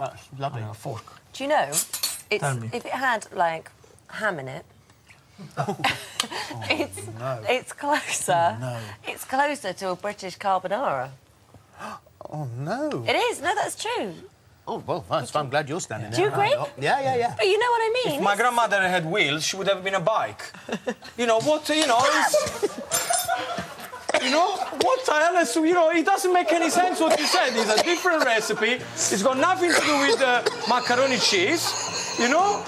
[0.00, 0.62] That's lovely.
[0.62, 1.04] A fork.
[1.34, 2.70] Do you know, it's, Tell me.
[2.72, 3.70] if it had like
[4.08, 4.64] ham in it,
[5.58, 5.76] oh.
[6.70, 8.56] it's oh, it's closer.
[8.56, 8.78] Oh, no.
[9.06, 11.10] It's closer to a British carbonara.
[12.32, 13.04] Oh no.
[13.08, 13.40] It is.
[13.40, 14.12] No, that's true.
[14.68, 16.26] Oh well, that's, I'm glad you're standing Do there.
[16.26, 16.54] you agree?
[16.56, 17.34] Oh, Yeah, yeah, yeah.
[17.36, 18.18] But you know what I mean.
[18.18, 20.42] If my grandmother had wheels, she would have been a bike.
[21.16, 21.66] You know what?
[21.70, 21.98] You know.
[22.04, 22.68] It's,
[24.22, 25.64] you know what the hell?
[25.64, 27.52] You know, it doesn't make any sense what you said.
[27.54, 28.78] It's a different recipe.
[28.94, 31.64] It's got nothing to do with uh, macaroni cheese.
[32.18, 32.62] You know?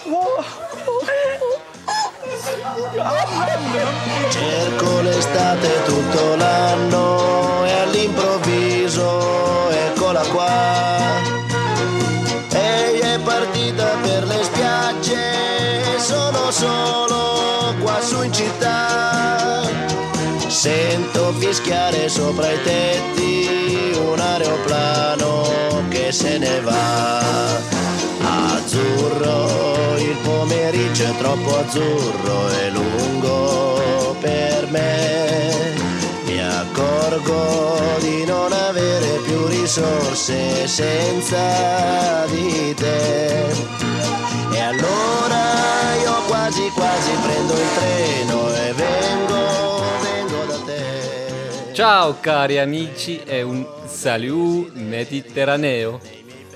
[4.30, 11.20] Cerco l'estate tutto l'anno e all'improvviso eccola qua.
[12.50, 17.11] Ehi è partita per le spiagge, sono solo
[20.62, 25.42] Sento fischiare sopra i tetti un aeroplano
[25.88, 27.18] che se ne va.
[28.20, 35.74] Azzurro, il pomeriggio è troppo azzurro e lungo per me.
[36.26, 43.46] Mi accorgo di non avere più risorse senza di te.
[44.52, 45.42] E allora
[46.04, 49.71] io quasi quasi prendo il treno e vengo.
[51.72, 56.00] Ciao cari amici e un salut mediterraneo.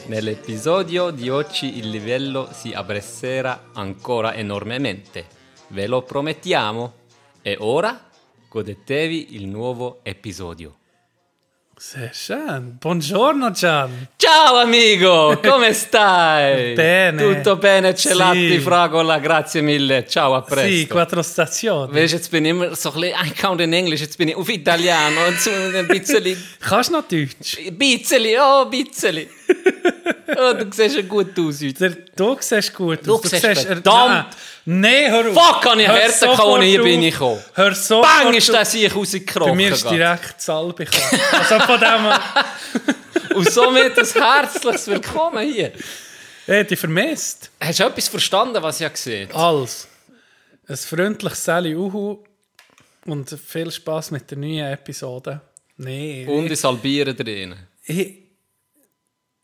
[0.08, 5.26] Nell'episodio di oggi il livello si abbasserà ancora enormemente.
[5.68, 6.92] Ve lo promettiamo.
[7.40, 7.98] E ora
[8.46, 10.75] godetevi il nuovo episodio.
[11.78, 12.78] Sehr schön.
[12.80, 14.08] Buongiorno Gian.
[14.16, 16.72] Ciao amico, come stai?
[16.72, 17.22] Bene.
[17.34, 18.58] Tutto bene, Celatti, Sì.
[18.60, 20.06] Fragola, grazie mille.
[20.08, 20.70] Ciao, a presto.
[20.70, 21.92] Sì, quattro stazioni.
[21.92, 24.36] Weißt du, jetzt bin ich immer so ein bisschen eingekauft in Englisch, jetzt bin ich
[24.36, 27.58] auf Italiano und so ein bisschen, Kannst du noch Deutsch?
[27.66, 29.26] ein bisschen, oh, ein bisschen.
[30.38, 31.72] Oh, du siehst ja gut aus heute.
[31.74, 33.22] Der, du siehst gut Du aus.
[33.22, 34.26] siehst er- verdammt-
[34.68, 35.34] Nein, hör auf.
[35.34, 37.40] Fuck, habe ich Hör Härte gehabt, als ich hier bin ich gekommen.
[37.54, 39.56] Hör sofort Bang, ist der Bei rausgekrochen.
[39.56, 41.20] mir ist direkt Salbe gekommen.
[41.32, 42.96] Also von dem...
[43.36, 45.72] Und somit ein herzliches Willkommen hier.
[46.46, 47.50] Hey, die vermisst.
[47.60, 49.38] Hast du etwas verstanden, was ich gesehen habe?
[49.38, 49.86] Alles.
[50.66, 52.24] Ein freundliches Sally Uhu
[53.04, 55.40] und viel Spaß mit der neuen Episode.
[55.76, 56.26] Nee.
[56.26, 57.54] Und ich salbiere drin.
[57.84, 58.14] Ich,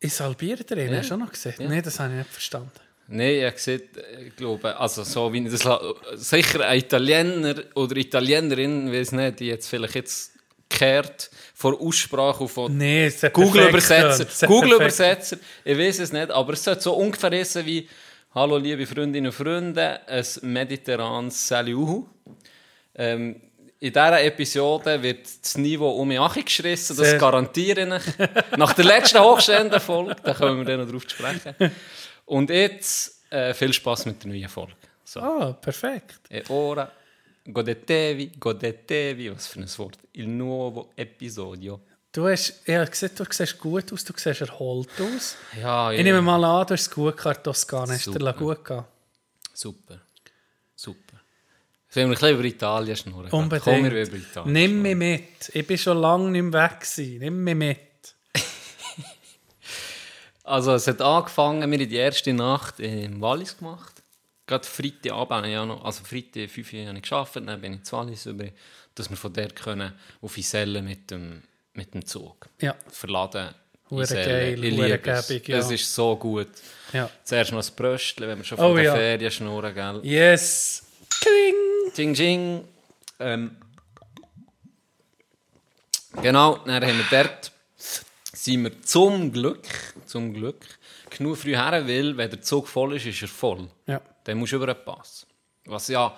[0.00, 0.98] ich salbiere drin, Ja.
[0.98, 1.54] hast du auch noch gesehen?
[1.58, 1.68] Ja.
[1.68, 2.70] Nein, das habe ich nicht verstanden.
[3.14, 3.82] Nein, ich habe gesehen,
[4.26, 5.68] ich glaube, also so wie ich das
[6.14, 10.32] sicher ein Italiener oder Italienerin, weiß nicht, die jetzt vielleicht jetzt
[10.66, 16.64] kehrt vor Aussprache von Nee, Google Übersetzer, Google Übersetzer, ich weiß es nicht, aber es
[16.64, 17.86] sollte so ungefähr heissen wie
[18.34, 22.06] Hallo liebe Freundinnen und Freunde, ein mediterranes Saluhu.
[22.94, 23.42] Ähm,
[23.78, 28.56] in dieser Episode wird das Niveau um mich angeschissen, das garantiere ich.
[28.56, 31.54] Nach der letzten hochstehenden Folge, da kommen wir dann noch drauf zu sprechen.
[32.26, 34.72] Und jetzt äh, viel Spaß mit der neuen Folge.
[35.04, 35.20] So.
[35.20, 36.20] Ah, perfekt.
[36.30, 36.90] E ora
[37.44, 41.80] godetevi, godetevi, was für ein Wort, il nuovo episodio.
[42.12, 45.36] Du hast, ich habe gesehen, du siehst gut aus, du siehst erholt aus.
[45.60, 47.94] Ja, Ich nehme mal an, du hast es gut gehabt, Toskana.
[47.94, 48.88] Hast du dir gut gehabt?
[49.54, 50.00] Super.
[50.76, 51.20] Super.
[51.88, 53.30] Sollen wir ein bisschen über Italien schnurren?
[53.30, 53.64] Unbedingt.
[53.64, 55.50] Komm, wir über Italien Nimm mich mit.
[55.52, 56.80] Ich bin schon lange nicht mehr weg.
[56.80, 57.18] Gewesen.
[57.18, 57.78] Nimm mich mit.
[60.44, 64.02] Also es hat angefangen, wir haben die erste Nacht im Wallis gemacht.
[64.46, 67.74] Gerade Freitagabend habe ich ja noch, also Freitag 5 Uhr habe ich gearbeitet, dann bin
[67.74, 68.46] ich zu Wallis über,
[68.94, 71.42] dass wir von dort können auf Iselle mit dem,
[71.74, 72.74] mit dem Zug Ja.
[72.90, 73.54] verladen.
[73.90, 74.24] Iselle.
[74.24, 75.28] geil, Ich liebe es.
[75.28, 75.56] ja.
[75.58, 76.48] Das ist so gut.
[76.92, 77.08] Ja.
[77.24, 78.94] Zuerst noch ein Bröstchen, wenn wir schon Oh von der ja.
[78.94, 80.00] Ferien schnurren, gell?
[80.02, 80.82] Yes.
[81.20, 81.54] Kling.
[81.94, 82.68] Jing Jing.
[83.20, 83.56] Ähm,
[86.20, 87.52] genau, dann haben wir dort,
[88.42, 89.68] sind wir zum Glück,
[90.04, 90.66] zum Glück,
[91.10, 93.68] genug früh her, weil wenn der Zug voll ist, ist er voll.
[93.86, 94.00] Ja.
[94.24, 95.26] Dann musst du über den Pass.
[95.66, 96.12] Was ja,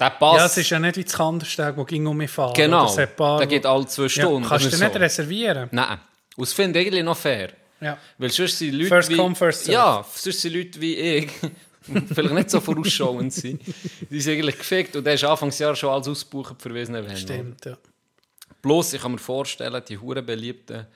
[0.00, 2.52] der Pass, Ja, es ist ja nicht wie das Kandersteg, wo ging um mich fahren.
[2.54, 4.42] genau, der geht alle zwei Stunden.
[4.42, 4.98] Ja, kannst du den nicht so.
[4.98, 5.68] reservieren?
[5.70, 6.00] Nein,
[6.36, 7.52] und das finde ich eigentlich noch fair.
[7.80, 7.96] Ja.
[8.18, 9.16] Weil sonst sind Leute First wie...
[9.16, 9.74] come, first serve.
[9.74, 11.30] Ja, sonst sind Leute wie ich,
[12.12, 13.62] vielleicht nicht so vorausschauend sind,
[14.10, 17.16] die sind eigentlich gefickt und der ist Anfangsjahr schon alles ausgebucht für Wesen.
[17.16, 17.78] Stimmt, ja.
[18.62, 20.88] Bloß, ich kann mir vorstellen, die hure beliebten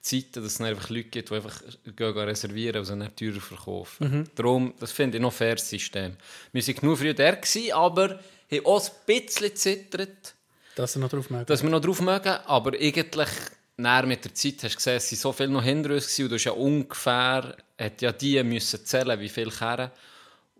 [0.00, 1.60] Zeiten, dass es einfach Leute gibt, die einfach
[1.96, 4.10] gehen reservieren und sie nicht teurer verkaufen.
[4.10, 4.24] Mhm.
[4.34, 6.16] Darum, das finde ich noch ein faires System.
[6.52, 10.34] Wir waren genug früh da, gewesen, aber haben auch ein bisschen zittert,
[10.76, 11.46] Dass er noch drauf mögen.
[11.46, 13.28] dass wir noch drauf mögen, aber eigentlich
[13.76, 16.22] näher mit der Zeit hast du gesehen, es sind so viel noch hinter uns gewesen,
[16.24, 19.90] und du hast ja ungefähr, hat ja die müssen zählen, wie viele Kehren.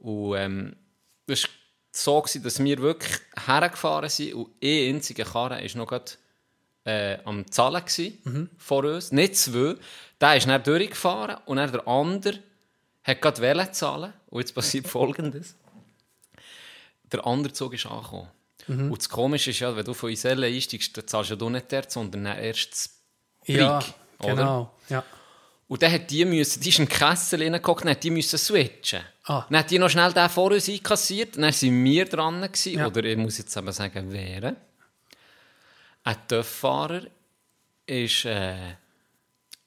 [0.01, 0.77] Und ähm,
[1.27, 1.51] das war
[1.93, 6.13] so, gewesen, dass wir wirklich hergefahren sind und ein einziger Karren ist noch gerade
[6.89, 9.75] äh, am Zahlen gewesen, vor uns, nicht zwei.
[10.21, 12.39] Der ist dann durchgefahren und dann der andere
[13.05, 15.55] hat gerade Welle zahlen und jetzt passiert Folgendes.
[17.13, 18.29] Der andere Zug ist angekommen.
[18.67, 18.91] Mhm.
[18.93, 21.73] Und das Komische ist ja, wenn du von Iselle einsteigst, dann zahlst ja du nicht
[21.73, 22.91] dort, sondern erst das
[23.47, 24.35] Ja, Brick, oder?
[24.35, 24.75] genau.
[24.89, 25.05] Ja.
[25.69, 29.01] Und dann hat die müssen, die ist im Kessel reingeguckt, dann hat die müssen switchen.
[29.25, 29.45] Ah.
[29.51, 32.87] Dann hat die noch schnell den vor uns einkassiert, dann waren wir dran, gewesen, Ja.
[32.87, 34.57] oder ich muss jetzt eben sagen, wer.
[36.05, 37.03] Ein TÜV-Fahrer
[37.87, 38.75] ist äh,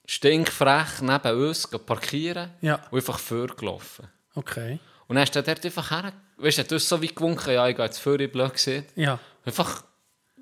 [0.06, 2.76] stinkfrech neben uns parkieren Ja.
[2.92, 4.08] und einfach vorgelaufen.
[4.36, 4.80] Okay.
[5.08, 7.68] Und dann ist er dort einfach her, weißt du, hat uns so wie gewunken, ja,
[7.68, 8.86] ich gehe jetzt vor, ich blöd gesehen.
[8.96, 9.20] Ja.
[9.46, 9.84] Einfach,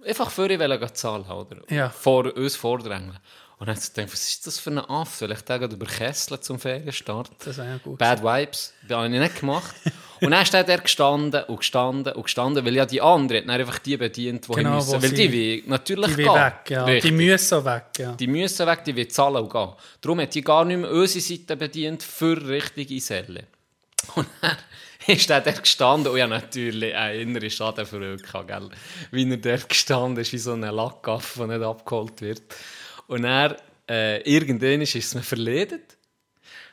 [0.06, 1.58] einfach ich wollen zahlen, oder?
[1.70, 1.90] Ja.
[1.90, 3.18] Vor uns vordrängen.
[3.60, 5.16] Und dann habe ich gedacht, was ist das für ein Aff?
[5.16, 7.30] Soll ich den über Kessel zum Ferienstart?
[7.40, 7.98] Das ist auch gut.
[7.98, 9.76] Bad Vibes, das habe ich nicht gemacht.
[10.22, 13.48] und dann ist der dort gestanden und gestanden und gestanden, weil ja die andere hat
[13.50, 15.04] dann einfach die bedient, die Genau, müssen.
[15.04, 16.34] Weil die will natürlich Die gehen.
[16.34, 16.86] weg, ja.
[17.02, 18.12] Die müssen weg, ja.
[18.14, 19.74] Die müssen weg, die will zahlen und gehen.
[20.00, 23.44] Darum hat die gar nicht mehr unsere Seite bedient für richtige Selle.
[24.16, 24.56] Und dann
[25.08, 28.70] ist der dort gestanden und ja natürlich einen inneren Schaden verursacht, gell?
[29.12, 32.42] Wie er dort gestanden ist, wie so ein Lackaffe, der nicht abgeholt wird.
[33.10, 33.56] Und dann,
[33.90, 35.98] äh, irgendwann ist es mir verledet.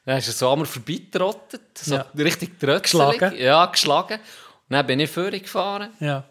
[0.05, 2.07] Dann ist er so einmal vorbeigetrottet, so Ja.
[2.17, 2.83] richtig trötzelig.
[3.19, 3.37] Geschlagen.
[3.39, 4.15] Ja, geschlagen.
[4.69, 5.91] Und dann bin ich vorgefahren.
[6.01, 6.25] Ja.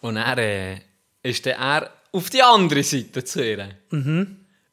[0.00, 0.78] Und er äh,
[1.22, 3.76] ist dann er auf die andere Seite zu ihr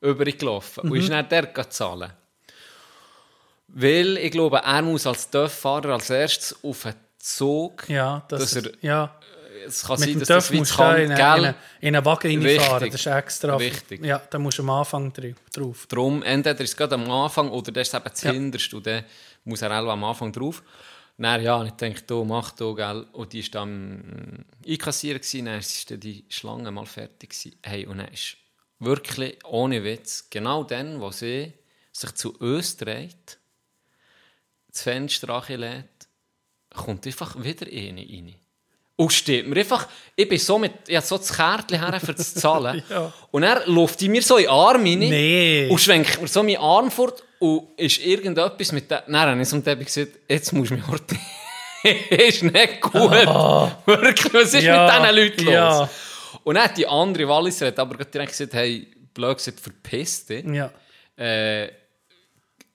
[0.01, 2.12] übergelaufen und ist dann dort gegangen zahlen.
[3.68, 7.88] Weil ich glaube, er muss als TÜV-Fahrer als erstes auf einen Zug.
[7.89, 9.16] Ja, das Dass ist, er- ja.
[9.65, 11.17] Es kann Mit sein, dass das wie kann, in, gell?
[11.17, 12.89] in, eine- in einen Wagen reinfahren.
[12.91, 13.56] Das ist extra.
[13.56, 14.03] Richtig.
[14.06, 15.85] Ja, da musst du am Anfang drauf.
[15.88, 18.31] Darum, entweder ist es gerade am Anfang oder das ist eben das Ja.
[18.31, 19.03] Hinterste und dann
[19.45, 20.63] muss er auch am Anfang drauf.
[21.17, 23.06] Dann, ja, ich denke, du, mach du, gell.
[23.11, 27.57] Und die war dann äh, einkassiert, dann ist dann die Schlange mal fertig gewesen.
[27.61, 28.38] Hey, und dann ist
[28.79, 31.51] wirklich, ohne Witz, genau dann, wo sie
[31.91, 33.38] sich zu uns dreht,
[34.71, 36.07] das Fenster anlädt,
[36.73, 38.35] kommt einfach wieder eine rein.
[39.00, 42.13] Und steht mir einfach, ich bin so mit, ich habe so das Kärtchen her für
[42.13, 42.84] das Zahlen.
[42.90, 43.13] Ja.
[43.31, 45.00] Und er läuft mir so in den Arm rein.
[45.00, 45.69] Nee.
[45.72, 48.98] Und schwenkt mir so meinen Arm fort und ist irgendetwas mit dem.
[49.07, 51.18] Dann habe ich zum Debbie gesagt, jetzt musst du mich horten.
[52.10, 52.94] ist nicht gut.
[53.86, 54.63] Wirklich, was ist.
[54.63, 55.54] Ja, mit diesen Leuten los?
[55.54, 55.90] ja.
[56.44, 60.44] Und dann hat die andere Walliser aber direkt gesagt, hey, blöd gesagt, verpiss dich.
[60.44, 60.72] Ja.
[61.16, 61.69] Äh,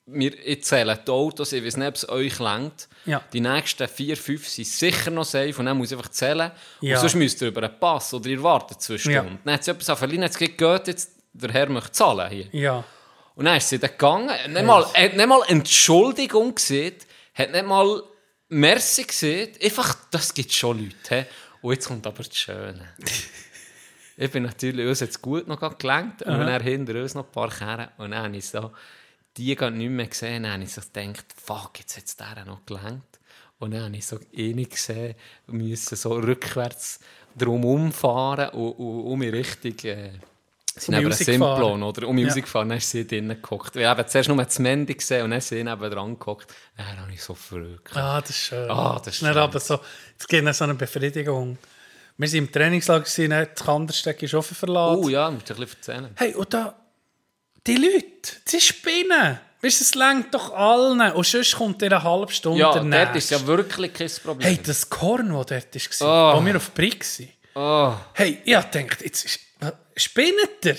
[0.06, 2.88] wir ich zähle die Autos, ich weiß nicht, ob es euch lenkt.
[3.06, 3.22] Ja.
[3.32, 6.50] Die nächsten vier, fünf sind sicher noch safe und dann muss ich einfach zählen.
[6.80, 6.96] Ja.
[6.96, 8.98] Und sonst müsst ihr über einen Pass oder ihr wartet zwei Ja.
[8.98, 9.38] Stunden.
[9.44, 12.48] Dann hat sie etwas hat gesagt, geht jetzt, der Herr möchte zahlen hier.
[12.52, 12.84] Ja.
[13.34, 16.94] Und dann ist sie dann gegangen, hat nicht mal, hat nicht mal Entschuldigung gesehen,
[17.34, 18.02] hat nicht mal
[18.48, 20.94] Merci gesehen, einfach, das gibt schon Leute.
[21.08, 21.24] he.
[21.62, 22.88] Und jetzt kommt aber das Schöne.
[24.16, 27.48] ich bin natürlich, uns jetzt gut noch gelenkt, und dann hinter uns noch ein paar
[27.48, 28.70] Kerren, und dann habe ich so,
[29.36, 32.44] die gar nicht mehr gesehen, dann habe ich so gedacht, fuck, jetzt hat es der
[32.44, 33.18] noch gelenkt.
[33.58, 35.14] Und dann habe ich so eh gesehen,
[35.46, 37.00] wir müssen so rückwärts
[37.36, 39.76] drum umfahren und, und um in Richtung...
[39.84, 40.10] Äh,
[40.76, 42.08] sind Um eben Simplon, oder?
[42.08, 42.50] Um Musik Ja.
[42.50, 43.76] fahren, dann ist sie drinnen gehockt.
[43.76, 46.52] Wir haben zuerst nur das Mandy gesehen und dann sie neben dran gehockt.
[46.76, 47.96] Dann habe ich so verrückt.
[47.96, 48.68] Ah, das ist schön.
[48.68, 49.36] Ah, das ist schön.
[49.36, 49.78] aber so,
[50.18, 51.58] es gibt so eine Befriedigung.
[52.16, 55.04] Wir sind im Trainingslager, das Kandersteg ist offen verlassen.
[55.04, 56.10] Oh ja, musst du ein bisschen erzählen.
[56.16, 56.74] Hey, und da,
[57.66, 59.38] die Leute, sie spinnen.
[59.62, 61.00] Weißt du, es lenkt doch allen.
[61.12, 63.34] Und sonst kommt in einer halben Stunde Ja, der dort ist Nächste.
[63.36, 64.46] ja wirklich kein Problem.
[64.48, 66.40] Hey, das Korn, das dort war, Oh.
[66.40, 67.02] wo wir auf Brick
[67.54, 67.94] waren.
[67.94, 67.94] oh.
[68.12, 69.40] Hey, ich gedacht, jetzt ist,
[69.96, 70.34] spinnt
[70.64, 70.76] ihr?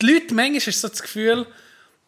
[0.00, 1.46] Die Leute, manchmal ist so das Gefühl,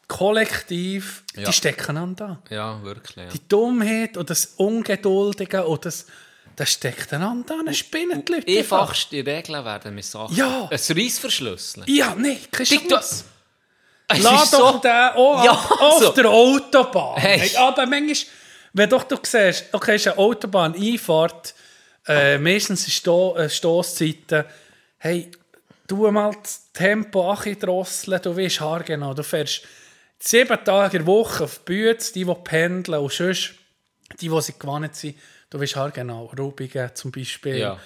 [0.07, 1.45] kollektiv, Ja.
[1.49, 2.40] die stecken an da.
[2.50, 3.16] Ja, wirklich.
[3.16, 3.33] Ja.
[3.33, 6.07] Die Dummheit und das Ungeduldige und das,
[6.54, 7.75] das steckt einander an.
[7.75, 8.81] Spinnen die Leute einfach.
[8.83, 10.37] Einfachste Regeln werden mit Sachen.
[10.37, 10.69] Ja.
[10.71, 11.85] Ein Reissverschlüsseln.
[11.88, 13.25] Ja, nee, kein Chance.
[14.09, 14.79] Es Lass ist doch so...
[14.79, 16.13] den auch Ja, auf, so.
[16.13, 17.21] der Autobahn.
[17.21, 17.51] Hey.
[17.57, 18.33] Aber manchmal,
[18.73, 21.55] wenn doch du siehst, okay, ist eine Autobahn-Einfahrt,
[22.07, 24.45] äh, meistens sind Sto äh, Stosszeiten,
[24.99, 25.31] hey,
[25.89, 29.63] tu mal das Tempo drosseln, du weißt haargenau, du fährst
[30.19, 33.55] sieben Tage in der Woche auf die Bühne, die, die pendeln und sonst,
[34.21, 35.17] die, die sie gewonnen sind,
[35.51, 37.59] du weißt haargenau, Rubigen zum Beispiel.
[37.59, 37.79] Ja.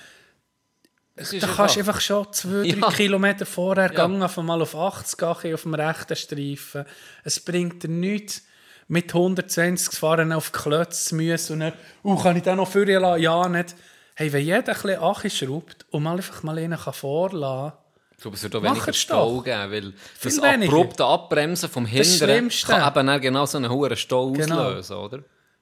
[1.41, 2.91] Da kannst du einfach schon zwei, drei Ja.
[2.91, 4.07] Kilometer vorher Ja.
[4.07, 6.85] gehen, einfach mal auf 80 gehen, auf dem rechten Streifen.
[7.25, 8.43] Es bringt dir nichts,
[8.89, 11.73] mit 120 zu fahren auf die Klötze zu müssen und dann,
[12.05, 13.23] uh, kann ich den noch vorher lassen?
[13.23, 13.77] Ja, nicht.
[14.17, 17.73] Hey, wenn jeder ein bisschen Achi schraubt und mal einfach mal einen kann vorlassen
[18.17, 20.73] Ich glaube, es wird auch weniger Stau geben, weil das weniger.
[20.73, 24.63] abrupte Abbremsen vom Das Hinteren kann eben dann genau so einen hohen Stau Genau.
[24.65, 25.19] auslösen, oder?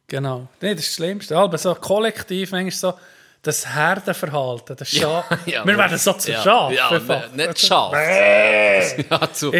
[0.06, 0.48] Genau.
[0.62, 1.36] Nee, das ist das Schlimmste.
[1.36, 2.94] Aber so kollektiv, manchmal so,
[3.42, 5.26] das Herdenverhalten, das Schaf.
[5.46, 6.72] Ja, Wir werden so zu ja, Schaf.
[6.72, 7.92] Ja, ne- nicht Schaf.
[9.10, 9.52] ja, zu...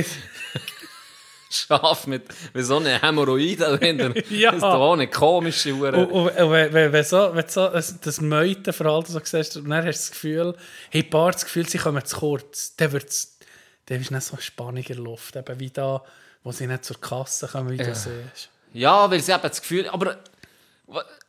[1.51, 4.15] Schaf mit, mit so einer Hämorrhoide dahinter.
[4.31, 4.51] Ja.
[4.51, 5.95] Das ist doch eine komische Uhr.
[5.95, 9.85] Und, und, und wenn, wenn, wenn, so, wenn so das Meutenverhalten so siehst, und dann
[9.85, 10.57] hast du das Gefühl,
[10.91, 13.39] hey, ein paar das Gefühl, sie kommen zu kurz, dann wird's,
[13.87, 14.37] dann ist nicht so
[14.71, 16.03] der Luft, eben wie da,
[16.43, 18.51] wo sie nicht zur Kasse kommen, wie du siehst.
[18.75, 19.89] Ja, weil sie eben das Gefühl...
[19.89, 20.19] Aber...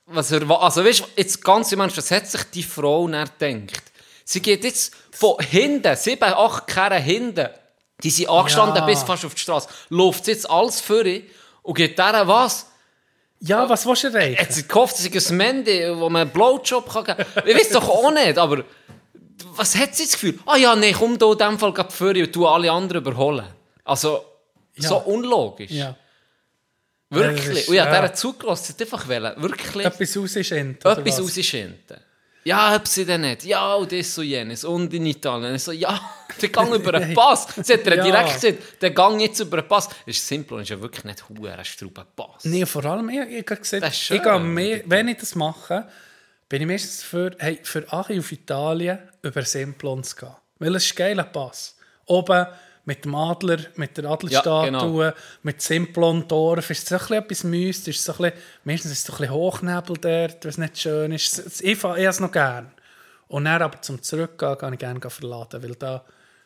[0.09, 3.27] wa- Was er, also weißt jetzt ganz im Ernst, was hat sich die Frau dann
[3.37, 3.83] gedacht?
[4.25, 7.47] Sie geht jetzt von hinten, sieben, acht Kehren hinten,
[8.03, 8.85] die sind angestanden Ja.
[8.85, 11.03] bis fast auf die Straße, läuft jetzt alles vor
[11.63, 12.67] und geht deren was?
[13.41, 14.37] Ja, was willst du erreichen?
[14.39, 17.47] Hat sie gehofft, dass ich ein Mandy, wo man einen Blowjob kann geben kann?
[17.47, 18.63] Ich weiß doch auch nicht, aber
[19.55, 20.37] was hat sie das Gefühl?
[20.45, 23.45] Ah ja, nee, komm da in dem Fall vor und tu alle anderen überholen.
[23.85, 24.23] Also,
[24.77, 25.71] so unlogisch.
[25.71, 25.95] Ja.
[27.09, 27.47] Wirklich.
[27.47, 28.01] Das ist- und ich habe ja.
[28.01, 30.91] dieser zugelassen, hat einfach wollen, wirklich Etwas rausschinten.
[30.91, 31.19] etwas was?
[31.21, 31.97] rausschinden.
[32.45, 33.43] Ja, ob sie denn nicht.
[33.43, 34.63] Ja, und das und jenes.
[34.63, 35.55] Und in Italien.
[35.55, 35.99] Ich so, ja,
[36.41, 37.47] der Gang über den Pass.
[37.61, 38.01] Sie hat Ja.
[38.03, 39.89] direkt gesagt, der Gang jetzt über den Pass.
[40.05, 42.45] Ist simpel und ist ja wirklich nicht hure Strauben Pass.
[42.45, 45.87] Nee, vor allem, ich, ich, habe gesagt, Das ich gehe mehr, wenn ich das mache,
[46.47, 50.35] bin ich meistens für, hey, für Achi auf Italien über Simplon zu gehen.
[50.59, 51.75] Weil es ist ein geiler Pass.
[52.05, 52.47] Oben
[52.89, 55.11] mit dem Adler, mit der Adlerstatue, Ja, genau.
[55.43, 57.99] mit Simplon Dorf, ist es so ein bisschen etwas mystisch.
[57.99, 61.61] So ein bisschen, meistens ist es so ein bisschen Hochnebel dort, was nicht schön ist.
[61.61, 62.71] Ich, habe es noch gern.
[63.27, 66.03] Und dann aber zum Zurückgehen, kann ich gerne verladen, weil da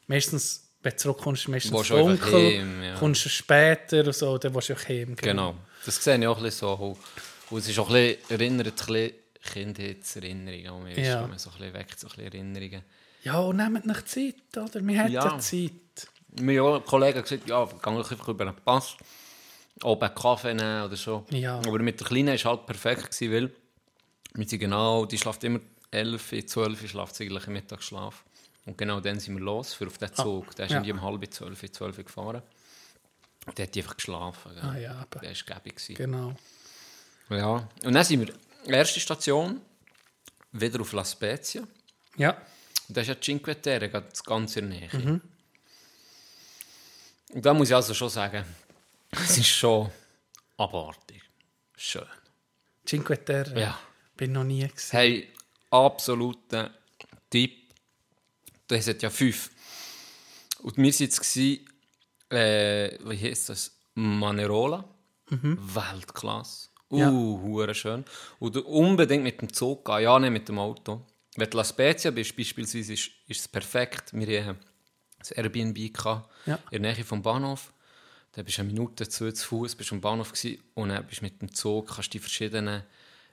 [0.07, 2.95] meistens, wenn du zurückkommst, ist meistens Willst dunkel, heim, ja.
[2.95, 5.15] kommst du später und so, dann willst du auch heim.
[5.15, 5.55] Genau.
[5.85, 6.97] Das sehe ich auch ein bisschen so.
[7.49, 9.11] Und- es ist auch ein bisschen, erinnert ein bisschen
[9.53, 10.87] Kindheitserinnerungen.
[10.97, 11.21] Ja.
[11.37, 12.83] so ein bisschen weckt so ein bisschen Erinnerungen.
[13.23, 14.85] Ja, und nehmt nicht Zeit, oder?
[14.85, 15.39] Wir ja, Ja.
[15.39, 15.71] Zeit.
[16.39, 18.95] Mir haben Kollegen gesagt, ja, geh einfach über den Pass.
[19.83, 21.25] Oben einen Kaffee nehmen oder so.
[21.29, 21.57] Ja.
[21.57, 23.51] Aber mit der Kleinen war es halt perfekt, gewesen, weil
[24.35, 25.59] wir sind genau, die schlaft immer
[25.91, 28.23] 11, 12, schlaft sie eigentlich im Mittagsschlaf.
[28.65, 30.55] Und genau dann sind wir los für auf den Zug.
[30.55, 30.81] Der ist ja.
[30.81, 32.41] um halb 12, 12 gefahren.
[33.45, 34.51] Und der hat die einfach geschlafen.
[34.55, 34.63] Gell.
[34.63, 35.21] Ah, ja, eben.
[35.21, 35.97] Der war gäbig.
[35.97, 36.33] Genau.
[37.29, 37.67] Ja.
[37.83, 38.33] Und dann sind wir,
[38.73, 39.61] erste Station,
[40.51, 41.63] wieder auf La Spezia.
[42.15, 42.31] Ja.
[42.87, 44.89] Und das ist ja Cinque Terre, das ganze in der Nähe.
[44.93, 45.21] Mhm.
[47.33, 48.43] Und da muss ich also schon sagen,
[49.11, 49.89] es ist schon
[50.57, 51.21] abartig.
[51.75, 52.05] Schön.
[52.85, 53.59] Cinque Terre.
[53.59, 53.79] Ja.
[54.15, 54.91] Bin noch nie gesehen.
[54.99, 55.33] Hey,
[55.71, 56.71] absoluter
[57.29, 57.73] Tipp.
[58.67, 59.49] Das hat ja fünf.
[60.61, 61.37] Und wir waren jetzt,
[62.29, 63.71] äh, wie heisst das?
[63.95, 64.85] Manerola.
[65.29, 66.69] Weltklasse.
[66.89, 67.73] Uh, Ja.
[67.73, 68.05] schön.
[68.39, 71.05] Und unbedingt mit dem Zug gehen, ja, nicht mit dem Auto.
[71.35, 74.13] Wenn du La Spezia bist, beispielsweise, ist, ist es perfekt.
[74.13, 74.59] Wir hatten
[75.31, 76.59] ein Airbnb gehabt, Ja.
[76.71, 77.71] in der Nähe vom Bahnhof.
[78.33, 81.21] Da bist du eine Minute, zwei zu Fuß, bist am Bahnhof gewesen, und dann bist
[81.21, 82.83] mit dem Zug, kannst die verschiedenen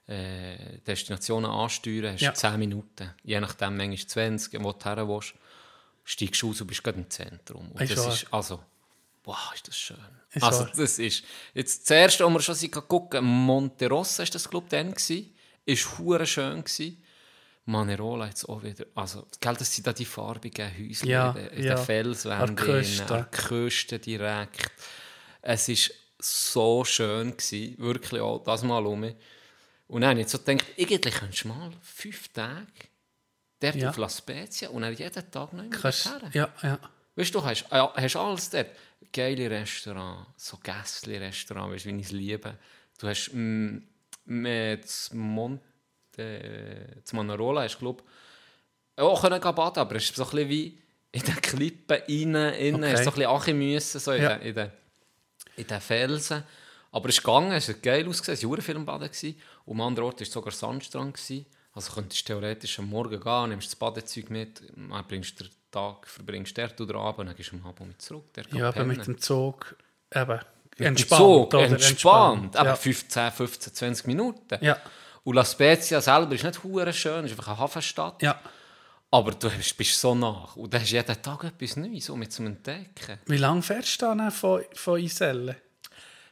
[0.07, 2.35] äh, Destinationen ansteuern, hast Ja.
[2.35, 3.11] 10 Minuten.
[3.23, 5.35] Je nachdem, manchmal 20, wo du her willst,
[6.05, 7.71] steigst du aus und bist gerade im Zentrum.
[7.73, 8.13] Und Ist das wahr.
[8.13, 8.61] ist, also,
[9.25, 9.97] wow, ist das schön.
[10.33, 10.73] Ist also, wahr.
[10.77, 14.71] das ist, jetzt, das erste, wo wir schon gucken, Monte Rossa ist das, glaube ich,
[14.71, 15.33] dann gewesen.
[15.65, 17.03] Ist hure schön gewesen.
[17.71, 21.65] Manerola jetzt auch wieder, also, gell, das sind da die farbigen Häuser Ja, in, den-
[21.65, 21.77] ja.
[21.77, 22.57] Felswänden, An
[23.07, 23.99] der Küste.
[23.99, 24.71] direkt.
[25.43, 25.77] Es war
[26.19, 29.15] so schön, gewesen, wirklich auch das Mal um mich.
[29.89, 32.67] Und dann habe ich so gedacht, eigentlich könntest du mal fünf Tage
[33.61, 33.91] dort Ja.
[33.91, 36.31] auf La Spezia und dann jeden Tag noch Kannst, her.
[36.33, 36.79] ja, ja.
[37.17, 38.69] Weißt du, du hast, ja, hast alles dort.
[39.13, 42.57] Geile Restaurants, so Gässli-Restaurants, weißt du, wie ich es liebe.
[42.99, 43.79] Du hast mm,
[44.27, 45.11] mit
[46.25, 48.03] Monte, das Manarola, du, glaube
[48.97, 50.79] ich, auch können baden, aber es ist so ein bisschen wie
[51.13, 52.93] in den Klippen rein, innen, Okay.
[52.93, 54.37] hast so ein bisschen müssen, so in, Ja.
[54.37, 54.71] den, in, den,
[55.57, 56.45] in den Felsen.
[56.93, 59.11] Aber es ist gegangen, es hat geil ausgesehen, es war ein Filmbaden.
[59.65, 61.15] Und am anderen Ort war sogar Sandstrand.
[61.15, 61.47] gewesen.
[61.73, 65.53] Also könntest du theoretisch am Morgen gehen, nimmst das Badezeug mit, dann bringst du den
[65.71, 68.25] Tag, verbringst dort oder Abend dann gehst du am Abend mit zurück.
[68.53, 69.77] Ja, aber mit dem Zug
[70.13, 70.41] eben
[70.79, 71.21] entspannt.
[71.21, 71.63] Zug, oder?
[71.65, 72.57] entspannt.
[72.57, 72.77] Aber Ja.
[72.77, 74.59] 15, 15, 20 Minuten.
[74.65, 74.77] Ja.
[75.25, 78.23] Und La Spezia selber ist nicht hure schön, es ist einfach eine Hafenstadt.
[78.23, 78.39] ja.
[79.13, 80.55] Aber du bist, bist so nach.
[80.55, 83.19] Und dann hast du jeden Tag etwas Neues, um zu entdecken.
[83.27, 85.57] Wie lange fährst du dann von, von Iselle?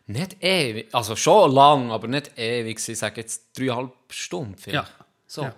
[0.07, 2.79] Nicht ewig, also schon lang, aber nicht ewig.
[2.89, 4.89] Ich sage jetzt dreieinhalb Stunden vielleicht.
[4.97, 5.05] Ja.
[5.27, 5.43] So.
[5.43, 5.55] Ja.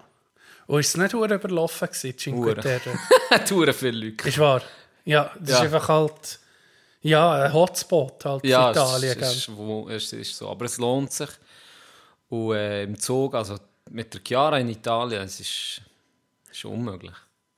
[0.67, 2.61] Und ist es nicht hure überlaufen gewesen, Cinque Hure.
[2.61, 2.99] Terre?
[3.47, 4.27] Touren viele Leute.
[4.27, 4.63] ist wahr.
[5.05, 5.57] Ja, das Ja.
[5.57, 6.39] ist einfach halt
[7.03, 9.11] ja, ein Hotspot halt Ja, für Italien.
[9.13, 9.31] es, gell?
[9.37, 10.49] ist, wo, es ist so.
[10.49, 11.29] Aber es lohnt sich.
[12.31, 13.57] Und äh, im Zug, also
[13.91, 15.83] mit der Chiara in Italien, es ist,
[16.51, 17.13] ist unmöglich.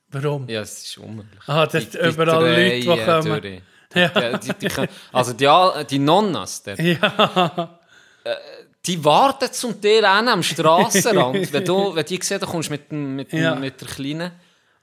[0.09, 0.47] Warum?
[0.49, 1.39] Ja, es ist unmöglich.
[1.47, 3.41] Ah, dort überall Leute, die drehen kommen.
[3.41, 3.61] durch.
[3.93, 7.79] Die, die, die, können- also die, die Nonnas, dort, Ja,
[8.85, 11.53] die warten zum Teil auch am Strassenrand.
[11.53, 13.55] wenn, du, wenn die sehen, du kommst mit, dem- mit, Ja.
[13.55, 14.31] mit der Kleinen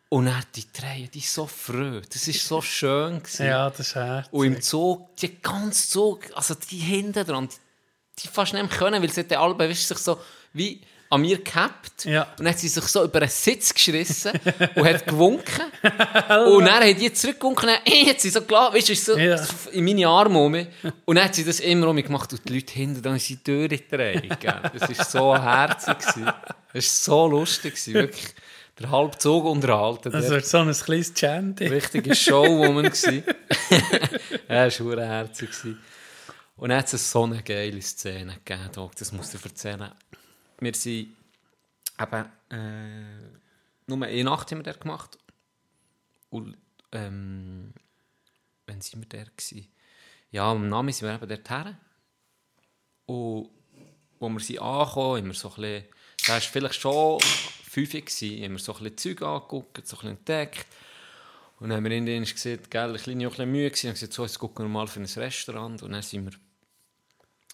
[0.09, 2.01] Und dann die Tränen, die so früh.
[2.13, 3.19] Das war so schön.
[3.23, 3.47] Gewesen.
[3.47, 4.33] Ja, das ist herzig.
[4.33, 7.49] Und im Zug, die ganze Zug, also die hinten dran,
[8.23, 10.19] die, fast nicht mehr können, weil sie hat weißt, sich so
[10.53, 10.81] wie
[11.13, 12.05] an mir gehabt.
[12.05, 12.23] Ja.
[12.39, 14.31] Und dann hat sie sich so über einen Sitz geschrissen
[14.77, 15.65] und hat gewunken.
[16.47, 19.37] und dann hat die zurückgewunken und dann hat sie so gelacht, weißt du, so Ja.
[19.73, 20.69] in meine Arme um mich.
[21.05, 23.47] Und dann hat sie das immer um mich gemacht und die Leute hinten dran sind
[23.47, 24.31] durchgedreht.
[24.41, 25.99] Das war so herzig.
[25.99, 26.25] gewesen.
[26.27, 27.75] Das war so lustig.
[27.75, 28.27] gewesen, Wirklich
[28.79, 30.13] der halbe Zug unterhalten.
[30.13, 31.67] Das wird so ein kleines Chanty.
[31.67, 33.03] richtige Showwoman es
[34.85, 35.49] war herzig.
[36.61, 39.93] Und dann hat es so eine geile Szene gegeben, das musst du erzählen.
[40.59, 41.17] Wir sind
[41.99, 43.39] eben, äh,
[43.87, 45.17] nur eine Nacht haben wir dort gemacht.
[46.29, 46.59] Und,
[46.93, 47.73] ähm,
[48.67, 49.71] wann sind wir dort gsi?
[50.33, 51.79] Ja, am Namen sind wir eben dort her.
[53.07, 53.49] Und
[54.19, 55.85] wo wir sind angekommen, haben wir so ein bisschen,
[56.27, 60.01] da war vielleicht schon fünf, gewesen, haben wir so ein bisschen Zeug angeguckt, so ein
[60.01, 60.67] bisschen entdeckt.
[61.59, 63.95] Und dann haben wir in denen gesagt, gell, ich war ein bisschen müde gewesen, und
[63.95, 65.83] gesagt, so, jetzt gucken wir mal für ein Restaurant.
[65.83, 66.39] Und dann sind wir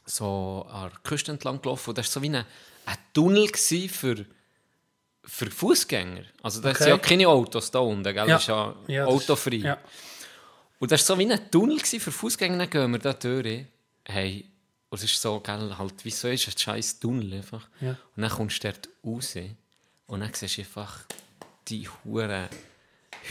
[0.06, 1.90] so an der Küste entlang gelaufen.
[1.90, 2.44] Und das war so wie ein,
[2.86, 4.24] ein Tunnel für,
[5.24, 6.22] für Fußgänger.
[6.42, 6.78] Also da Okay.
[6.84, 8.26] sind ja keine Autos da unten, gell?
[8.26, 9.56] Das ist ja, Ja, autofrei.
[9.56, 9.78] Ja.
[10.78, 12.58] Und das war so wie ein Tunnel für Fußgänger.
[12.58, 13.64] Dann gehen wir da durch.
[14.04, 14.48] Hey,
[14.88, 17.68] und es ist so, gell, halt, wieso ist ein scheiß Tunnel einfach?
[17.80, 17.96] Ja.
[18.14, 19.34] Und dann kommst du dort raus
[20.06, 21.00] und dann siehst du einfach
[21.66, 22.48] die huren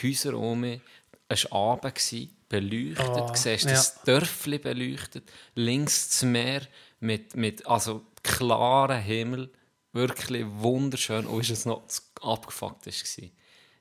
[0.03, 0.81] Häuser um mich.
[1.29, 1.95] Es war Abend,
[2.59, 3.07] beleuchtet.
[3.07, 3.71] Du siehst ja.
[3.71, 5.23] das Dörfli beleuchtet.
[5.55, 6.61] Links das Meer
[6.99, 9.49] mit, mit also klarem Himmel.
[9.93, 11.25] Wirklich wunderschön.
[11.25, 13.29] Und ist es noch das Abgefuckteste war.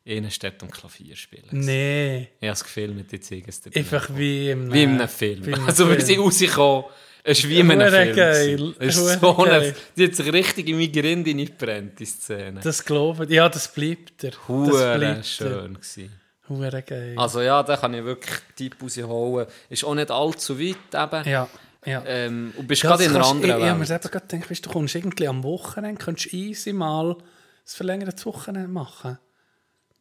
[0.04, 1.49] Innenstadt und Klavier spielen.
[1.50, 3.83] Nee, Ich habe es dir dann.
[3.83, 5.47] einfach wie im Wie in einem Film.
[5.47, 6.00] wie also, Film.
[6.00, 6.85] sind rausgekommen,
[7.26, 8.16] es ist wie in einem Film.
[8.16, 8.75] geil.
[8.81, 12.61] Es ist so eine, die hat sich richtig in meine Grinde hineingebrannt, die Szene.
[12.62, 13.31] Das glaube ich.
[13.31, 14.33] Ja, das bleibt er.
[14.33, 16.12] Das Hure bleibt schön gewesen.
[16.49, 17.15] Hure geil.
[17.17, 19.47] Also ja, da kann ich wirklich Tipp rausholen.
[19.71, 21.29] Ist auch nicht allzu weit eben.
[21.29, 21.49] ja,
[21.87, 22.03] ja.
[22.07, 24.03] Ähm, und bist Ja, gerade das in einer kannst- anderen ich, ich habe mir Welt.
[24.03, 27.17] selber gedacht, weißt, du kommst irgendwie am Wochenende, könntest easy mal ein
[27.65, 29.19] verlängertes Wochenende machen.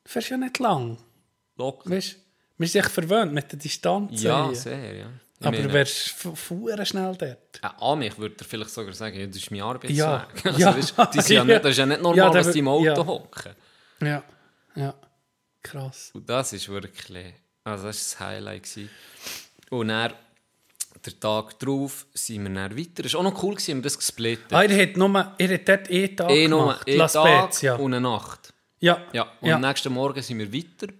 [0.04, 0.98] Du fährst ja nicht lang.
[1.58, 1.90] Locker.
[1.90, 2.18] Weißt,
[2.58, 4.22] wir sind echt verwöhnt mit der Distanz.
[4.22, 5.06] Ja, sehr, ja.
[5.40, 7.60] Ich Aber meine, du wärst fu- fuhren schnell dort.
[7.62, 9.96] äh, an mich würde er vielleicht sogar sagen, ja, das ist mein Arbeitsweg.
[9.98, 10.76] Ja, Also, ja.
[10.78, 12.84] weißt, die sind ja nicht, das ist ja nicht normal, Ja, dass die im Auto
[12.86, 13.06] ja.
[13.06, 13.52] hocken.
[14.02, 14.24] Ja,
[14.76, 14.94] ja.
[15.64, 16.12] Krass.
[16.14, 18.64] Und das ist wirklich, also das war das Highlight.
[18.64, 18.90] Gewesen.
[19.70, 20.14] Und dann,
[21.06, 23.06] der Tag darauf, sind wir dann weiter.
[23.06, 24.54] Es war auch noch cool, gewesen, wir das gesplittet.
[24.54, 27.76] Ah, ihr habt, nur, ihr habt dort einen Tag Eh nur gemacht, einen Tag Spezia.
[27.76, 28.54] und eine Nacht.
[28.80, 29.56] Ja, Ja, und ja.
[29.56, 30.94] am nächsten Morgen sind wir weiter.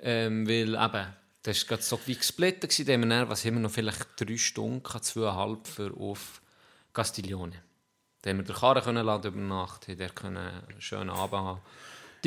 [0.00, 1.06] Ähm, weil eben,
[1.42, 2.70] das war so wie gesplittet.
[2.70, 2.92] gewesen.
[2.92, 6.42] Haben wir dann, was haben wir noch, vielleicht drei Stunden, zweieinhalb für auf
[6.92, 7.62] Castiglione.
[8.22, 11.32] Da haben wir den Karren können laden über Nacht, haben dort können einen schönen Abend
[11.38, 11.60] haben.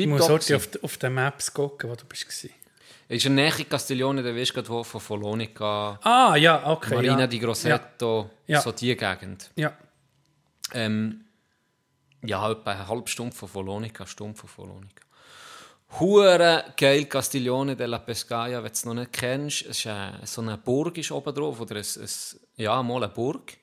[0.00, 0.78] Ich muss Tipptopp heute gewesen.
[0.78, 2.26] auf, auf den Maps gucken, wo du bist.
[3.08, 6.94] Ist in der Nähe Castiglione, da weißt du gerade, von Folonica, Ah, ja, okay.
[6.94, 7.26] Marina ja.
[7.26, 8.60] di Grosseto, Ja.
[8.60, 9.50] so die Gegend.
[9.56, 9.72] Ja.
[10.72, 11.24] Ähm,
[12.24, 15.02] ja, etwa eine halbe Stunde von Folonica, eine Stunde von Folonica.
[15.98, 19.62] Hure geil Castiglione della Pescaia, wenn du es noch nicht kennst.
[19.62, 22.08] Es ist eine, so eine Burg ist oben drauf, oder ein, ein,
[22.56, 23.56] ja, mal eine Burg.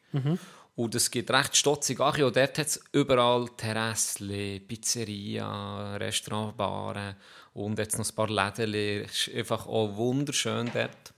[0.78, 2.22] Und es gibt recht stotzig an.
[2.22, 7.16] Und dort hat es überall Terrassli, Pizzeria, Restaurant, Baren
[7.56, 8.76] und jetzt noch ein paar Läden.
[9.04, 11.14] Es ist einfach auch wunderschön dort.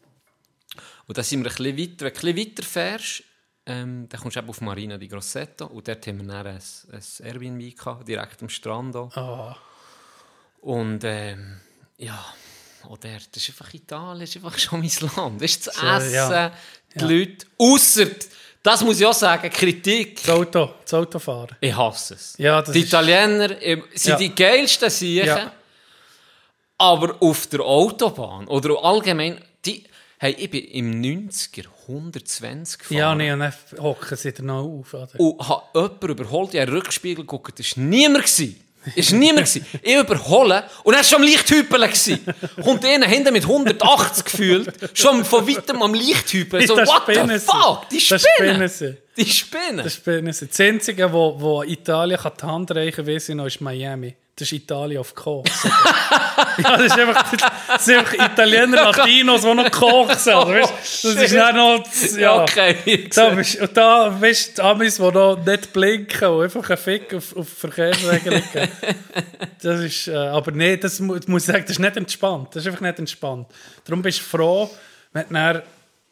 [1.08, 2.06] Und dann sind wir ein bisschen weiter.
[2.06, 3.24] Wenn du ein bisschen weiter fährst,
[3.66, 5.66] ähm, dann kommst du auf Marina di Grosseto.
[5.66, 6.62] Und dort haben wir dann ein,
[6.94, 8.96] ein Airbnb gehabt, direkt am Strand.
[8.96, 9.18] Auch.
[9.18, 9.58] Ah,
[10.62, 11.60] Und ähm,
[11.98, 12.34] ja,
[12.84, 15.42] dort, das ist einfach Italien, das ist einfach schon mein Land.
[15.42, 16.52] Das ist das So, Essen, ja.
[16.96, 17.06] die Ja.
[17.08, 17.46] Leute.
[17.58, 18.06] Ausser,
[18.64, 20.18] das muss ich auch sagen, Kritik.
[20.24, 21.56] das Auto, das Autofahren.
[21.62, 22.36] Ich hasse es.
[22.38, 24.18] Ja, die ist- Italiener ähm, sind Ja.
[24.18, 25.52] die geilsten Siechen,
[26.78, 29.84] aber auf der Autobahn oder allgemein, die,
[30.18, 32.98] hey, ich bin im 90er 120 gefahren.
[32.98, 34.94] Ja, nee, und dann hocken sie dann noch auf.
[34.94, 35.10] Oder?
[35.20, 38.26] Und habe jemanden überholt, ich habe Rückspiegel geguckt, das war niemand.
[38.26, 38.64] gewesen.
[38.86, 39.48] War niemand.
[39.48, 39.66] gewesen.
[39.82, 41.90] Ich überhole und er war schon am Lichthüpeln.
[42.64, 46.66] Kommt einer hinten mit 180 gefühlt, schon von weitem am Lichthüpeln.
[46.66, 47.90] So, what the fuck?
[47.90, 48.72] Die spinnen.
[49.18, 49.84] Die spinnen.
[49.84, 50.36] Das spinnen.
[50.40, 54.16] Das Einzige, wo, wo Italien die Hand reichen kann, ist Miami.
[54.36, 55.52] Das ist Italien auf Koks.
[56.64, 57.32] das ist einfach,
[57.68, 59.72] das sind einfach Italiener, Latinos, die noch
[60.18, 60.34] sind.
[60.34, 61.84] Also, weißt, das ist dann noch...
[62.18, 62.42] Ja.
[62.44, 66.70] Okay, Da bist, und da weißt du, die Amis, die noch nicht blinken und einfach
[66.70, 68.72] einen Fick auf, auf Verkehrsregelungen geben.
[69.62, 72.50] Das ist, äh, aber nee, das mu muss ich sagen, das ist nicht entspannt.
[72.56, 73.48] Das ist einfach nicht entspannt.
[73.86, 74.70] Darum bist du froh,
[75.14, 75.62] wenn du dann...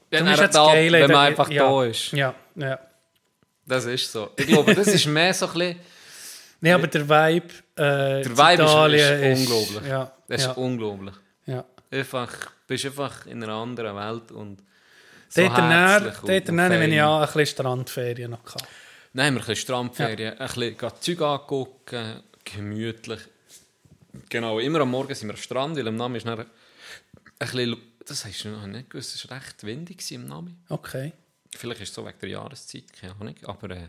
[0.09, 2.11] Wenn er da- geil, wenn man einfach ja, da ist.
[2.13, 2.79] Ja, ja.
[3.65, 4.29] Das ist so.
[4.37, 5.96] Ich glaube, das ist mehr so ein bisschen...
[6.59, 9.89] Nee, aber der Vibe, äh, Der Vibe ist- Italien ist unglaublich.
[9.89, 11.13] Ja, Das ist ja, unglaublich.
[11.45, 11.65] ja.
[11.91, 14.61] Einfach, bist einfach in einer anderen Welt und
[15.29, 16.25] so Dort herzlich dort
[16.81, 16.91] fein.
[16.91, 18.65] ich an, ein bisschen Strandferien noch gehabt.
[19.13, 23.19] Nein, wir ein Strandferien, ein bisschen Zeug angucken, gemütlich.
[24.29, 26.45] Genau, immer am Morgen sind wir am Strand, weil am Namen ist dann ein
[27.39, 30.63] bisschen, das hast du noch nicht gewusst, es war recht windig im Namen.
[30.69, 31.13] Okay.
[31.55, 33.87] Vielleicht ist es so wegen der Jahreszeit, keine Ahnung, aber äh,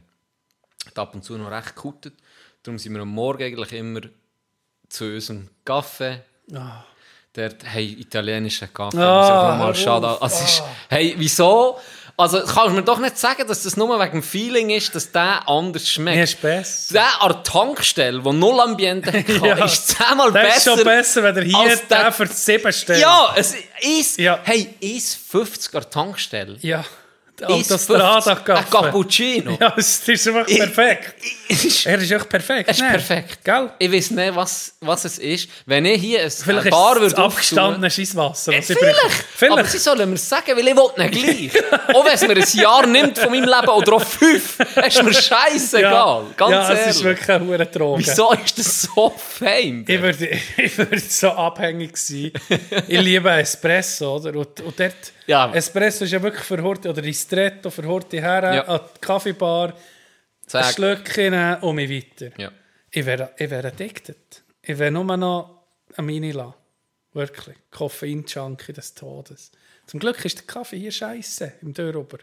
[0.94, 2.14] ab und zu noch recht gekutet.
[2.62, 4.00] Darum sind wir am Morgen eigentlich immer
[4.88, 6.20] zu unserem Kaffee.
[6.54, 6.84] Ah.
[7.32, 8.98] Dort, hey, italienischer Kaffee.
[8.98, 10.22] Ah, mal auf.
[10.22, 11.78] Also, ist, hey, wieso?
[12.16, 15.12] Also, kannst du mir doch nicht sagen, dass das nur wegen dem Feeling ist, dass
[15.12, 16.16] der anders schmeckt.
[16.16, 16.94] Mir ist besser.
[16.94, 19.64] Der an der Tankstelle, der null Ambiente hatte, Ja.
[19.64, 20.74] ist zehnmal Das ist besser.
[20.76, 23.00] schon besser, wenn er hier der- der für 7 stellt.
[23.02, 24.40] Ja, es ist, Ja.
[24.42, 26.56] hey, ist 50 an der Tankstelle.
[26.60, 26.84] Ja.
[27.40, 29.58] Ist Autostrada 50 ein Cappuccino.
[29.60, 31.14] Ja, es ist einfach perfekt.
[31.84, 32.68] Er ist echt perfekt.
[32.68, 32.90] Es ist ne?
[32.90, 33.44] perfekt.
[33.44, 33.70] Gell?
[33.78, 35.48] Ich weiß nicht, was, was es ist.
[35.64, 38.52] Wenn ich hier ein Vielleicht eine Bar würde abgestandenes Scheisswasser.
[38.52, 38.98] Äh, vielleicht.
[39.34, 39.52] Vielleicht.
[39.52, 41.64] Aber sie sollen mir sagen, weil ich will nicht gleich.
[41.94, 45.14] auch wenn es mir ein Jahr nimmt von meinem Leben oder auch fünf, ist mir
[45.14, 46.24] scheißegal.
[46.36, 46.86] Ganz ja, ehrlich.
[46.86, 48.00] es ist wirklich eine hure Droge.
[48.00, 49.84] Wieso ist das so fein?
[49.86, 52.32] Ich würde, ich würde so abhängig sein.
[52.88, 54.34] ich liebe Espresso, oder?
[54.34, 55.52] Und, und dort, Ja.
[55.52, 58.62] Espresso ist ja wirklich für Horti, oder Ristretto für Horti her, Ja.
[58.62, 59.74] an die Kaffeebar, ein
[60.46, 60.72] Sag.
[60.74, 62.32] Schlückchen nehmen und mich weiter.
[62.38, 62.50] Ja.
[62.90, 64.42] Ich wäre, ich wäre addicted.
[64.62, 65.64] Ich wäre nur noch
[65.96, 66.54] ein Mini lassen.
[67.12, 67.56] Wirklich.
[67.70, 69.52] Koffein-Junkie des Todes.
[69.86, 72.18] Zum Glück ist der Kaffee hier scheiße im Dörrober.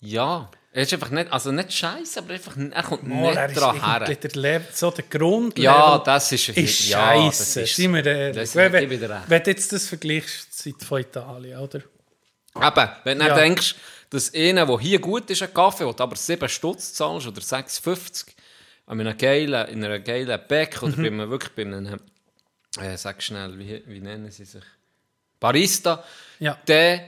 [0.00, 0.50] Ja.
[0.76, 3.82] Er ist einfach nicht, also nicht scheiße, aber einfach, er kommt er nicht ist dran
[3.82, 4.14] her.
[4.14, 5.58] der Level, so der Grund.
[5.58, 7.60] Ja, das ist, ist ja, das scheiße.
[7.62, 8.36] ist- Seien wir ehrlich.
[8.36, 9.24] Das wenn, hätte ich wenn, wieder recht.
[9.30, 11.78] wenn du jetzt das vergleichst Zeit von Italien, oder?
[11.78, 13.34] Eben, wenn du Ja.
[13.34, 13.74] denkst,
[14.10, 18.26] dass einer, der hier gut ist, ein Kaffee, du aber 7 Stutz zahlst oder 6,50
[18.84, 20.88] an einer geilen, in einer geilen Bäck Mhm.
[20.88, 21.98] oder bei einem, wirklich bei einem,
[22.82, 24.62] äh, sag schnell, wie, wie nennen sie sich?
[25.40, 26.04] Barista,
[26.38, 26.58] Ja.
[26.66, 27.00] dann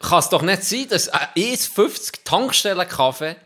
[0.00, 3.36] kann es doch nicht sein, dass ein 1,50 Tankstellen-Kaffee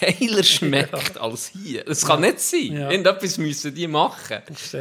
[0.00, 1.84] geiler schmeckt als hier.
[1.84, 2.72] Das kann nicht sein.
[2.72, 2.90] Ja.
[2.90, 4.38] Irgendetwas müssen die machen.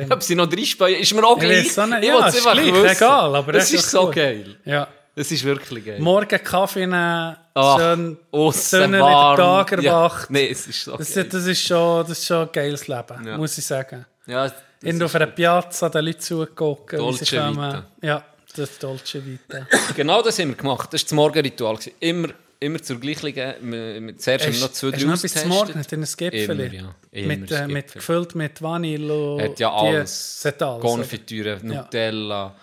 [0.09, 1.77] Ob sie noch drei Speier, ist mir auch Ich gleich.
[1.79, 1.99] auch nicht.
[2.03, 2.85] Ich Ja, ist einfach gleich, wissen.
[2.95, 4.15] egal, aber das ist so gut.
[4.15, 4.55] geil.
[4.65, 4.87] Ja.
[5.15, 5.99] Das ist wirklich geil.
[5.99, 8.17] Morgen Kaffee nehmen, Ach, schön
[8.51, 8.99] Sonne in der.
[9.35, 10.21] Tagerwacht.
[10.21, 10.25] Ja.
[10.29, 11.25] Nee, es ist so Das, geil.
[11.25, 13.37] das, ist schon, das ist schon ein geiles Leben, Ja.
[13.37, 14.05] muss ich sagen.
[14.25, 14.51] Ja,
[14.81, 17.55] Irgendwo auf einer Piazza den Leuten zugucken, Dolce kommen.
[17.57, 17.85] Vita.
[18.01, 18.23] Ja,
[18.55, 19.67] das ist Dolce Vita.
[19.95, 20.93] genau das haben wir gemacht.
[20.93, 21.79] Das war das Morgenritual.
[21.99, 23.35] Immer, immer zur gleichen.
[23.35, 25.49] Wir- wir- Zuerst haben wir noch zwei, Hast drei du noch bis zum.
[25.49, 26.59] Morgen hat ein Gipfel?
[26.59, 26.95] Immer, ja.
[27.11, 30.37] Immer mit, äh, mit, gefüllt mit Vanille und Hat ja alles.
[30.39, 30.83] Es hat alles.
[30.83, 30.93] oder?
[30.95, 32.55] Konfitüre, Nutella,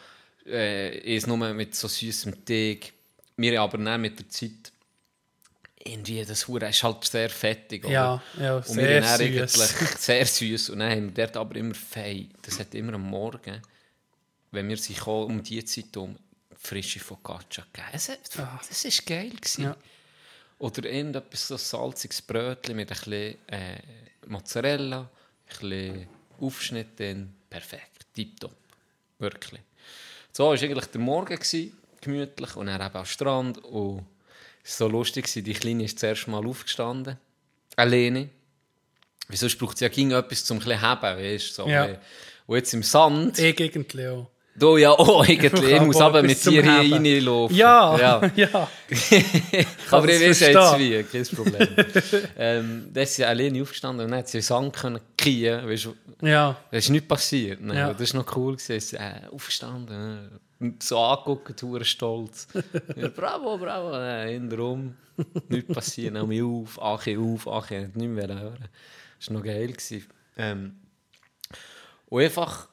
[0.46, 2.92] äh, ist nur mit so süßem Teig.
[3.36, 4.50] Wir aber nicht mit der Zeit.
[5.82, 7.84] Irgendwie, das Hure ist halt sehr fettig.
[7.86, 7.92] oder?
[7.94, 9.60] Ja, ja, Und wir sehr haben dann süß.
[9.76, 10.70] eigentlich sehr süß.
[10.70, 12.28] Und dann haben wir dort aber immer fein.
[12.42, 13.62] Das hat immer am Morgen,
[14.50, 16.16] wenn wir sich auch um die Zeit um
[16.58, 17.92] frische Focaccia gegeben.
[17.92, 18.20] Hat-
[18.68, 19.30] Das war geil.
[19.30, 19.64] Gewesen.
[19.66, 19.68] Ah.
[19.68, 19.76] Ja.
[20.58, 23.78] Oder irgendetwas so salziges Brötchen mit ein bisschen äh,
[24.26, 25.08] Mozzarella, ein
[25.48, 26.08] bisschen
[26.38, 27.32] Aufschnitt drin.
[27.48, 28.54] Perfekt, tipptopp.
[29.18, 29.60] Wirklich.
[30.32, 33.58] So war eigentlich der Morgen, gewesen, gemütlich, und dann eben am Strand.
[33.64, 34.04] Und
[34.62, 37.16] es war so lustig, gewesen, die Kleine ist zuerst mal aufgestanden.
[37.76, 38.28] Alleine.
[39.28, 41.52] Wieso braucht sie ja ging etwas zum ein bisschen heben, weißt du?
[41.62, 41.98] So, Ja.
[42.46, 43.38] Und jetzt im Sand.
[43.38, 44.28] Ich irgendwie auch.
[44.60, 45.52] Du ja auch eigentlich.
[45.52, 47.56] Ich muss Aber mit dir hier reinlaufen.
[47.56, 48.30] Ja, ja.
[48.36, 48.48] ja.
[49.90, 51.68] Aber das ich weiß jetzt wie, kein Problem.
[52.38, 55.88] ähm, dann ist sie alleine aufgestanden und dann hat sie Sand können kiehen, weißt
[56.20, 56.56] ja.
[56.70, 57.62] da ist nichts passiert.
[57.62, 57.74] Ne?
[57.74, 57.94] Ja.
[57.94, 58.58] Das war noch cool.
[58.58, 62.48] Sie ist äh, aufgestanden, äh, so angeguckt, stolz.
[63.16, 64.94] bravo, bravo, äh, hinterrum.
[65.48, 68.68] Nichts passiert, nahm mich auf, Achi auf, Achi hat nicht mehr hören.
[69.18, 69.68] Das war noch geil.
[69.68, 70.06] Gewesen.
[70.36, 70.74] Ähm,
[72.10, 72.69] und einfach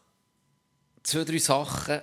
[1.07, 2.01] zwei, drei Sachen.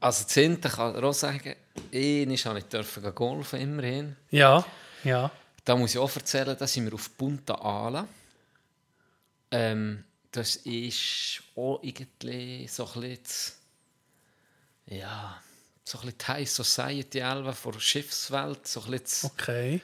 [0.00, 1.56] Also, das Hinten kann ich auch sagen,
[1.90, 4.16] ich habe nicht dürfen golfen, immerhin.
[4.30, 4.64] Ja,
[5.02, 5.30] ja.
[5.64, 8.06] Da muss ich auch erzählen, da sind wir auf Punta Ala.
[9.50, 13.54] Ähm, das ist auch irgendwie so ein bisschen,
[14.86, 15.40] ja,
[15.84, 19.80] so ein bisschen die High Society Elbe von der Schiffswelt, so ein bisschen Okay.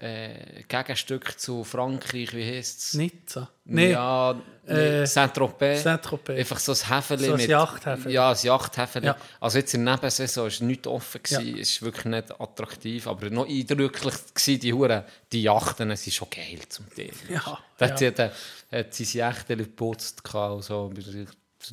[0.00, 2.94] Äh, Gegenstück zu Frankreich, wie heisst es?
[2.94, 3.50] Nizza.
[3.64, 4.34] Nee, Ja,
[4.66, 5.82] nee, äh, Saint-Tropez.
[5.82, 6.38] Saint-Tropez.
[6.38, 7.48] Einfach so ein Häfeli So ein mit...
[7.48, 8.14] Yachthäfeli.
[8.14, 9.06] Ja, ein Yachthäfeli.
[9.06, 9.16] Ja.
[9.40, 11.38] Also jetzt in der Nebensaison war nicht offen, Ja.
[11.40, 11.58] gewesen.
[11.58, 16.28] es war wirklich nicht attraktiv, aber noch eindrücklich gewesen, die Hure, die Yachten, sind schon
[16.30, 17.10] geil zum Teil.
[17.28, 17.90] Ja, Da ja.
[17.92, 18.30] hat sie, dann,
[18.72, 20.92] hat sie sich echt geputzt gehabt und so,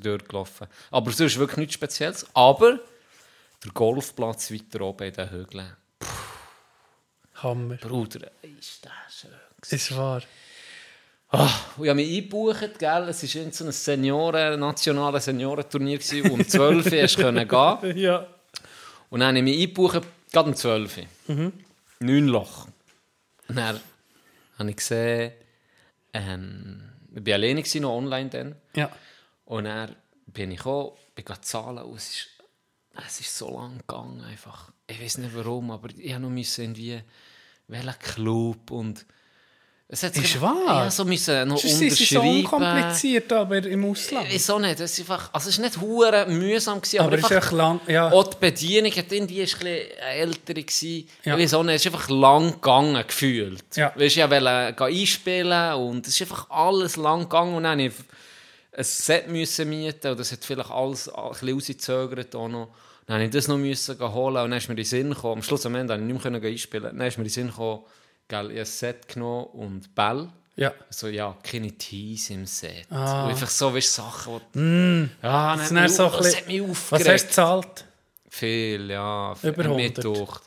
[0.02, 0.68] durchgelaufen.
[0.92, 2.26] Aber sonst wirklich nichts Spezielles.
[2.34, 2.80] Aber
[3.64, 5.76] der Golfplatz weiter oben in den Hügeln,
[7.44, 7.76] Hammer.
[7.76, 9.32] Bruder, ist das schön.
[9.70, 10.22] Ist wahr.
[11.30, 13.10] Und ich habe mich eingebucht, gell?
[13.10, 17.98] Es war so ein Senioren, nationales Seniorenturnier, wo um 12 Uhr können gehen.
[17.98, 18.28] Ja.
[19.10, 21.36] Und dann habe ich mich eingebucht, gerade um 12 Uhr.
[21.36, 21.54] Mhm.
[22.00, 22.68] Neun Loch.
[23.50, 23.80] Und dann
[24.58, 25.34] habe ich gesehen,
[26.14, 28.56] ähm, ich war alleine noch online dann.
[28.76, 28.90] Ja.
[29.46, 29.96] Und dann
[30.28, 32.28] bin ich gekommen, bin gerade zahlen und es ist,
[33.06, 34.72] es ist so lang gegangen einfach.
[34.88, 37.02] Ich weiß nicht warum, aber ich habe noch irgendwie,
[37.68, 39.06] welcher Club und
[39.90, 40.84] es hat Ist wahr?
[40.84, 42.46] Ja, so müssen noch Sonst sie so unterschreiben.
[42.46, 44.28] unkompliziert, aber im Ausland.
[44.30, 44.82] Wieso nicht?
[44.82, 47.44] Es ist einfach, also es ist nicht hure mühsam gewesen, aber, Aber es ist einfach,
[47.48, 48.12] echt lang- ja.
[48.12, 51.10] auch die Bedienung hat irgendwie ist ein bisschen ältere gewesen.
[51.24, 51.36] Ja.
[51.38, 53.64] Nicht, es ist einfach lang gegangen gefühlt.
[53.78, 53.94] Ja.
[53.96, 58.78] Weißt, ich wollte einspielen und es ist einfach alles lang gegangen und dann musste ich
[58.78, 62.68] ein Set müssen mieten und das hat vielleicht alles ein bisschen rausgezögert auch noch.
[63.08, 65.38] Dann musste ich das noch müssen holen und dann ist mir in den Sinn gekommen,
[65.38, 67.48] am Schluss am Ende konnte ich nicht mehr einspielen, dann ist mir in den Sinn
[67.48, 67.84] gekommen,
[68.28, 70.28] gell, ich ein Set genommen und Bell.
[70.58, 70.74] Ja.
[70.90, 72.86] So, ja, keine Tees im Set.
[72.92, 73.24] Ah.
[73.26, 75.10] Und einfach so, weißt du, Sachen, die...
[75.24, 77.10] Ja, Das hat so das ein hat mich bisschen- Was aufgeregt.
[77.14, 77.86] hast du gezahlt?
[78.30, 79.36] Viel, ja.
[79.44, 79.76] Über Ein 100.
[79.98, 80.42] Mittwoch.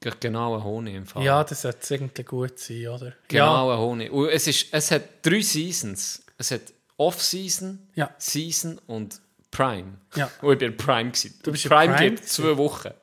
[0.00, 1.22] G- Genau ein Honig im Fall.
[1.22, 3.12] Ja, das sollte irgendwie gut sein, oder?
[3.28, 4.10] Genau ein Honig.
[4.10, 6.22] Und es, ist, es hat drei Seasons.
[6.38, 6.62] Es hat
[6.96, 8.10] Off-Season, Ja.
[8.18, 9.20] Season und
[9.50, 9.98] Prime.
[10.14, 10.30] Ja.
[10.42, 11.10] Und ich bin in Prime.
[11.10, 11.38] Gewesen.
[11.42, 12.88] Du bist Prime Prime geht zwei Wochen.
[12.88, 12.94] Ja.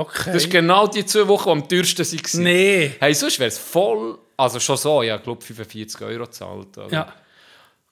[0.00, 0.32] Okay.
[0.32, 2.42] Das ist genau die zwei Wochen, die am teuersten waren.
[2.44, 2.94] Nee.
[3.00, 4.18] Hey, sonst wäre es voll...
[4.36, 6.78] Also schon so, ja, ich glaube 45 Euro gezahlt.
[6.78, 6.88] oder?
[6.90, 7.12] Ja.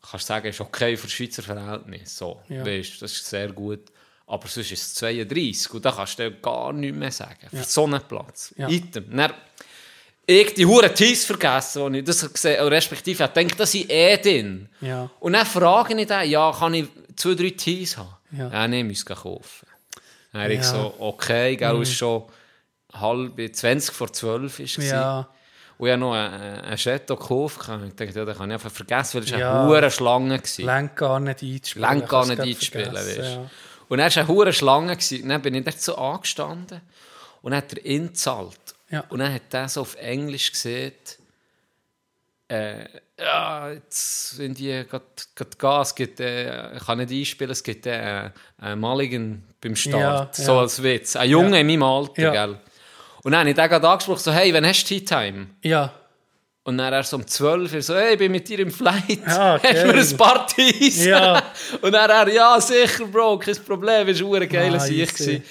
[0.00, 2.14] kannst du sagen, ist okay für Schweizer Verhältnisse.
[2.16, 2.64] So, Ja.
[2.64, 3.80] weißt, das ist sehr gut.
[4.26, 7.48] Aber sonst ist es 32 und da kannst du gar nichts mehr sagen.
[7.50, 8.54] Für so einen Platz.
[8.56, 8.68] Ja.
[8.68, 9.14] Item.
[9.14, 9.32] Dann,
[10.30, 13.90] ich die hure Tees vergessen, als ich das gesehen habe, respektive ich denke, das sind
[13.90, 14.68] eh drin.
[14.82, 15.08] Ja.
[15.20, 16.86] Und dann frage ich den, ja, kann ich
[17.16, 18.14] zwei, drei Tees haben?
[18.32, 18.48] Ja.
[18.50, 19.66] Ja, nee, muss ich kaufen.
[20.32, 20.72] Dann habe ich Ja.
[20.72, 20.76] Mhm.
[20.76, 22.24] so, okay, gell, ist schon
[22.92, 24.90] halb, 20 vor 12 ist es.
[24.90, 25.28] Ja.
[25.78, 27.60] Und ich habe noch einen, einen Chateau gekauft.
[27.86, 29.62] Ich dachte, ja, den kann ich einfach vergessen, weil es Ja.
[29.62, 30.64] eine hure Schlange war.
[30.76, 31.88] Lenk gar nicht einzuspielen.
[31.88, 33.50] Lenk gar nicht einzuspielen, weißt ja.
[33.88, 34.98] Und dann war eine hure Schlange.
[35.24, 36.82] Dann bin ich dort so angestanden
[37.40, 38.58] und dann hat er ihn gezahlt.
[38.90, 39.04] Ja.
[39.08, 41.18] Und dann hat er so auf Englisch gesagt,
[42.50, 42.84] äh,
[43.18, 45.04] ja, jetzt sind die gerade
[45.82, 50.44] es gibt, äh, ich kann nicht einspielen, es gibt äh, einen Mulligan beim Start, Ja,
[50.44, 50.60] so ja.
[50.60, 51.16] als Witz.
[51.16, 51.60] Ein Junge Ja.
[51.60, 52.30] in meinem Alter, Ja.
[52.46, 52.58] gell.
[53.22, 55.48] Und dann habe ich den gerade angesprochen, so, hey, wann hast du Tea Time?
[55.62, 55.92] Ja.
[56.62, 59.20] Und dann er so um 12 Uhr so, hey, ich bin mit dir im Flight.
[59.26, 61.04] Ah, Hast du mir ein paar Tees?
[61.04, 61.42] Ja.
[61.82, 65.42] Und dann er, ja, sicher, Bro, kein Problem, ist ein geiler Nice, Sieg.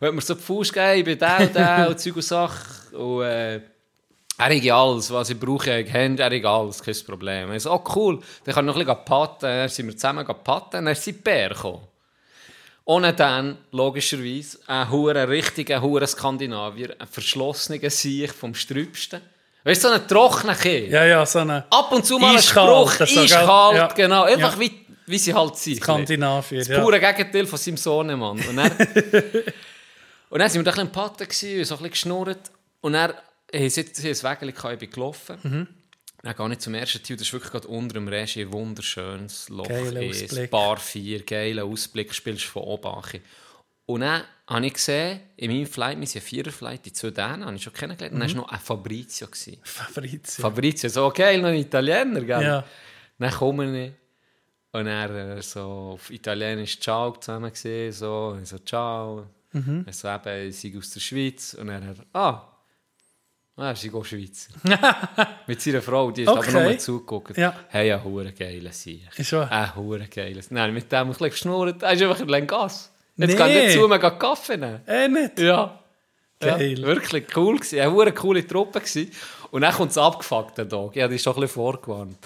[0.00, 2.22] Und hat mir so die Fuß gegeben, ich bin der und der und Zeug und
[2.22, 2.96] Sachen.
[2.96, 3.60] Und äh, er
[4.38, 7.52] hat alles, was ich brauche, ich habe er hat alles, kein Problem.
[7.52, 9.40] Ich so, oh cool, dann kann ich noch ein bisschen patten.
[9.42, 11.86] Dann sind wir zusammen patten, dann ist sein Bär gekommen.
[12.86, 19.20] Ohne dann, logischerweise, ein hure richtiger hure Skandinavier, ein verschlossener Sieg vom Strübsten.
[19.62, 20.88] Weißt du, so ein trockener Kind.
[20.88, 23.86] Ja, ja, so eine Ab und zu mal ein Spruch, eiskalt, Ja.
[23.88, 24.22] genau.
[24.22, 24.60] Einfach Ja.
[24.60, 24.72] wie,
[25.06, 25.76] wie sie halt sind.
[25.76, 26.60] Skandinavier.
[26.60, 26.80] Das Ja.
[26.82, 28.38] pure Gegenteil von seinem Sohnemann.
[28.40, 28.58] Und
[30.30, 32.50] und dann sind wir da ein bisschen im Patten gewesen, so ein bisschen geschnurrt.
[32.80, 35.36] Und dann haben sie ein Wägel gelaufen.
[35.42, 35.66] Mhm.
[36.22, 39.48] Dann gehe ich zum ersten Teil, das ist wirklich gerade unter dem Regie, ein wunderschönes
[39.48, 39.66] Loch.
[39.66, 40.50] Geiler Ausblick.
[40.50, 43.02] Bar 4, geiler Ausblick, spielst von oben an.
[43.86, 47.44] Und dann habe ich gesehen, in meinem Flight, wir sind ein Viererflight, die zwei Dänen
[47.44, 49.26] habe ich schon kennengelernt, und dann war noch ein Fabrizio.
[49.26, 49.58] Gewesen.
[49.64, 50.42] Fabrizio.
[50.42, 52.42] Fabrizio, so geil, noch ein Italiener, gell?
[52.42, 52.64] Ja.
[53.18, 53.92] Dann komme ich
[54.72, 59.26] und er äh, so auf Italienisch Ciao zusammen gesehen, so, so Ciao.
[59.52, 59.84] Mhm.
[59.86, 61.82] Er so eben, ich sei aus der Schweiz und er
[62.12, 62.46] ah,
[63.56, 64.52] ah, sie geht Schweizer.
[65.46, 66.50] Mit seiner Frau, die ist Okay.
[66.50, 67.36] aber nur zugeguckt.
[67.36, 67.54] Ja.
[67.68, 69.08] Hey, ein hure geiler Sieg.
[69.16, 69.50] Ist wahr?
[69.50, 70.52] Ein hure geiler Sieg.
[70.52, 72.92] Nein, mit dem ein bisschen geschnurrt, er ist einfach ein Gas.
[73.16, 73.36] Jetzt Nee.
[73.36, 74.80] kann ich zu mir gehen Kaffee nehmen.
[74.86, 75.38] Eh, nicht?
[75.40, 75.78] Ja.
[76.38, 76.78] Geil.
[76.78, 77.80] Ja, wirklich cool gewesen.
[77.80, 79.10] Eine hure coole Truppe gewesen.
[79.50, 80.90] Und dann kommt das abgefuckte Tag.
[80.96, 82.16] Ich habe dich schon ein bisschen vorgewarnt.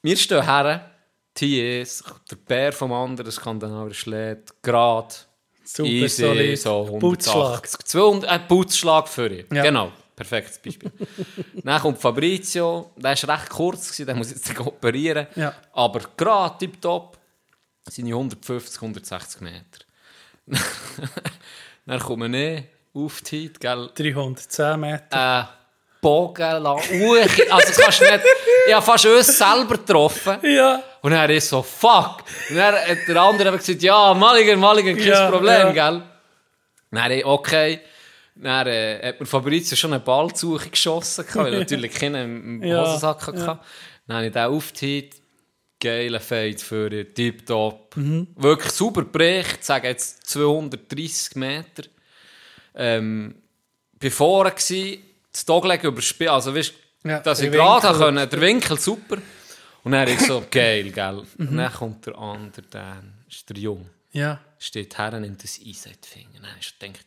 [0.00, 0.90] Wir stehen her,
[1.34, 5.14] TS, der Bär vom anderen Skandinavier schlägt, gerade,
[5.74, 6.58] Super easy, solid.
[6.58, 7.64] so Putzschlag.
[7.64, 7.86] 180.
[7.86, 9.46] 200, ein Putzschlag für ihn.
[9.50, 9.62] Ja.
[9.62, 10.92] Genau, perfektes Beispiel.
[11.64, 15.26] dann kommt Fabrizio, der war recht kurz, gewesen, der muss jetzt operieren.
[15.34, 15.54] Ja.
[15.72, 17.16] Aber gerade tipptopp,
[17.88, 19.62] seine 150, 160 Meter.
[21.86, 23.90] dann kommen wir auf die Heat, gell?
[23.94, 25.40] 310 Meter.
[25.40, 25.61] Äh,
[26.02, 26.66] Bogen.
[26.66, 28.20] Uch, also das kannst du nicht...
[28.66, 30.38] Ich habe fast uns selber getroffen.
[30.42, 30.82] Ja.
[31.00, 32.24] Und dann ist so, fuck.
[32.50, 35.90] Und dann hat der andere eben gesagt, ja, Mulligan, Mulligan, kein Ja, Problem, ja.
[35.90, 36.02] gell?
[36.90, 37.80] Dann okay.
[38.34, 42.82] Dann äh, hat mir Fabrizio schon einen Ball zu geschossen, weil natürlich keinen im Ja,
[42.82, 43.26] Hosensack ja.
[43.26, 43.60] hatte.
[44.06, 45.14] Dann habe ich den aufgeteilt.
[45.80, 47.96] Geiler Fade für ihn, tipptopp.
[47.96, 48.28] Mhm.
[48.36, 51.82] Wirklich super bricht, sagen jetzt 230 Meter.
[52.74, 53.34] Ähm,
[53.98, 55.00] bin vorne gsi,
[55.32, 59.18] das Dogleg überspielt, also weißt, Ja, dass ich gerade können, der Winkel super.
[59.84, 61.24] Und dann ich so, geil, gell.
[61.38, 65.86] Und dann kommt der andere, der ist der Jung, Ja, steht her, nimmt das Eis
[65.86, 66.40] in die Finger.
[66.40, 67.04] Dann ich denkt,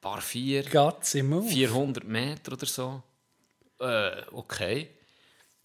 [0.00, 1.48] paar vier, Guts im Move.
[1.48, 3.02] 400 Meter oder so.
[3.80, 4.90] Äh, okay.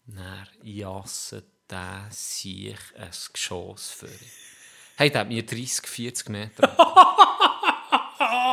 [0.06, 4.10] Dann jasse der sich ein Geschoss für
[4.98, 6.76] Hey, der hat mir 30, 40 Meter.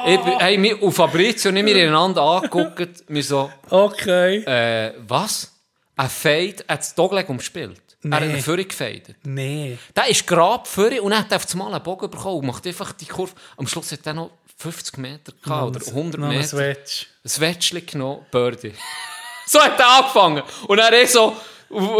[0.06, 4.38] ich, hey, wir, und Fabrizio und ich, wir einander angeguckt, wir so, Okay.
[4.44, 5.52] äh, was?
[5.96, 7.80] Ein Fade hat das Dogleg umspielt.
[8.04, 8.28] Er hat Nee.
[8.34, 9.16] einen Führer gefadet.
[9.24, 9.76] Nee.
[9.96, 12.46] Der ist gerade vorne und dann hat er auf das Mal einen Bogen bekommen und
[12.46, 13.32] macht einfach die Kurve.
[13.56, 16.46] Am Schluss hat er noch 50 Meter gehabt, oder 100 Noch ein Meter.
[16.48, 17.06] Switch.
[17.24, 18.72] Ein Wetschli genommen, Birdie.
[19.46, 20.42] so hat er angefangen.
[20.68, 21.36] Und er ist so,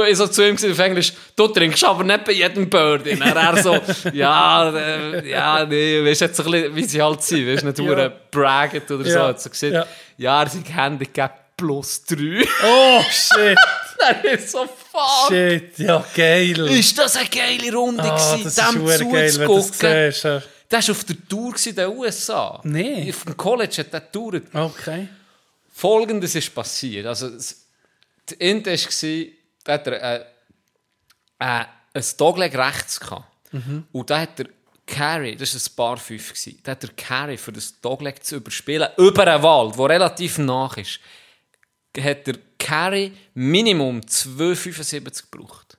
[0.09, 3.11] ich so zu ihm gesagt auf Englisch, du trinkst aber nicht bei jedem Birdie.
[3.13, 3.79] Und er so,
[4.13, 7.67] ja, äh, ja, nee, weißt du, jetzt ein bisschen, wie sie halt sind, weißt du,
[7.67, 7.99] nicht Ja.
[7.99, 8.13] ja.
[8.31, 9.11] braggen oder so.
[9.11, 9.27] Ja.
[9.29, 9.87] Hat so gesagt, Ja.
[10.17, 12.45] ja, er sind Handicap plus 3.
[12.65, 13.59] Oh, shit.
[14.25, 15.29] er ist so, fuck.
[15.29, 15.79] Shit.
[15.79, 16.59] Ja, geil.
[16.71, 19.01] Ist das eine geile Runde Ah, gewesen, das ist dem geil,
[19.39, 20.25] wenn das siehst.
[20.25, 20.43] ja.
[20.71, 22.61] Der war auf der Tour in den USA.
[22.63, 23.11] Nee.
[23.11, 24.43] Auf dem College hat er getourt.
[24.53, 25.09] Okay.
[25.75, 27.07] Folgendes ist passiert.
[27.07, 27.31] Also,
[28.29, 29.33] die Int war,
[29.69, 30.25] da hat er äh,
[31.39, 33.27] äh, ein Dogleg rechts gehabt.
[33.93, 34.49] Und da hat der
[34.87, 38.37] Carry, das war ein Bar 5, gewesen, da hat der Carry, für das Dogleg zu
[38.37, 41.01] überspielen, über einen Wald, der relativ nach ist,
[41.99, 45.77] hat der Carry Minimum 2,75 gebraucht.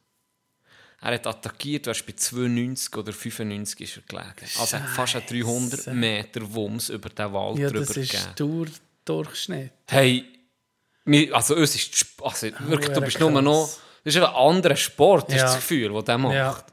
[1.01, 4.51] Er hat attackiert, du bei 2,90 oder 95 ist er gelegen.
[4.59, 8.11] Also er hat fast einen 300 Meter Wumms über den Wald Ja, drüber das ist
[8.11, 8.35] gegeben.
[8.35, 8.67] Tour
[9.05, 9.71] Durchschnitt.
[9.87, 10.38] Hey,
[11.33, 13.69] also uns ist also wirklich, du bist nur noch,
[14.03, 16.65] das ist ein anderer Sport, ist das Gefühl, das der macht.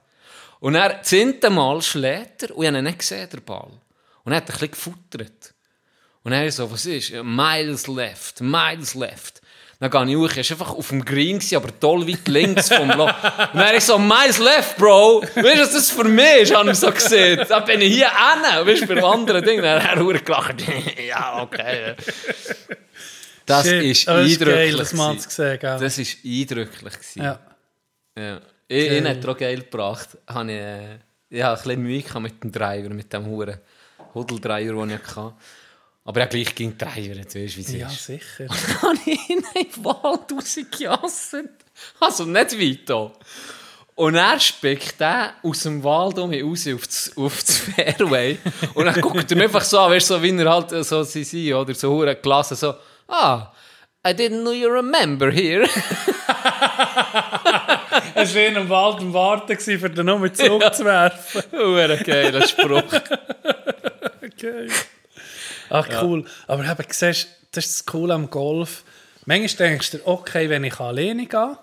[0.61, 3.71] Und er, das zehnte Mal schlägt er und ich habe ihn nicht gesehen, der Ball.
[4.25, 5.55] Und er hat ein bisschen gefuttert.
[6.23, 7.13] Und er so, was ist?
[7.23, 9.41] Miles left, miles left.
[9.79, 12.89] Dann gehe ich hoch, er war einfach auf dem Green, aber toll weit links vom
[12.91, 13.13] Loch.
[13.53, 15.21] Und dann ich so, miles left, Bro.
[15.21, 16.55] Weißt du, was das für mich ist?
[16.57, 17.45] Habe ich so gesehen.
[17.47, 18.67] Da bin ich hier hin.
[18.67, 19.61] Weißt du, bei einem anderen Ding.
[19.61, 20.57] Dann hat er gelacht.
[21.07, 21.95] ja, okay.
[23.47, 23.85] Das Shit.
[23.85, 24.55] ist es eindrücklich.
[24.55, 25.31] geil, das mal gewesen.
[25.31, 25.79] zu sehen, gell?
[25.79, 26.93] Das ist eindrücklich.
[26.93, 27.23] gewesen.
[27.23, 27.41] Ja.
[28.19, 28.41] Ja.
[28.69, 30.09] Ich, ihn hat auch geil gebracht.
[30.27, 30.99] Habe ich, äh,
[31.31, 33.59] ich hatte ein bisschen Mühe mit dem Driver, mit dem Huren
[34.15, 35.35] Hudeldreier, den ich hatte.
[36.05, 38.07] Aber ja, gleich ging der Driver, jetzt weißt du, wie es ja, ist.
[38.07, 38.47] sicher.
[38.49, 41.51] Dann habe ich ihn in den Wald rausgejasset.
[42.01, 43.13] Also nicht weit da.
[43.97, 48.39] Und er spickt er aus dem Wald um raus auf das, auf das Fairway.
[48.75, 51.03] Und dann guckt er mich einfach so an, weißt du, so wie er halt so
[51.03, 52.75] sie sind, oder so hure gelassen, so,
[53.09, 53.53] ah,
[54.07, 55.67] I didn't know you're a member here.
[58.15, 61.43] Es war in einem Wald am Warten, für den nur zurückzuwerfen.
[61.53, 62.83] Hure geiler Spruch.
[64.25, 64.69] Okay.
[65.71, 66.25] Ach, cool.
[66.47, 68.85] Aber eben, siehst, das ist das Coole am Golf.
[69.27, 71.59] Manchmal denkst du, okay, wenn ich alleine gehe,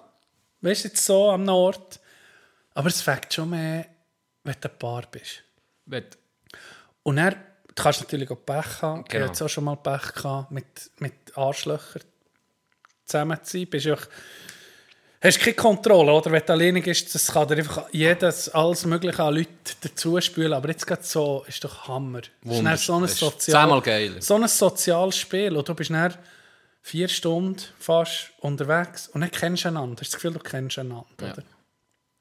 [0.62, 1.99] weißt du, jetzt so am Ort.
[2.73, 3.86] Aber es fängt schon mehr,
[4.43, 5.43] wenn du ein Paar bist.
[5.86, 6.06] Wenn-
[7.03, 7.36] Und dann,
[7.75, 9.01] du kannst natürlich auch Pech haben.
[9.01, 9.23] Ich Genau.
[9.25, 10.65] hatte jetzt auch schon mal Pech gehabt, mit,
[10.99, 12.01] mit Arschlöchern
[13.05, 13.67] zusammen zu sein.
[13.67, 14.01] Bist ja auch,
[15.21, 16.31] hast keine Kontrolle, oder?
[16.31, 19.49] Wenn du alleine bist, das kann dir einfach jedes, alles Mögliche an Leute
[19.81, 20.53] dazu spülen.
[20.53, 22.21] Aber jetzt gerade so, ist doch Hammer.
[22.43, 24.21] Das ist so ein, Sozial, geiler.
[24.21, 25.55] so ein soziales Spiel.
[25.55, 26.13] Und du bist dann
[26.81, 30.01] vier Stunden fast unterwegs und dann kennst du einander.
[30.01, 31.43] Hast das Gefühl, du kennst einander, oder?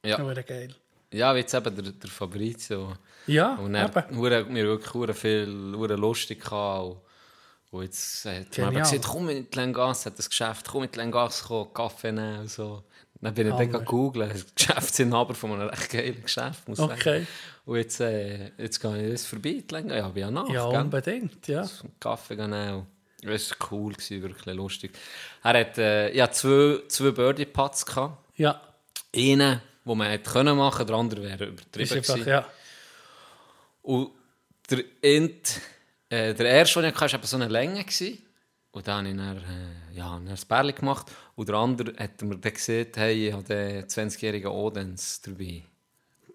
[0.05, 0.19] Ja.
[0.19, 0.43] Ja.
[0.43, 0.75] geil.
[1.13, 2.95] Ja, wie jetzt eben der, der Fabrizio.
[3.27, 6.97] Ja, Und er hure- wir wirklich viel hure lustig gehabt.
[7.71, 12.13] Und, jetzt hat man gesagt, komm mit Lengas, hat das Geschäft, komm mit Lengas, Kaffee
[12.13, 12.83] nehmen und so.
[13.21, 13.85] Dann bin ich dann Hammer.
[13.85, 16.97] googeln, das Geschäftsinhaber von einem recht geilen Geschäft, muss Okay.
[17.21, 17.27] sagen.
[17.65, 19.97] Und jetzt, äh, jetzt gehe ich das vorbei, Lengas.
[19.97, 20.81] Ja, bin ja nach, Ja, gell?
[20.81, 21.65] unbedingt, ja.
[22.01, 22.87] Kaffee nehmen.
[23.23, 24.91] Das war cool, wirklich lustig.
[25.45, 28.19] Er hat äh, ja, zwei, zwei Birdie-Putts gehabt.
[28.37, 28.61] Ja,
[29.15, 32.49] Einen, den man hätte können machen, der andere wäre übertrieben einfach, ja.
[33.83, 34.11] Und
[34.71, 35.61] der, Int,
[36.09, 37.83] äh, der erste, den ich hatte, war so eine Länge.
[37.85, 38.19] Gewesen.
[38.71, 39.55] Und dann habe ich dann,
[39.93, 41.11] äh, ja, dann ein Bärli gemacht.
[41.35, 45.63] Und der andere hat mir dann gesehen, hey, ich habe den 20-jährigen Odens dabei.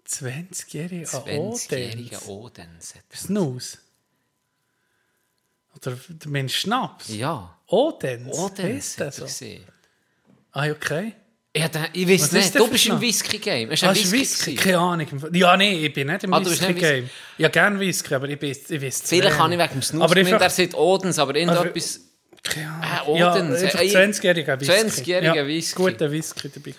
[0.06, 2.28] 20-jährige 20-jährigen Odens.
[2.28, 2.94] Odens.
[2.94, 3.78] hat er- Snooze.
[5.76, 7.08] Oder du meinst Schnaps?
[7.08, 8.36] Ja, Odens.
[8.36, 9.64] Odens hat er gesehen.
[10.52, 11.14] Ah, okay.
[11.52, 13.00] Ich, hab- ich weiß nicht, du bist im?
[13.00, 13.70] Whisky-Game.
[13.70, 14.20] Es Ah, war ein ist Whisky.
[14.20, 14.54] Whisky?
[14.54, 14.64] gewesen.
[14.64, 15.30] Keine Ahnung.
[15.32, 17.10] Ja, nein, ich bin nicht im Ah, du Whisky-Game.
[17.38, 20.02] Ja, gerne Whisky, aber ich, bin, ich weiß zu Vielleicht kann ich wegen dem Snus
[20.02, 22.00] Aber gemeint, einfach- er sagt Odens, aber irgendetwas...
[22.42, 23.16] Keine Ah, Ahnung.
[23.16, 23.62] ja, Odens.
[23.62, 24.74] Äh, 20-jähriger Whisky.
[24.74, 25.74] 20-jähriger ja, Whisky.
[25.82, 26.74] Guter Whisky dabei.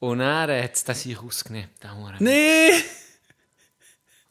[0.00, 1.68] Und er hat es sich ausgenommen.
[1.82, 2.14] der Hure.
[2.18, 2.70] Nee!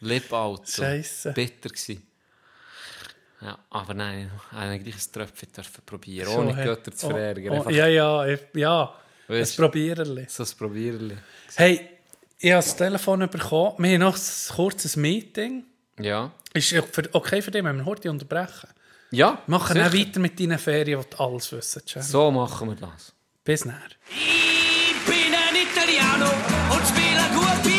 [0.01, 0.67] Lip out.
[0.67, 0.83] So.
[0.83, 1.31] Scheisse.
[1.33, 1.99] Bitter gsi.
[3.41, 6.65] Ja, aber nein, eigentlich ein Tröpfchen dürfen probieren, ohne hey.
[6.65, 7.53] Götter zu Oh, verärgern.
[7.53, 8.25] oh, Einfach ja, ja,
[9.27, 9.35] ja.
[9.35, 10.25] Ein Weißt- Probiererli.
[10.29, 11.17] so ein Probierli.
[11.55, 11.89] Hey,
[12.39, 13.73] ich habe das Telefon bekommen.
[13.79, 15.63] Wir haben noch ein kurzes Meeting.
[15.99, 16.31] Ja.
[16.53, 16.73] Ist
[17.13, 18.69] okay für dich, wenn wir heute unterbrechen?
[19.11, 19.89] Ja, Wir machen sicher.
[19.89, 21.81] dann weiter mit deinen Ferien, die du alles wissen.
[21.87, 22.01] Cem.
[22.01, 23.13] So machen wir das.
[23.43, 23.89] Bis nachher.
[24.09, 27.76] Ich bin ein Italiano und spiele gut Piano.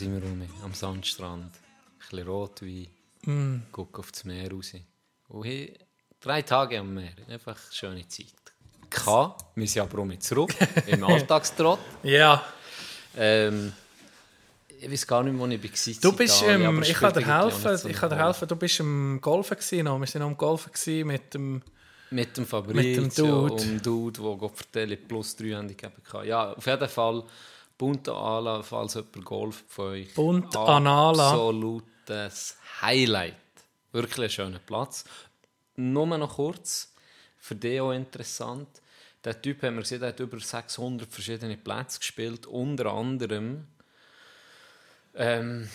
[0.00, 1.44] Sind wir rum, am Sandstrand.
[1.44, 1.50] Ein
[1.98, 2.86] bisschen Rotwein.
[3.24, 3.56] Mm.
[3.70, 4.72] Gucken auf das Meer raus.
[5.28, 5.72] Und hier,
[6.20, 7.12] drei Tage am Meer.
[7.28, 8.26] Einfach eine schöne Zeit.
[8.88, 10.54] Kann, wir sind aber mit zurück,
[10.86, 11.78] im Alltagstrott.
[12.02, 12.42] Ja,
[13.16, 13.72] Ähm,
[14.80, 16.10] ich weiß gar nicht, wo ich war.
[16.10, 18.80] du bist, Italien, ähm, ich kann dir helfen, so ich kann dir helfen, du bist
[18.80, 19.98] im Golfen gewesen, noch.
[20.00, 21.62] wir sind noch im Golfen gewesen mit dem,
[22.10, 23.52] Mit dem Fabrizio Mit dem Dude.
[23.52, 26.26] und dem Dude, der Gott vertelle, plus 3 Handicap hatte.
[26.26, 27.22] Ja, auf jeden Fall
[27.80, 30.12] Punta Ala, falls jemand Golf von euch.
[30.12, 31.30] Punta Anala.
[31.30, 33.34] Absolutes Highlight.
[33.92, 35.04] Wirklich ein schöner Platz.
[35.76, 36.92] Nur noch kurz,
[37.38, 38.68] für dich auch interessant.
[39.24, 43.66] Der Typ, haben wir gesehen, hat über 600 verschiedene Plätze gespielt, unter anderem
[45.14, 45.66] ähm,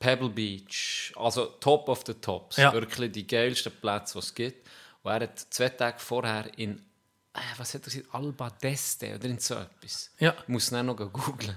[0.00, 2.72] Pebble Beach, also Top of the Tops, Ja.
[2.72, 4.68] wirklich die geilsten Plätze, die es gibt.
[5.04, 6.84] Und er hat zwei Tage vorher in,
[7.58, 10.10] was hat er gesagt, Alba d'Este oder in so etwas.
[10.18, 10.34] Ja.
[10.42, 11.56] Ich muss es noch googeln.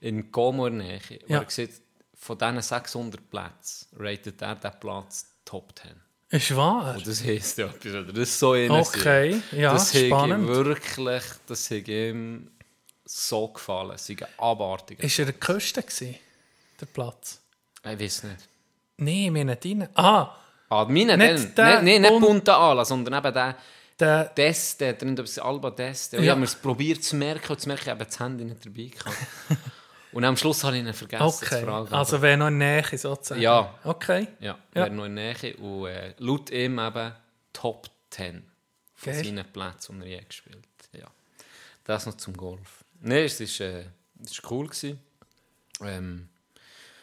[0.00, 1.00] In Como Nähe.
[1.28, 1.42] Ja.
[1.42, 1.70] Er sieht,
[2.14, 5.90] von diesen 600 Plätzen ratet er den Platz Top 10.
[6.30, 6.94] ist wahr.
[6.94, 8.12] Und das heisst ja etwas, oder?
[8.12, 8.80] Das ist so einer.
[8.80, 10.44] Okay, ja, das spannend.
[10.44, 12.50] ihm wirklich, das hat ihm
[13.04, 13.92] so gefallen.
[13.92, 15.02] Es ist ein abartiger.
[15.02, 16.16] Ist er der Küste gewesen,
[16.80, 17.40] der Platz?
[17.84, 18.48] Ich weiß nicht.
[18.98, 19.88] Nein, wir nicht rein.
[19.94, 20.36] Ah,
[20.72, 23.56] Ah, meine, Nicht nicht, der nicht, nicht, Punta Ala, sondern eben der
[23.98, 26.16] der, Deste, drin das Alba Deste.
[26.18, 26.32] Und Ja.
[26.32, 28.84] ich habe es probiert zu merken, und zu merken, ich habe das Handy nicht dabei
[28.84, 29.16] gehabt.
[30.12, 31.64] und am Schluss habe ich ihn vergessen zu okay.
[31.64, 31.92] fragen.
[31.94, 33.40] Also wer noch in der Nähe sozusagen.
[33.40, 33.78] Ja.
[33.84, 34.28] Okay.
[34.40, 34.82] Ja, Ja.
[34.82, 35.56] wäre noch in der Nähe.
[35.56, 37.12] Und äh, laut ihm eben
[37.52, 38.42] Top 10
[38.94, 39.24] von Geil.
[39.24, 40.66] seinen Plätzen, die er je gespielt.
[40.92, 41.06] Ja.
[41.84, 42.84] Das noch zum Golf.
[43.00, 43.84] Nein, es war äh,
[44.22, 44.66] ist cool.
[44.66, 45.00] Gewesen.
[45.82, 46.28] Ähm,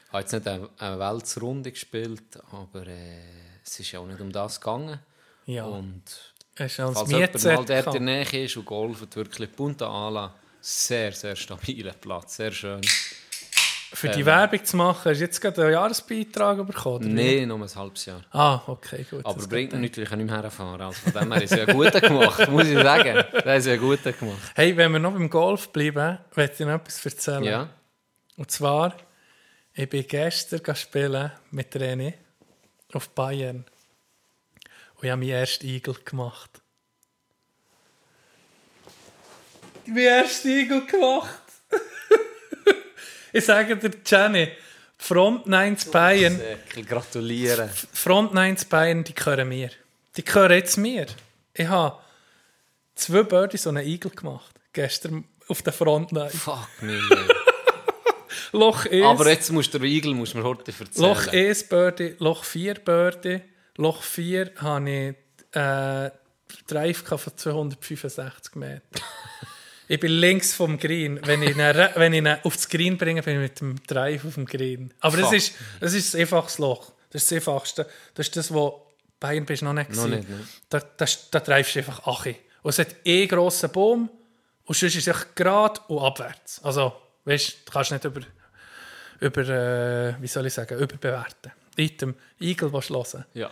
[0.07, 3.19] ich habe jetzt nicht eine, eine Weltsrunde gespielt, aber äh,
[3.63, 4.99] es ist ja auch nicht um das gegangen.
[5.45, 5.65] Ja.
[5.65, 6.03] Und
[6.59, 8.23] ist als falls jemand mal dort in der.
[8.23, 12.81] Nähe ist und golft, wirklich Punta Ala, sehr, sehr stabiler Platz, sehr schön.
[13.91, 17.11] Für die Werbung zu machen, hast du jetzt gerade einen Jahresbeitrag bekommen?
[17.13, 18.21] Nein, nur ein halbes Jahr.
[18.31, 19.25] Ah, okay, gut.
[19.25, 20.79] Aber bringt mir nichts, ich kann nicht mehr herfahren.
[20.79, 23.23] Also von dem her ist es ja gut gemacht, muss ich sagen.
[23.43, 24.37] Das ist ja gut gemacht.
[24.53, 27.43] Hey, wenn wir noch beim Golf bleiben, möchte ich noch etwas erzählen.
[27.43, 27.69] Ja.
[28.37, 28.95] Und zwar,
[29.73, 32.13] ich bin gestern spielen mit René
[32.93, 33.65] auf Bayern.
[34.99, 36.61] Und ich habe meinen ersten Igel gemacht.
[39.85, 41.41] Meinen ersten Igel gemacht.
[43.33, 44.49] ich sage dir, Jenny,
[44.97, 46.41] Front 9 zu Bayern,
[46.85, 47.69] gratulieren.
[47.93, 49.69] Front 9 zu Bayern, die gehören mir.
[50.17, 51.07] Die gehören jetzt mir.
[51.53, 51.97] Ich habe
[52.95, 54.53] zwei Birdies und einen Igel gemacht.
[54.73, 56.29] Gestern auf der Front 9.
[56.29, 56.99] Fuck me.
[58.51, 59.05] Loch 1.
[59.05, 61.07] Aber jetzt musst du den Igel musst du mir heute erzählen.
[61.07, 63.41] Loch 1 Birdie, Loch 4 Birdie.
[63.79, 66.11] Loch 4 habe ich äh,
[66.67, 68.81] Drive von 265 Metern.
[69.87, 71.19] ich bin links vom Green.
[71.23, 74.33] Wenn ich ihn, wenn ich ihn aufs Green bringe, bin ich mit dem Drive auf
[74.33, 74.93] dem Green.
[74.99, 76.91] Aber das ist, das ist das einfachste Loch.
[77.09, 77.87] Das ist das einfachste.
[78.15, 78.85] Das ist das, wo
[79.17, 80.45] Bayern bist noch nicht Noch nicht, ne?
[80.67, 82.35] Da, da, da treibst du einfach Achi.
[82.61, 84.09] Und es hat eh grossen Baum
[84.65, 86.61] und sonst ist es gerade und abwärts.
[86.63, 88.21] Also, weißt du, kannst nicht über,
[89.21, 91.53] über äh, wie soll ich sagen, überbewerten.
[91.79, 93.25] Item, Igel, was hören.
[93.33, 93.49] Ja.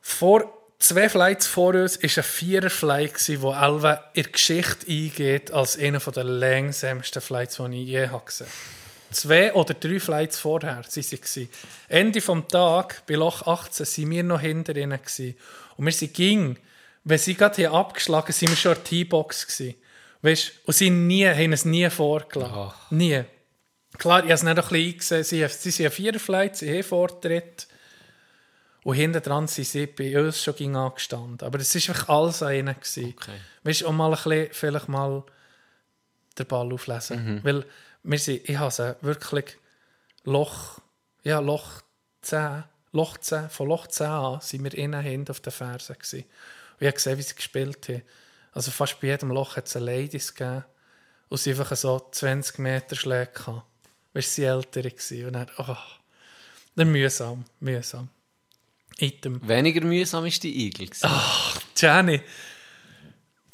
[0.00, 5.78] Vor zwei Flights vor uns war ein Vierer-Flight, der Elva in die Geschichte eingeht als
[5.78, 8.50] einer der langsamsten Flights, die ich je gesehen habe.
[9.12, 11.48] Zwei oder drei Flights vorher waren sie.
[11.88, 14.98] Ende des Tages, bei Loch 18, waren wir noch hinter ihnen.
[15.76, 16.58] Und wir sind ging,
[17.04, 19.62] wenn sie gerade hier abgeschlagen sind wir schon in der T-Box.
[20.22, 22.72] Weißt, und sie nie, haben es nie vorgelassen.
[22.90, 23.22] Nie.
[23.98, 25.24] Klar, ich habe es nicht ein bisschen eingesehen.
[25.24, 27.66] Sie, sie sind ein Viererflight, sie haben Vortritt.
[28.84, 31.46] Und hinten dran sind sie bei uns schon angestanden.
[31.46, 32.76] Aber es war wirklich alles an ihnen.
[32.78, 33.14] Okay.
[33.64, 35.24] Weißt du, um mal ein bisschen, vielleicht mal
[36.38, 37.40] den Ball auflesen.
[37.42, 37.64] Weil
[38.04, 39.56] wir sind, ich habe wirklich
[40.22, 40.78] Loch,
[41.24, 41.82] ja, Loch
[42.22, 45.94] 10, Loch 10, von Loch 10 an sind wir innen hinten auf den Fersen.
[45.94, 46.20] Gewesen.
[46.20, 48.02] Und ich habe gesehen, wie sie gespielt haben.
[48.52, 50.64] Also fast bei jedem Loch hat es eine Ladies gegeben.
[51.28, 53.64] Und sie einfach so 20 Meter Schläge gehabt.
[54.16, 55.26] Weißt sie ältere gewesen.
[55.26, 55.76] Und dann, oh,
[56.74, 58.08] dann mühsam, mühsam.
[58.98, 59.46] Item.
[59.46, 60.86] Weniger mühsam ist die Igel.
[60.86, 61.10] gewesen.
[61.76, 62.22] Jenny,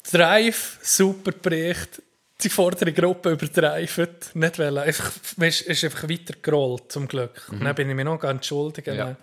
[0.09, 2.01] Drive, super Bericht.
[2.41, 4.35] Die vordere Gruppe übertreift.
[4.35, 4.77] Nicht wollen.
[4.77, 7.49] Einfach, weißt, ist einfach weiter gerollt, zum Glück.
[7.51, 8.49] Und dann bin ich mich noch ganz.
[8.49, 9.17] Ja.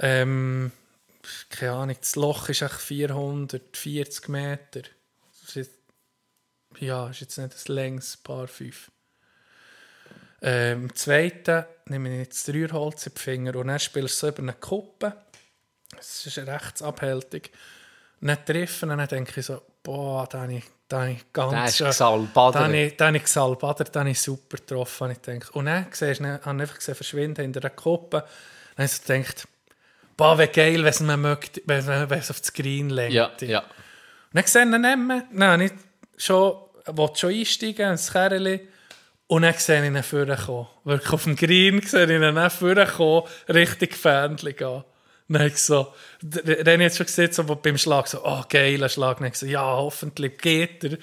[0.00, 0.72] Ähm,
[1.50, 4.82] keine Ahnung, das Loch ist echt 440 Meter.
[5.54, 5.70] Ist,
[6.80, 8.90] ja, ist jetzt nicht das längste Paar 5.
[10.40, 14.26] Ähm, Im zweiten nehme ich jetzt das Rührholz in die Finger und dann spielst du
[14.26, 15.12] so über eine Kuppe.
[15.98, 17.50] Es ist rechtsabhältig.
[18.20, 21.76] Nicht treffen, und dann denke ich so, boah, da habe ich, da habe ich ganz
[21.76, 22.54] schön- gesalbadert.
[22.54, 25.10] Da habe ich, da habe ich gesalbadert, da habe ich super getroffen.
[25.12, 25.50] Ich denke.
[25.52, 28.24] Und dann siehst du, dann habe ich einfach gesehen, verschwinden hinter der Kuppe.
[28.76, 29.48] Dann habe ich so gedacht,
[30.16, 33.14] boah, wie geil, wenn man möchte, wenn wenn es auf das Green lenkt.
[33.14, 33.60] Ja, ja.
[33.60, 33.66] Und
[34.34, 35.24] dann sehe ich ihn nicht mehr.
[35.32, 35.72] Dann habe ich
[36.16, 38.68] schon, wollte schon einsteigen ins Kerli.
[39.28, 40.66] Und dann sehe ich ihn vorkommen.
[40.84, 44.84] Wirklich auf dem Green sehe ich ihn dann vorkommen, richtig Fähnchen gehen.
[45.28, 49.18] Dann ich so, ich jetzt schon gesehen, so beim Schlag, so, oh, geiler Schlag.
[49.18, 50.98] Dann ich so, ja, hoffentlich geht er.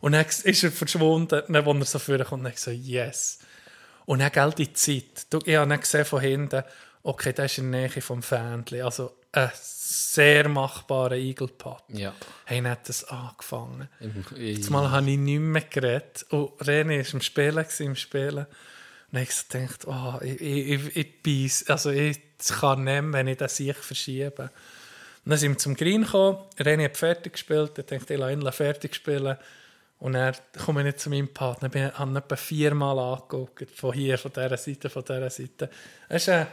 [0.00, 1.42] Und dann ist er verschwunden.
[1.48, 3.40] Dann, als er so vorkommt, dann ich so, yes.
[4.06, 5.26] Und dann gilt die Zeit.
[5.44, 6.62] Ich habe dann gesehen von hinten,
[7.02, 8.82] okay, das ist in der Nähe vom Fähnchen.
[8.82, 11.84] Also ein sehr machbarer Igelpad.
[11.88, 12.14] ja.
[12.48, 13.88] Dann hat das angefangen.
[14.36, 16.24] Jetzt mal habe ich nicht mehr geredet.
[16.30, 18.46] Und René war im Spielen, im Spielen.
[19.12, 22.20] Und ich gedacht, oh, ich, ich, ich, ich beiß, also ich
[22.60, 24.50] kann nicht mehr, wenn ich das sich verschiebe.
[25.24, 26.38] Und dann sind wir zum Green gekommen.
[26.58, 27.78] René hat fertig gespielt.
[27.78, 29.36] Ich dachte, ich lasse ihn fertig spielen.
[29.98, 31.70] Und dann komme ich nicht zu meinem Partner.
[31.72, 33.70] Ich habe ihn etwa viermal angeguckt.
[33.70, 35.70] Von hier, von dieser Seite, von dieser Seite.
[36.08, 36.46] Es ist äh,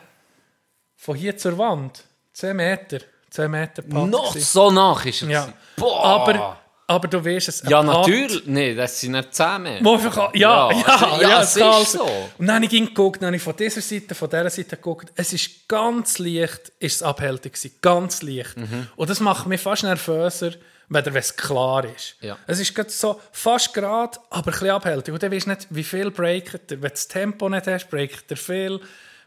[0.95, 2.05] von hier zur Wand.
[2.33, 2.99] 10 Meter.
[3.29, 4.45] 10 Meter Putt Noch gewesen.
[4.45, 5.29] so nach ist er.
[5.29, 5.53] Ja.
[5.77, 6.03] Boah.
[6.05, 6.57] Aber,
[6.87, 7.63] aber du weißt es.
[7.67, 8.43] ja, natürlich.
[8.45, 9.79] Nein, das sind nicht 10 mehr.
[9.81, 12.29] Wo einfach, ja, ja, Ja, ja, ja, es es ist also- so.
[12.37, 15.11] Und dann habe ich geguckt, dann habe ich von dieser Seite, von dieser Seite geguckt.
[15.15, 18.57] Es ist ganz leicht, ist es abhältig gewesen, ganz leicht.
[18.57, 18.87] Mhm.
[18.97, 20.51] Und das macht mich fast nervöser,
[20.89, 22.17] wenn es klar ist.
[22.19, 22.37] Ja.
[22.47, 25.13] Es ist so fast gerade, aber ein bisschen abhältig.
[25.13, 26.81] Und dann weißt du nicht, wie viel breaket er.
[26.81, 28.71] Wenn du das Tempo nicht hast, breaket er viel.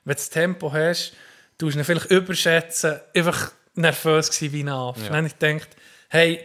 [0.05, 1.15] Wenn du das Tempo hast,
[1.59, 3.01] du ihn vielleicht überschätzen.
[3.15, 5.05] Einfach nervös gewesen wie ein Affe.
[5.07, 5.69] Dann habe ich gedacht,
[6.09, 6.41] hey,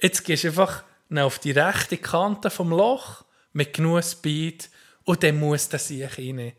[0.00, 0.82] jetzt gehst du einfach
[1.16, 4.68] auf die rechte Kante vom Loch mit genug Speed
[5.04, 6.52] und dann muss der sich rein.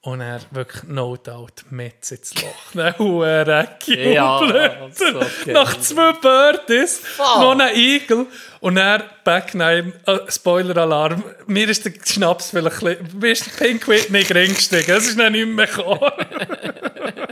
[0.00, 2.54] Und er wirklich no doubt mit ins Loch.
[2.74, 4.96] Dann hure Ja, gejubelt.
[4.96, 5.50] so.
[5.50, 8.26] Nach zwei Birdies, noch ein Igel.
[8.60, 11.24] Und er Back Nine, äh, Spoiler-Alarm.
[11.48, 14.96] Mir ist der Schnaps vielleicht ein bisschen, mir ist der Pinkwit nicht reingestiegen.
[14.96, 15.98] Es ist dann nicht mehr gekommen.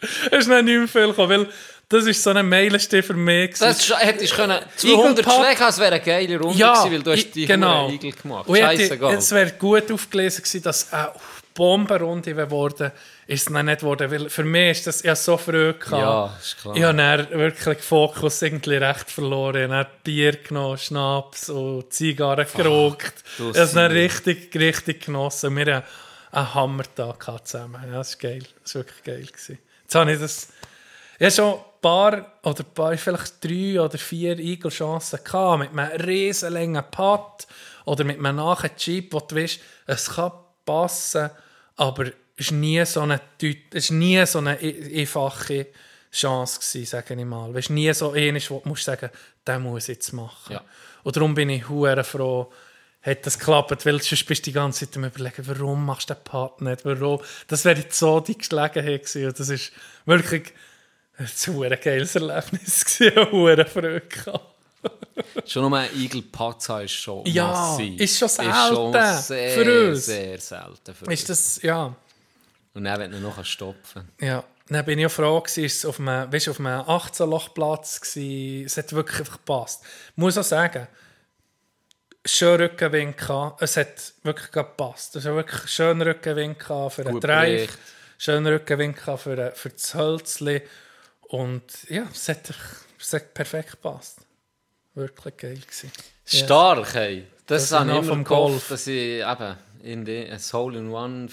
[0.30, 1.48] es ist dann nicht mehr viel gekommen, weil
[1.88, 3.58] das ist so ein Meilenstein für mich.
[3.58, 7.02] Das hättest du können 200 Igelpad- Schläge, es wäre eine geile Runde Ja, gewesen, weil
[7.02, 7.90] du hast die genau.
[7.90, 8.48] Igel gemacht.
[8.48, 9.14] Scheißegal.
[9.14, 11.10] Es wäre gut aufgelesen gewesen, dass eine
[11.54, 12.92] Bombenrunde geworden
[13.30, 15.92] ist es nicht geworden, weil für mich ist das ja so früh gehabt.
[15.92, 16.76] Ja, ist klar.
[16.76, 19.70] Ich habe dann wirklich Fokus irgendwie recht verloren.
[19.70, 23.12] Ich habe Bier genommen, Schnaps und Zigarren geraucht.
[23.38, 25.56] du Ich habe es dann richtig, richtig genossen.
[25.56, 25.84] Wir haben
[26.32, 27.80] einen Hammertag zusammen.
[27.86, 28.42] Ja, das ist geil.
[28.64, 29.26] Das war wirklich geil.
[29.26, 29.58] Gewesen.
[29.90, 30.48] Jetzt habe ich das...
[31.18, 35.76] Ich habe schon ein paar, oder ein paar, vielleicht drei oder vier Eagle-Chancen gehabt, mit
[35.76, 37.48] einem riesen langen Putt
[37.86, 40.30] oder mit einem nachen Chip, wo du weißt, es kann
[40.64, 41.30] passen,
[41.74, 43.20] aber es war nie so eine,
[43.72, 45.66] es nie so eine e- einfache
[46.12, 47.56] Chance gewesen, sage ich mal.
[47.56, 49.10] Es war nie so ähnlich, wo du musst sagen,
[49.44, 50.52] den muss ich jetzt machen.
[50.52, 50.64] Ja.
[51.02, 52.52] Und darum bin ich hure froh,
[53.02, 56.14] hat das geklappt, weil sonst bist du die ganze Zeit am überlegen, warum machst du
[56.14, 57.20] den Putt nicht, warum.
[57.48, 59.26] Das wäre jetzt so die Gelegenheit gewesen.
[59.28, 59.72] Und das ist
[60.04, 60.52] wirklich
[61.16, 62.84] ein geiles Erlebnis.
[62.98, 63.30] gewesen.
[63.32, 64.44] hure Freude gehabt.
[65.46, 68.00] Schon nur ein Igel Pazza ist schon Ja, massiv.
[68.00, 68.36] ist schon Ist
[68.68, 70.06] schon selten sehr, für uns.
[70.06, 71.94] sehr selten für Ist das, ja,
[72.72, 74.42] Und dann, wenn du noch stopfen ja.
[74.68, 78.00] Dann bin ich auch froh, gewesen, es war auf einem, weißt, auf einem 18-Loch-Platz.
[78.00, 78.64] gewesen.
[78.66, 79.82] Es hat wirklich einfach gepasst.
[80.12, 80.86] Ich muss auch sagen,
[82.24, 83.62] schön Rückenwind gehabt.
[83.62, 85.16] Es hat wirklich gepasst.
[85.16, 87.66] Es hat wirklich schön Rückenwind gehabt für einen Gut Drive.
[87.66, 87.78] Bericht.
[88.18, 90.62] Schön Rückenwind gehabt für, ein- für das Hölzli.
[91.22, 92.50] Und ja, es hat,
[92.98, 94.18] es hat perfekt gepasst.
[94.94, 95.90] Wirklich geil gewesen.
[96.24, 97.24] Stark, hey.
[97.46, 98.68] Das, Das habe ist ich immer vom gehofft, Golf.
[98.68, 101.28] dass ich eben in die, ein Hole in One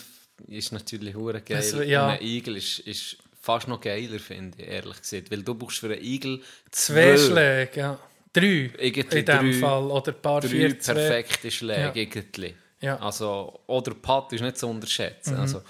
[0.48, 1.58] ist natürlich hure geil.
[1.58, 2.06] Das- ja.
[2.06, 5.32] Und ein Igel ist, ist fast noch geiler, finde ich, ehrlich gesagt.
[5.32, 8.00] Weil du brauchst für einen Igel Zwei zwei- Schläge, ja.
[8.34, 9.84] Drei Irgendwie in dem drei- Fall.
[9.86, 10.94] Oder ein paar drei vier, zwei.
[10.94, 11.92] perfekte Schläge Ja.
[11.96, 12.56] irgendwie.
[12.82, 12.98] Ja.
[12.98, 15.36] Also, oder Putt ist nicht zu unterschätzen.
[15.36, 15.40] Mhm.
[15.42, 15.62] Also,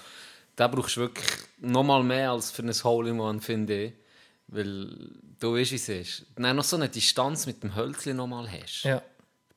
[0.56, 1.26] da brauchst du wirklich
[1.60, 3.92] noch mal mehr als für ein Hole in One, finde ich.
[4.48, 4.88] Weil
[5.40, 6.26] du weißt, wie es ist.
[6.36, 8.82] Wenn du noch so eine Distanz mit dem Hölzchen noch mal hast.
[8.84, 9.02] Ja.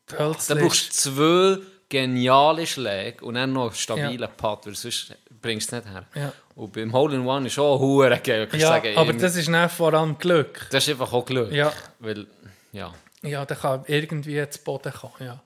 [0.07, 1.11] Dann Hölzli brauchst du
[1.57, 5.93] zwei geniale Schläge und dann noch einen stabilen Putt, weil sonst bringst du es nicht
[5.93, 6.05] her.
[6.15, 6.33] Ja.
[6.55, 8.47] Und beim Hole in One ist auch hure geil.
[8.53, 10.67] Ja, sagen, aber das ist nicht vor allem Glück.
[10.71, 11.51] das ist einfach auch Glück.
[11.51, 11.73] Ja.
[11.99, 12.27] Weil,
[12.71, 12.93] ja.
[13.23, 15.39] Ja, der kann irgendwie zu Boden kommen, ja.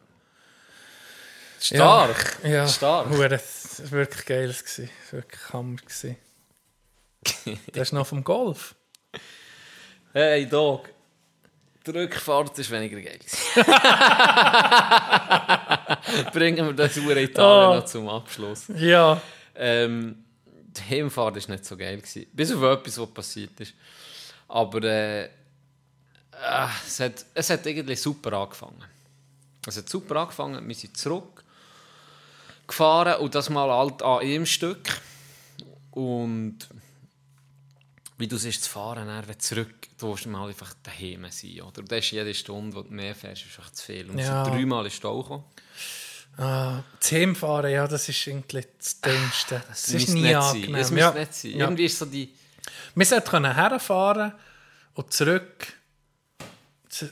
[1.59, 2.37] Stark.
[2.43, 3.09] Ja, Stark.
[3.09, 4.47] Hure, das war wirklich geil.
[4.47, 5.77] Das war wirklich Hammer.
[5.85, 6.05] Das
[7.73, 8.75] ist noch vom Golf.
[10.13, 10.89] Hey, Dog.
[11.85, 13.19] Die Rückfahrt ist weniger geil.
[16.33, 17.75] Bringen wir das Uhr Italien Oh.
[17.75, 18.65] noch zum Abschluss.
[18.75, 19.21] Ja.
[19.55, 21.97] Ähm, die Heimfahrt war nicht so geil.
[21.97, 22.25] Gewesen.
[22.33, 23.73] Bis auf etwas, was passiert ist.
[24.47, 25.29] Aber äh,
[26.41, 28.83] äh, es, hat, es hat irgendwie super angefangen.
[29.67, 30.67] Es hat super angefangen.
[30.67, 31.43] Wir sind zurück
[32.67, 34.99] gefahren und das mal halt an einem Stück.
[35.91, 36.57] Und
[38.17, 41.61] wie du siehst, zu fahren, dann, wenn zurück, du musst mal einfach daheim sein.
[41.61, 41.83] Oder?
[41.83, 44.09] Das ist jede Stunde, die du mehr fährst, ist echt zu viel.
[44.09, 44.45] Und Ja.
[44.45, 45.43] sind dreimal in Stau gekommen.
[46.37, 49.63] Ah, das Heimfahren, ja, das ist irgendwie das Dümmste.
[49.69, 50.43] Das, ist müsste nie nicht sein.
[50.43, 50.75] angenehm.
[50.75, 50.95] Es ja.
[50.95, 51.51] müsste nicht sein.
[51.51, 51.57] Ja.
[51.59, 52.33] Irgendwie ist so die
[52.93, 54.33] Wir sollten herfahren
[54.95, 55.73] und zurück zu-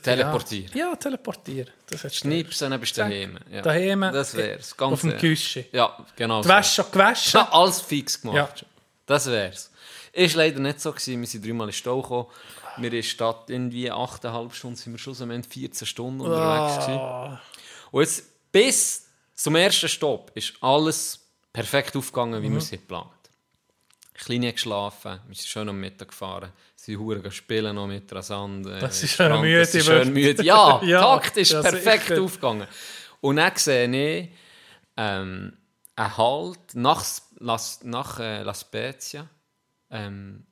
[0.02, 0.70] Teleportieren.
[0.74, 1.70] Ja, ja teleportieren.
[1.88, 3.38] Das Schnipsen, dann bist du daheim.
[3.50, 3.62] Ja.
[3.62, 4.76] Daheim, Das wär's.
[4.76, 5.18] Ganz auf dem.
[5.18, 5.66] Küche.
[5.72, 6.42] Ja, genau.
[6.42, 6.54] Die so.
[6.54, 7.40] Wäsche schon gewaschen.
[7.40, 8.60] Ja, alles fix gemacht.
[8.60, 8.66] Ja.
[9.06, 9.70] Das wär's.
[10.12, 11.20] Ist leider nicht so gewesen.
[11.20, 12.26] Wir sind dreimal in Stau gekommen.
[12.76, 16.86] Wir in Stadt irgendwie 8,5 Stunden sind wir Ende 14 Stunden unterwegs Ah.
[16.86, 17.38] gewesen.
[17.92, 21.20] Und jetzt bis zum ersten Stopp ist alles
[21.52, 22.44] perfekt aufgegangen, Mhm.
[22.44, 23.10] wie wir es geplant
[24.14, 28.64] Kleine geschlafen, wir sind schön am Mittag gefahren, sie hure spielen noch mit Rasand.
[28.66, 30.42] Äh, Das ist Strand, schön müde, das ist schön müde.
[30.44, 32.22] Ja, Ja, taktisch perfekt sicher.
[32.22, 32.68] aufgegangen.
[33.20, 33.88] Und dann sehe
[34.22, 34.30] ich
[34.96, 35.56] ähm,
[35.96, 37.04] einen Halt nach,
[37.38, 39.28] Las, nach äh, La Spezia,
[39.90, 40.46] ähm,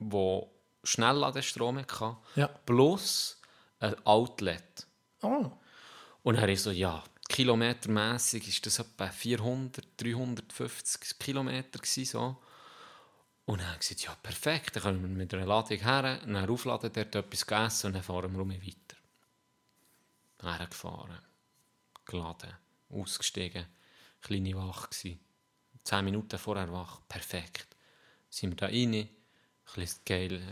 [0.00, 0.50] wo
[0.82, 2.48] Schnellladestrom hatte, Ja.
[2.66, 3.40] plus
[3.80, 4.86] ein Outlet.
[5.22, 5.50] Oh.
[6.24, 12.36] Und dann ich so, ja, kilometermässig ist das etwa 400, 350 Kilometer gewesen, so.
[13.48, 16.50] Und dann habe ich gesagt, ja, perfekt, dann können wir mit einer Ladung her, dann
[16.50, 18.96] aufladen, dort etwas essen und dann fahren wir um weiter.
[20.42, 21.18] Hergefahren,
[22.04, 22.52] geladen,
[22.90, 23.64] ausgestiegen,
[24.20, 25.20] kleine Wache gewesen.
[25.82, 27.74] Zehn Minuten vorher wach, perfekt.
[28.28, 29.08] Sind wir da rein, ein
[29.74, 30.42] bisschen geile,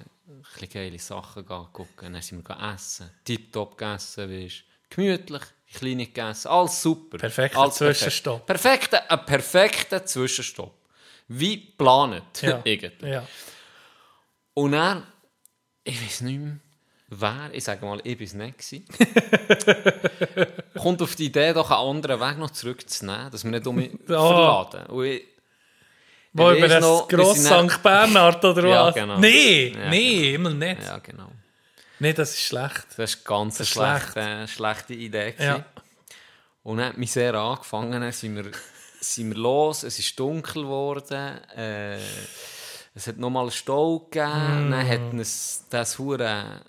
[0.55, 5.43] bisschen geile Sachen gucken, dann sind wir essen, tipptopp gegessen, weißt, gemütlich,
[5.75, 7.19] kleine gegessen, alles super.
[7.19, 8.47] Perfekter alles Zwischenstopp.
[8.47, 8.91] Perfekt.
[8.91, 10.86] Perfekter, ein perfekter Zwischenstopp.
[11.29, 12.61] Wie geplant, Ja.
[12.65, 13.07] irgendwie.
[13.09, 13.27] ja.
[14.55, 15.03] Und dann,
[15.85, 16.57] ich weiß nicht mehr,
[17.09, 18.35] wer, ich sage mal, ich war es
[18.73, 18.89] nicht.
[20.79, 23.91] kommt auf die Idee, doch einen anderen Weg noch zurückzunehmen, dass wir nicht um mich
[24.07, 24.87] verladen.
[24.87, 25.25] Und ich,
[26.33, 27.09] Wo über das noch,
[27.71, 27.83] St.
[27.83, 28.95] Bernhard oder Ja, was?
[28.95, 29.19] genau.
[29.19, 30.83] Nee, Ja, nee, immer nicht.
[30.83, 31.31] Ja, genau.
[31.99, 32.87] Nee, das ist schlecht.
[32.97, 35.35] Das war ganz eine ist schlechte, schlechte Idee.
[35.39, 35.65] Ja.
[36.63, 38.51] Und dann hat mich sehr angefangen, sind wir,
[39.01, 41.99] sind wir los, es ist dunkel geworden, äh,
[42.95, 44.71] es hat nochmal einen Stau gegeben, Mm.
[44.71, 46.61] dann hat es das Hure,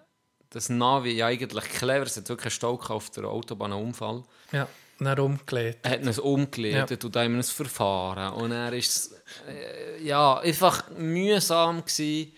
[0.49, 4.23] das Navi ja eigentlich clever, es hat wirklich einen Stau auf der Autobahn, einen Unfall.
[4.51, 4.67] Ja,
[4.99, 5.79] dann umgelegt.
[5.83, 8.33] Er hat es umgeleitet und dann es verfahren.
[8.33, 9.13] Und er ist
[9.47, 12.33] äh, ja, einfach mühsam gewesen.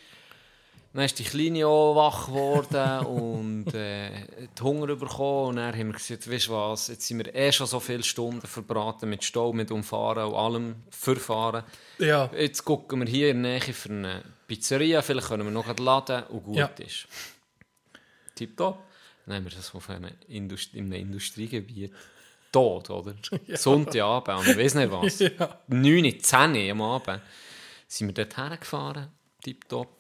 [0.92, 3.06] Dann ist die Kleine auch wach geworden
[3.66, 5.50] und äh, hat Hunger bekommen.
[5.50, 8.02] Und dann haben wir gesagt, weißt du was, jetzt sind wir eh schon so viele
[8.04, 11.64] Stunden verbraten mit Stau, mit Umfahren und allem Verfahren.
[12.00, 15.78] Ja, Jetzt gucken wir hier in der Nähe für eine Pizzeria, vielleicht können wir noch
[15.78, 16.66] laden und gut Ja.
[16.78, 17.08] ist.
[18.36, 18.80] Tipptopp.
[19.26, 21.94] Dann haben wir das auf einem, Indust in einem Industriegebiet
[22.52, 23.14] tot, oder?
[23.56, 25.20] Sonntagabend, und ich weiß nicht was.
[25.38, 25.60] Ja.
[25.68, 27.22] 9, 10 am Abend
[27.88, 29.10] sind wir dort hergefahren,
[29.44, 29.99] tipptopp.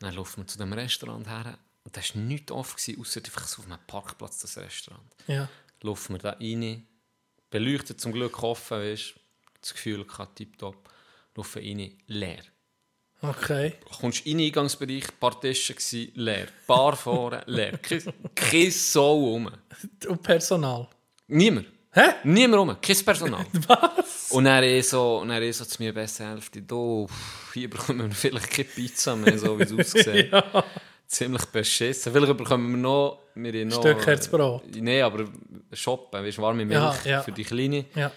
[0.00, 3.62] Dann laufen wir zu dem Restaurant her und da war nichts offen, ausser einfach so
[3.62, 5.14] auf einem Parkplatz, das Restaurant.
[5.26, 5.48] ja.
[5.80, 6.86] Laufen wir da rein,
[7.50, 9.14] beleuchtet zum Glück offen, weißt
[9.60, 10.90] das Gefühl gehabt, tipptopp.
[11.36, 12.42] Laufen rein, leer.
[13.20, 13.74] Okay.
[14.00, 16.48] Kommst in den Eingangsbereich, ein paar Tische gsi, leer.
[16.66, 17.78] Bar vorne, leer.
[17.78, 18.02] Kein,
[18.34, 19.50] kein Sau rum.
[20.08, 20.88] Und Personal.
[21.28, 21.66] Niemand.
[21.98, 22.14] Hä?
[22.24, 22.76] Niemand rum.
[22.80, 23.44] Kein Personal.
[23.66, 24.30] Was?
[24.30, 27.06] Und er ist so, und er ist so zu mir beste Hälfte, da,
[27.52, 30.30] hier bekommen wir vielleicht keine Pizza mehr, so wie es aussieht.
[30.32, 30.64] Ja.
[31.08, 32.12] Ziemlich beschissen.
[32.12, 33.22] Vielleicht bekommen wir noch...
[33.34, 34.62] Wir noch Stück Herzbrot.
[34.76, 35.24] Nein, aber
[35.72, 37.22] shoppen, weißt, warme Milch Ja, ja.
[37.22, 37.86] für die Kleine.
[37.94, 38.12] Ja.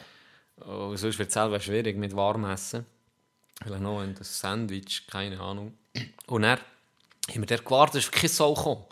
[0.66, 2.86] Oh, sonst wird es selber schwierig mit Warmessen.
[3.64, 5.74] Vielleicht noch ein Sandwich, keine Ahnung.
[6.28, 6.60] Und dann
[7.30, 8.84] haben wir dort gewartet, ist kein Sau gekommen.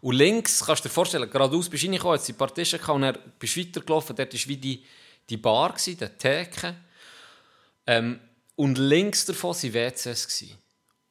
[0.00, 3.02] Und links, kannst du dir vorstellen, geradeaus bist du reingekommen, jetzt die Partition gehabt, und
[3.02, 4.84] dann bist du weitergelaufen, dort war wie die,
[5.28, 6.74] die Bar, die Theke.
[7.86, 8.20] Ähm,
[8.56, 10.26] und links davon waren WCs.
[10.26, 10.58] Gewesen.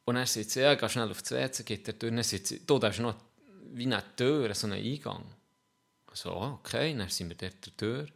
[0.04, 2.88] Und er sagt, ja, geh schnell auf das WC, geht dann sagt sie, da, da
[2.88, 3.14] ist noch
[3.72, 5.24] wie eine Tür, so ein Eingang.
[6.12, 8.06] So, okay, dann sind wir dort der Tür.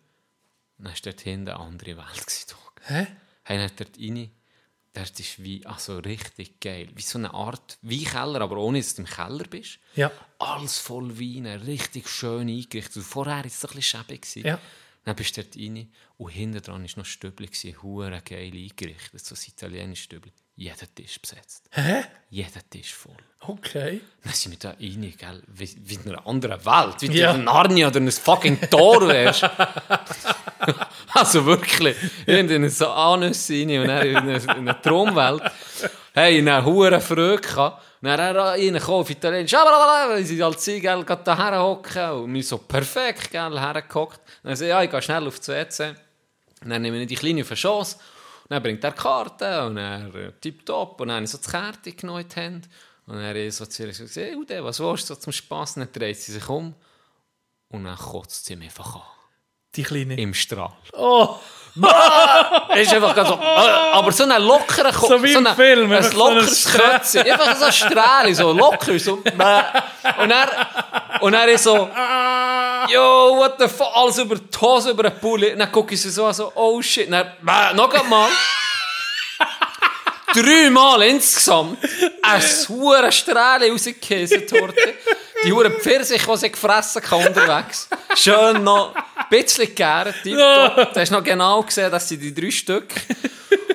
[0.78, 2.26] Dann war dort hinten eine andere Welt.
[2.26, 2.94] gewesen, da.
[2.94, 3.06] Hä?
[3.46, 4.30] Dann dort rein.
[4.94, 6.88] Das ist wie, also richtig geil.
[6.94, 9.80] Wie so eine Art Weinkeller, aber ohne dass du im Keller bist.
[9.96, 10.10] Ja.
[10.38, 13.02] Alles voll Wein, richtig schön eingerichtet.
[13.02, 14.36] Vorher war es ein bisschen schäbig.
[14.36, 14.60] Ja.
[15.02, 17.48] Dann bist du dort rein und hinten dran war noch ein Stübli,
[17.82, 20.32] hure geil eingerichtet, so ein italienisches Stübli.
[20.56, 21.64] Jeder Tisch besetzt.
[21.72, 22.04] Hä?
[22.30, 23.16] Jeder Tisch voll.
[23.40, 24.00] Okay.
[24.22, 25.42] Dann sind wir da rein, gell?
[25.48, 26.94] Wie, wie in einer anderen Welt.
[27.00, 27.32] Wie Ja.
[27.34, 29.42] in Narnia oder in ein fucking Tor wärst.
[31.14, 31.96] also wirklich.
[32.26, 35.42] In eine so Anüsse rein und dann in eine, in eine Traumwelt.
[36.12, 37.82] Hey, in einer hohen Freude gehabt.
[38.00, 39.50] Und dann er reingekommen auf Italienisch.
[39.50, 42.10] Schabalala, Sie halt sie, gell, gerade da herhocken.
[42.10, 44.20] Und wir so perfekt, gell, hergehockt.
[44.42, 45.94] Dann so, ja, ich gehe schnell auf das WC.
[46.64, 47.96] Dann nehme ich die Kleine auf eine Chance.
[48.44, 51.00] Und dann bringt er die Karte und er äh, tipptopp.
[51.00, 52.68] Und dann habe ich so die Karte genommen die Hände.
[53.06, 55.32] Und dann habe ich so zu ihr gesagt, hey, Ude, was willst du so zum
[55.32, 55.76] Spass?
[55.76, 56.74] Und dann dreht sie sich um.
[57.68, 59.02] Und dann kotzt sie mich einfach an.
[59.74, 60.16] Die kleine.
[60.16, 60.74] Im Strahl.
[60.92, 61.36] Oh,
[61.76, 66.02] ist einfach ganz so, aber so ein lockerer Ko- So wie im ein, Film, ein
[66.04, 66.64] so lockeres.
[66.72, 67.22] Kötzchen.
[67.30, 69.14] Einfach so ein Strahl, so locker, so.
[69.14, 70.48] Und er,
[71.20, 71.90] und er ist so,
[72.88, 75.52] yo, what the fuck, alles über die Hose, über den Pulli.
[75.52, 77.06] Und dann gucke ich sie so an, so, oh shit.
[77.06, 78.28] Und dann, noch einmal.
[80.32, 81.78] Dreimal insgesamt.
[82.22, 84.94] Ein hure Strahl rausgekäse, Torte.
[85.44, 87.88] Die hure Pfirsich, die sie gefressen kann unterwegs.
[88.16, 88.94] Schön noch
[89.42, 90.92] bisschen gegärt, tipptopp.
[90.94, 92.88] Du hast noch genau gesehen, dass sie die drei Stück.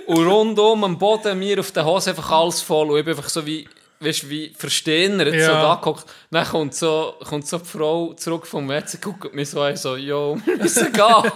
[0.06, 2.90] Und rundum am Boden, mir auf der Hose einfach alles voll.
[2.92, 3.68] Und ich bin einfach so wie,
[4.00, 5.46] weißt wie verstehender, Ja.
[5.46, 6.06] so da geguckt.
[6.32, 9.96] Dann kommt so, kommt so die Frau zurück vom WC, guckt mich so an, so,
[9.98, 11.32] yo, wir müssen gehen.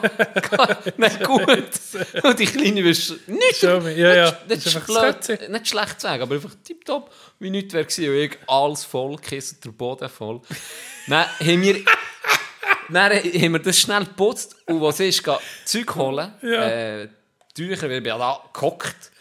[0.98, 2.24] Nicht gut.
[2.24, 3.62] Und die Kleine ist nicht.
[3.62, 4.38] Ja, ja.
[4.48, 8.10] nicht, nicht, blöd, nicht schlecht zu sagen, aber einfach tipptopp, wie nichts wäre gewesen.
[8.10, 10.42] Und ich alles voll, Kissen, der Boden voll.
[11.08, 11.76] Dann haben wir...
[12.90, 16.34] Dann haben wir das schnell geputzt und was ist, gehen Zeug holen.
[16.42, 16.68] Ja.
[16.68, 17.10] Äh,
[17.54, 19.12] Tücher, weil ich ja da gehockt.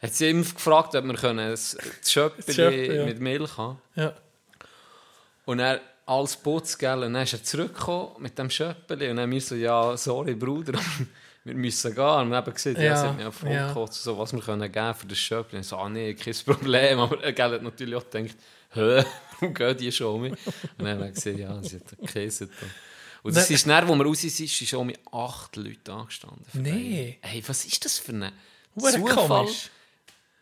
[0.00, 3.04] Hat sie immer gefragt, ob wir können das Schöppchen ja.
[3.04, 4.12] mit Milch haben ja.
[5.44, 7.04] Und er alles putzt, gell?
[7.04, 10.78] Und dann ist er zurückgekommen mit dem Schöppeli und dann so, ja, sorry Bruder,
[11.44, 12.04] wir müssen gehen.
[12.04, 13.68] Und wir haben gesagt, ja, sie hat mich voll ja.
[13.68, 15.56] gekotzt, so, was wir können geben für das Schöppli.
[15.56, 16.98] Und ich so, ah nee, kein Problem.
[17.00, 18.36] Aber er gell, hat natürlich auch gedacht,
[18.70, 19.04] hä,
[19.40, 20.32] warum gehen die schon um mich?
[20.32, 22.50] Und dann haben wir gesagt, ja, sie hat gekäset.
[23.22, 26.44] Und das ist dann, wo wir raus sind, ist schon mit acht Leuten angestanden.
[26.54, 27.18] Nee.
[27.22, 28.32] Hey, was ist das für ein
[28.76, 29.48] Zufall?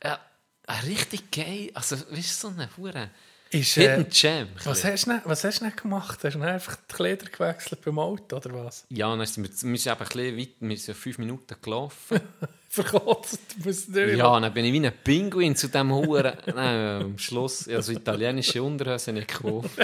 [0.03, 0.18] Ja,
[0.66, 3.11] ein richtig geil, also, weißt du, so eine Hure
[3.51, 4.49] Ist, äh, Hidden Gem.
[4.64, 6.20] was, hast du, was hast du denn gemacht?
[6.22, 8.87] Hast du einfach die Kleider gewechselt beim Auto oder was?
[8.89, 12.20] Ja, dann sind wir, wir sind eben ein bisschen weit, wir sind fünf Minuten gelaufen.
[12.70, 13.41] Verkotzt.
[13.59, 14.16] Du musst durch.
[14.16, 16.33] ja, dann bin ich wie ein Pinguin zu diesem Huren.
[16.47, 19.70] Nein, am Schluss, also italienische Unterhose nicht gekauft.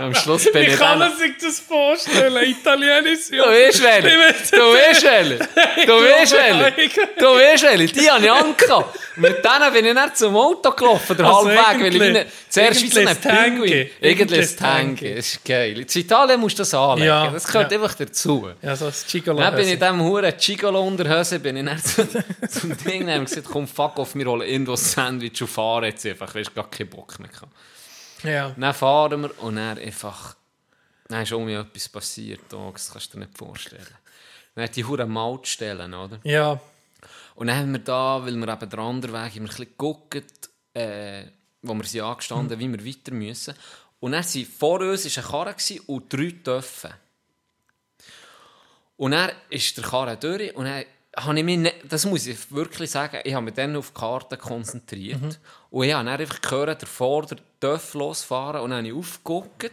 [0.00, 2.50] am Schluss bin Wie ich kann man sich das vorstellen?
[2.50, 4.08] Italienisch, Du weißt welche.
[4.08, 5.38] Ich Du weißt welche.
[5.86, 6.80] Du weißt welche.
[6.80, 7.94] Ich- Du weißt welche.
[7.94, 8.98] Die habe ich angehabt.
[9.16, 12.00] Mit denen bin ich dann zum Auto gelaufen, der Also Halbweg.
[12.00, 13.16] Weil ich ein- zuerst wie so ein.
[13.16, 13.90] Pinguin.
[14.00, 15.14] Irgendwie ein Tangi.
[15.16, 15.78] Das ist geil.
[15.80, 17.06] In Italien musst du das anlegen.
[17.08, 17.78] Ja, Das gehört ja.
[17.80, 18.48] einfach dazu.
[18.62, 19.38] Ja, so ein Gigolo.
[19.40, 22.06] Dann bin ich in diesem Huren Gigolo-Unterhose, bin ich dann zu,
[22.48, 26.06] zum Ding und gesagt, komm, fuck off, wir holen irgendwo ein Sandwich und fahren jetzt
[26.06, 27.46] einfach, weil ich gar keinen Bock mehr hatte.
[28.22, 28.54] Ja.
[28.56, 30.36] Dann fahren wir und dann einfach,
[31.08, 33.86] dann ist irgendwie etwas passiert, oh, das kannst du dir nicht vorstellen.
[34.54, 36.18] Dann hat die Huren Mautstellen, oder?
[36.24, 36.60] Ja.
[37.34, 40.50] Und dann haben wir da, weil wir eben den anderen Weg, wir ein bisschen geguckt,
[40.74, 41.24] äh,
[41.62, 43.54] wo wir sind angestanden, wie wir weiter müssen.
[44.00, 46.94] Und dann war vor uns war eine Karre und drei Töpfe.
[48.96, 50.84] Und dann ist der Karre durch und dann
[51.24, 54.00] habe ich mich nicht, das muss ich wirklich sagen, ich habe mich dann auf die
[54.00, 55.40] Karte konzentriert.
[55.70, 59.72] Und ich habe dann einfach gehört, der Vorder Töff losfahren und dann habe ich aufgeguckt.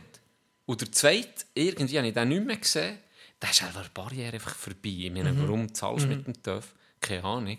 [0.65, 2.97] Und der zweite, irgendwie habe ich den nicht mehr gesehen.
[3.39, 4.89] Da ist einfach eine Barriere einfach vorbei.
[4.89, 6.73] Ich meine, warum zahlst du mit dem Töff?
[6.99, 7.57] Keine Ahnung.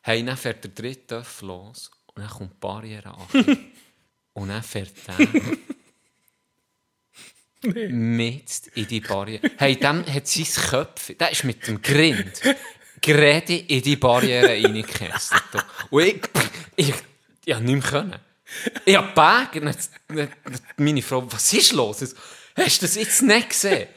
[0.00, 3.26] Hey, dann fährt der dritte Töff los und dann kommt die Barriere an.
[4.34, 5.28] und dann fährt der
[7.72, 9.50] mit in die Barriere.
[9.56, 12.42] Hey, dem hat sein Köpfchen, der ist mit dem Grind
[13.04, 15.42] gerade in die Barriere reingekesselt.
[15.90, 16.20] Und ich,
[16.76, 16.94] ich,
[17.44, 18.18] ich habe nicht können.
[18.84, 20.28] Ich habe dann-
[20.76, 22.02] meine Frau, was ist los?
[22.02, 22.10] Ich
[22.56, 23.88] Hast du das jetzt nicht gesehen?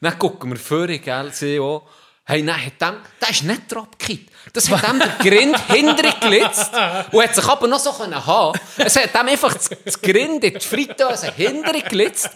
[0.00, 1.88] Dann gucken wir vor, gell, sie auch.
[2.24, 4.30] Hey, nein, hat dem, der ist nicht abgekippt.
[4.52, 6.70] Das hat dem der Grind hinterher gelitzt
[7.10, 8.58] und hat sich aber noch so können haben.
[8.76, 12.28] Es hat dem einfach das, Grind in die Fritteuse hinterher gelitzt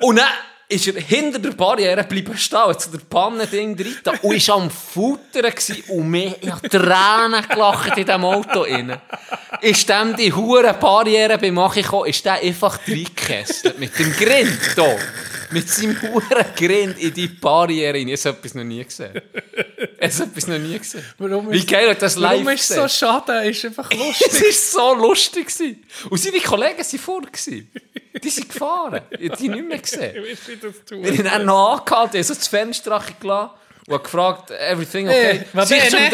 [0.00, 0.28] und dann
[0.72, 4.70] ist er hinter der Barriere bleiben stehen, hat so der Pannending drin und war am
[4.70, 5.52] Futtern
[5.88, 8.98] und mir, ich habe Tränen gelacht in diesem Auto rein.
[9.60, 14.58] Ist dem die hure Barriere beim Machen gekommen, ist der einfach reingekesselt mit dem Grind
[14.74, 14.98] hier.
[15.50, 18.08] mit seinem huren Grind in die Barriere rein.
[18.08, 19.20] Ich habe etwas noch nie gesehen.
[20.00, 21.04] Ich habe etwas noch nie gesehen.
[21.18, 23.48] Warum Wie geil hat das live Warum ist es so schade?
[23.48, 24.42] Ist einfach Es lustig.
[24.42, 25.46] war so lustig.
[25.46, 25.84] gewesen.
[26.08, 27.20] Und seine Kollegen waren vor.
[27.22, 27.70] gewesen.
[28.22, 29.02] Die sind gefahren.
[29.10, 30.24] Ich habe die nicht mehr gesehen.
[30.30, 31.02] Weißt du, wie das tut?
[31.02, 33.50] Wir haben dann noch angehalten, ich habe so das Fenster gelassen
[33.86, 35.40] und habe gefragt, everything okay?
[35.52, 36.10] Hey, Sie war schon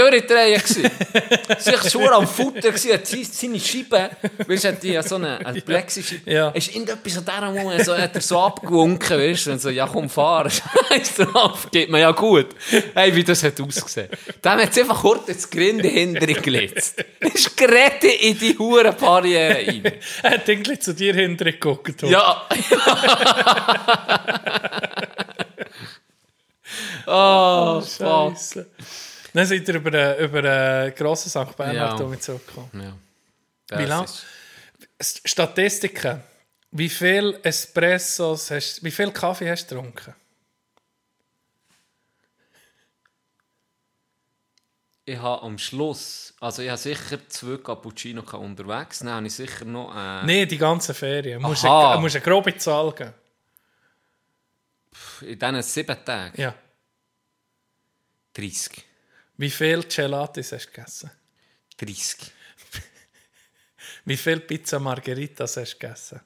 [0.62, 0.90] gewesen.
[1.58, 4.10] Sie war schon am Futter, hat seine Scheibe,
[4.46, 6.48] weißt du, hat die so eine, eine Plexi-Scheibe, Ja.
[6.50, 10.08] ist irgendetwas an dieser Moment, so, hat er so abgewunken, weißt du, so, ja komm,
[10.08, 10.48] fahr,
[10.88, 12.46] scheiß drauf, geht mir ja gut.
[12.94, 14.08] Hey, wie das hat ausgesehen.
[14.40, 17.04] Dann hat sie einfach kurz ins Grinde hinter gelitzt.
[17.20, 19.92] Ist gerettet in die hure Barriere rein.
[20.22, 22.00] Er hat irgendwie zu dir hinterher geguckt.
[22.02, 22.46] Ja.
[27.78, 28.36] oh, fuck.
[28.36, 28.66] Scheisse.
[29.34, 31.56] Dann seid ihr über über einen grossen St.
[31.56, 32.04] Bernhard Ja.
[32.04, 32.40] umgezogen.
[32.72, 33.78] Ja.
[33.78, 34.04] Wie Das lang?
[34.04, 34.24] ist-
[34.98, 36.22] S- Statistiken.
[36.70, 40.14] Wie viel Espressos hast wie viel Kaffee hast du getrunken?
[45.04, 49.64] Ich habe am Schluss, also ich habe sicher zwei Cappuccino unterwegs, dann habe ich sicher
[49.64, 51.40] noch äh, Nein, die ganze Ferien.
[51.40, 53.14] Du musst, eine, musst eine grobe Zahl geben.
[55.22, 56.54] in diesen sieben Tagen Ja.
[58.38, 58.84] 30.
[59.36, 61.10] Wie viel Gelatis hast du gegessen?
[61.78, 62.30] 30.
[64.04, 66.20] Wie viel Pizza Margaritas hast du gegessen?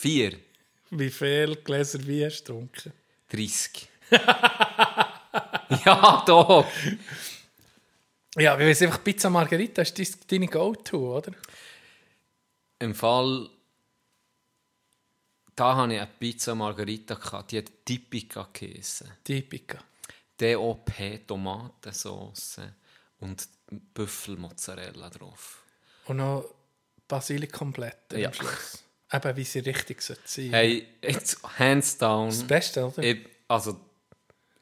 [0.00, 0.38] Vier.
[0.90, 2.92] Wie viel Gläser Wein hast du getrunken?
[3.30, 3.88] 30.
[5.86, 6.66] ja, doch.
[8.36, 11.32] Ja, ich weiss einfach, Pizza Margarita ist dein- deine Go-To, oder?
[12.78, 13.48] Im Fall,
[15.54, 19.10] da hatte ich eine Pizza Margarita, gehabt, die hat Tipica geheissen.
[19.24, 19.78] Typica.
[20.40, 22.60] DOP Tomatensauce
[23.20, 23.48] und
[23.94, 25.62] Büffelmozzarella drauf.
[26.06, 26.44] Und noch
[27.06, 28.28] Basilikumblüten Ja.
[28.28, 28.82] am Schluss.
[29.12, 30.50] Eben, wie sie richtig sein sollten.
[30.52, 32.28] Hey, jetzt hands down.
[32.30, 33.02] Das Beste, oder?
[33.02, 33.78] Ich, also,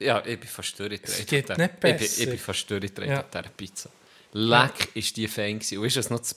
[0.01, 1.09] ja, ich bin fast durchgedreht.
[1.21, 2.23] Es geht der- nicht Ich bin, besser.
[2.23, 3.21] ich bin fast durchgedreht Ja.
[3.21, 3.91] auf dieser Pizza.
[4.33, 5.79] Leck ist die fein gewesen.
[5.79, 6.37] Und du, was noch das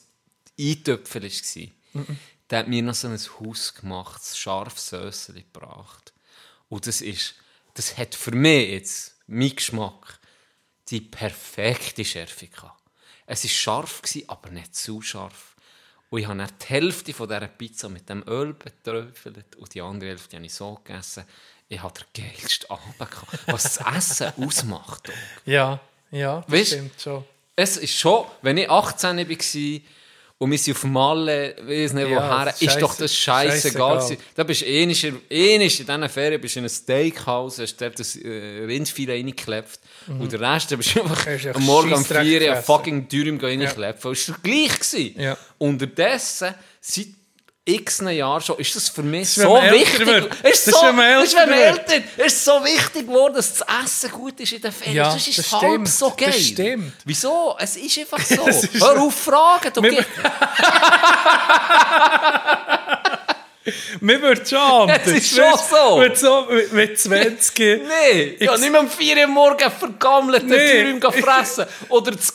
[0.60, 2.06] Eintöpfel war?
[2.54, 6.14] Der hat mir noch so ein Haus gemacht, scharfes Sösseli gebracht.
[6.70, 7.34] Und das ist,
[7.74, 10.20] das hat für mich jetzt, mein Geschmack,
[10.90, 12.80] die perfekte Schärfe gehabt.
[13.26, 15.56] Es war scharf, gewesen, aber nicht zu scharf.
[16.12, 19.82] Und ich habe dann die Hälfte von dieser Pizza mit dem Öl beträufelt und die
[19.82, 21.24] andere Hälfte habe ich so gegessen.
[21.70, 23.48] Ich hatte den geilsten Abend gehabt.
[23.48, 25.08] Was das Essen ausmacht.
[25.08, 25.16] Dog.
[25.46, 25.80] Ja,
[26.12, 27.26] ja, das Weißt- stimmt schon.
[27.56, 29.82] Es ist schon, wenn ich 18 war
[30.44, 33.98] und wir sind auf Malle, weiss nicht Ja, woher, ist doch das scheißegal.
[33.98, 34.18] gewesen.
[34.36, 38.18] Da bist du ähnlich, ähnlich in diesen Ferien bist in einem Steakhouse, hast dort das
[38.18, 39.80] äh, Rindfilet reingeklebt
[40.20, 41.26] und der Rest da bist du einfach
[41.56, 44.04] am Morgen um Scheissdreck 4 Uhr ein fucking Dürüm reinklebt.
[44.04, 44.80] Das war gleich.
[44.80, 45.20] Gewesen.
[45.20, 45.38] Ja.
[45.58, 47.08] Unterdessen, seit
[47.66, 50.06] x Jahren schon, ist das für mich ist, so wichtig.
[50.06, 50.26] wird.
[50.44, 54.12] Ist Das ist, so, wenn ist, wenn älter ist so wichtig geworden, dass das Essen
[54.12, 54.96] gut ist in den Ferien.
[54.98, 55.90] Ja, das ist das halb stimmt.
[55.90, 56.28] so geil.
[56.28, 56.94] Das stimmt.
[57.06, 57.56] Wieso?
[57.58, 58.48] Es ist einfach so.
[58.48, 59.72] Ist Hör auf, fragen.
[59.74, 59.82] Du
[64.02, 64.90] Mir wird schon.
[64.90, 65.98] Es ist schon so.
[66.00, 67.58] Mit, so mit, mit 20.
[67.88, 70.84] Nee, ich habe nicht mehr um 4 Uhr morgens vergammelten Nee.
[70.84, 71.66] Dürüm gefressen.
[71.88, 72.34] Oder das,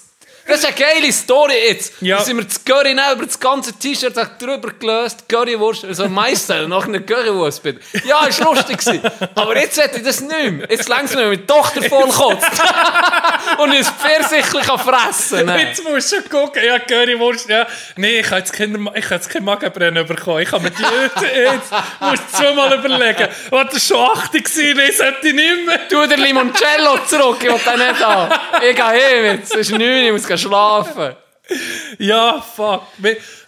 [0.49, 1.93] das ist eine geile Story jetzt.
[2.01, 2.19] Ja.
[2.19, 6.67] Da sind wir das Curry nehmen, über das ganze T-Shirt drüber gelöst, Currywurst, also Meister,
[6.69, 7.63] nach einer Currywurst.
[7.63, 7.81] bitte.
[8.05, 9.03] Ja, ist lustig gewesen.
[9.35, 10.67] Aber jetzt hätte ich das nicht mehr.
[10.71, 12.47] Jetzt langsam, wenn meine Tochter voll kotzt.
[13.59, 15.59] Und es pfirsichlich fressen kann.
[15.59, 16.63] Jetzt musst du gucken.
[16.65, 17.49] Ja, Currywurst.
[17.49, 17.67] Ja.
[17.97, 20.41] Nee, ich habe jetzt kein, ich habe jetzt kein Magenbrennen bekommen.
[20.41, 21.71] Ich habe mir die jetzt
[22.01, 23.29] musst du zweimal überlegen.
[23.51, 24.77] Oh, das schon 80 gewesen.
[24.77, 25.89] Nee, sollte ich nicht mehr.
[25.89, 28.35] Tu den Limoncello zurück, ich will den nicht haben.
[28.69, 29.53] Ich gehe heim jetzt.
[29.55, 31.17] Es ist 9 Uhr, ich muss schlafen.
[31.99, 32.83] Ja, fuck.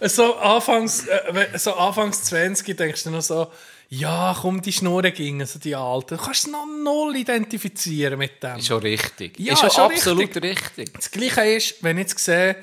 [0.00, 3.48] So anfangs, äh, so anfangs 20 denkst du noch so,
[3.90, 6.16] ja, komm, die Schnurren gingen, so die Alten.
[6.16, 8.56] Du kannst noch null identifizieren mit dem.
[8.56, 9.38] Ist schon richtig.
[9.38, 10.94] Ja, ist schon schon absolut richtig.
[10.94, 12.56] Das Gleiche ist, wenn ich jetzt sehe,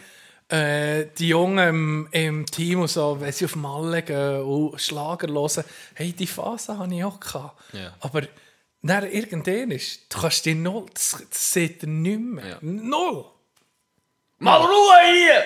[0.50, 5.28] äh, die Jungen im, im Team und so, wenn sie auf Malle gehen und Schlager
[5.28, 5.66] hören,
[5.96, 7.20] hey, die Phase hatte ich auch.
[7.20, 7.62] Gehabt.
[7.74, 7.94] Ja.
[8.00, 8.22] Aber
[8.82, 12.48] dann irgendwann ist, du kannst dir null, das, das sieht er nicht mehr.
[12.48, 12.58] Ja.
[12.62, 13.26] Null.
[14.40, 15.44] Mal Ruhe hier!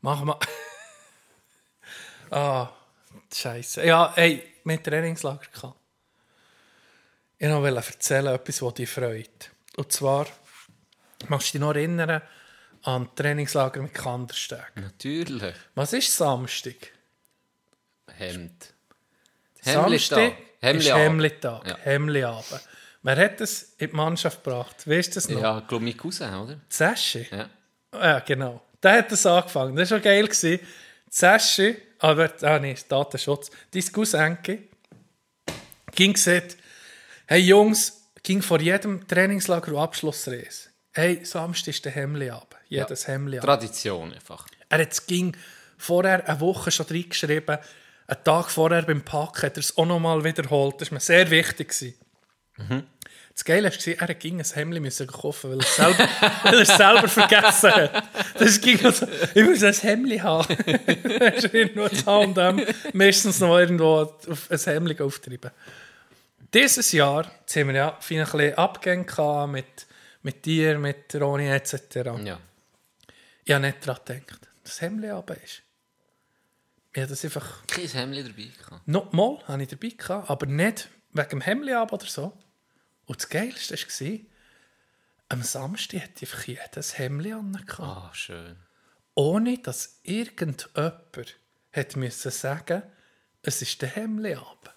[0.00, 0.38] Mach mal.
[2.30, 2.68] ah,
[3.32, 3.84] Scheiße.
[3.84, 5.78] Ja, hey, mit Trainingslager gehabt.
[7.38, 9.50] Ich wollte noch erzählen, etwas, was dich freut.
[9.76, 10.26] Und zwar,
[11.28, 12.22] machst du dich noch erinnern
[12.82, 14.72] an das Trainingslager mit Kandersteg?
[14.74, 15.54] Natürlich.
[15.74, 16.92] Was ist Samstag?
[18.16, 18.72] Hemd.
[19.60, 20.90] Samstag ist.
[20.90, 21.66] Hemlitag.
[21.66, 21.76] Ja.
[21.78, 22.62] Hemliabend.
[23.02, 24.88] Wer hat das in die Mannschaft gebracht?
[24.88, 25.40] Weißt du das noch?
[25.40, 26.60] Ja, ich glaube, mein Cousin, oder?
[26.68, 27.28] Zeschi?
[27.30, 27.48] Ja.
[27.94, 28.62] Ja, genau.
[28.82, 29.76] Der hat das angefangen.
[29.76, 30.26] Das war schon geil.
[30.26, 30.60] Gewesen.
[31.10, 34.64] Sessi, aber, ah nee, Datenschutz, dein Cousinke,
[35.94, 36.56] ging gesagt,
[37.26, 40.68] hey Jungs, ging vor jedem Trainingslager und Abschlussreise.
[40.92, 42.56] Hey, Samstag ist der Hemmli ab.
[42.68, 43.44] Jedes Hemmli ab.
[43.44, 44.46] Tradition einfach.
[44.68, 45.36] Er hat es ging
[45.76, 47.58] vorher eine Woche schon reingeschrieben.
[48.06, 50.80] Einen Tag vorher beim Packen hat er es auch noch mal wiederholt.
[50.80, 51.68] Das war mir sehr wichtig.
[51.68, 51.94] gewesen.
[53.38, 56.08] Das Geile war, er ging ein Hemd müssen kaufen, weil er es selber,
[56.42, 58.08] weil er selber vergessen hat.
[58.36, 60.56] Das ging also, ich muss ein Hemd haben.
[61.20, 65.52] Er ist irgendwo H&M, meistens noch irgendwo auf ein Hemd auftreiben.
[66.52, 69.86] Dieses Jahr jetzt haben wir ja viel ein bisschen Abgänge mit,
[70.22, 71.94] mit dir, mit Roni etc.
[72.24, 72.40] Ja.
[73.44, 75.62] Ich habe nicht daran gedacht, dass das Hemd runter ist.
[76.92, 77.64] Ich habe das einfach...
[77.68, 78.88] Kein Hemd dabei gehabt.
[78.88, 82.32] Noch mal hatte ich dabei, gehabt, aber nicht wegen dem Hemd oder so.
[83.08, 84.18] Und das Geilste war,
[85.30, 87.64] am Samstag hatte ich einfach jedes Hemd an.
[87.78, 88.56] Ah, schön.
[89.14, 91.38] Ohne dass irgendjemand
[91.72, 92.82] hat müssen sagen
[93.40, 94.74] es ist der Hemd ab.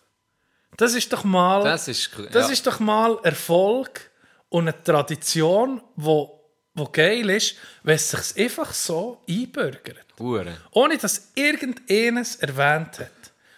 [0.77, 1.63] Das ist doch mal...
[1.63, 2.53] Das ist, Das ja.
[2.53, 4.09] ist doch mal Erfolg
[4.47, 10.05] und eine Tradition, wo, wo geil ist, wenn es sich einfach so einbürgert.
[10.19, 10.55] Hure.
[10.71, 13.11] Ohne dass irgendeines erwähnt hat.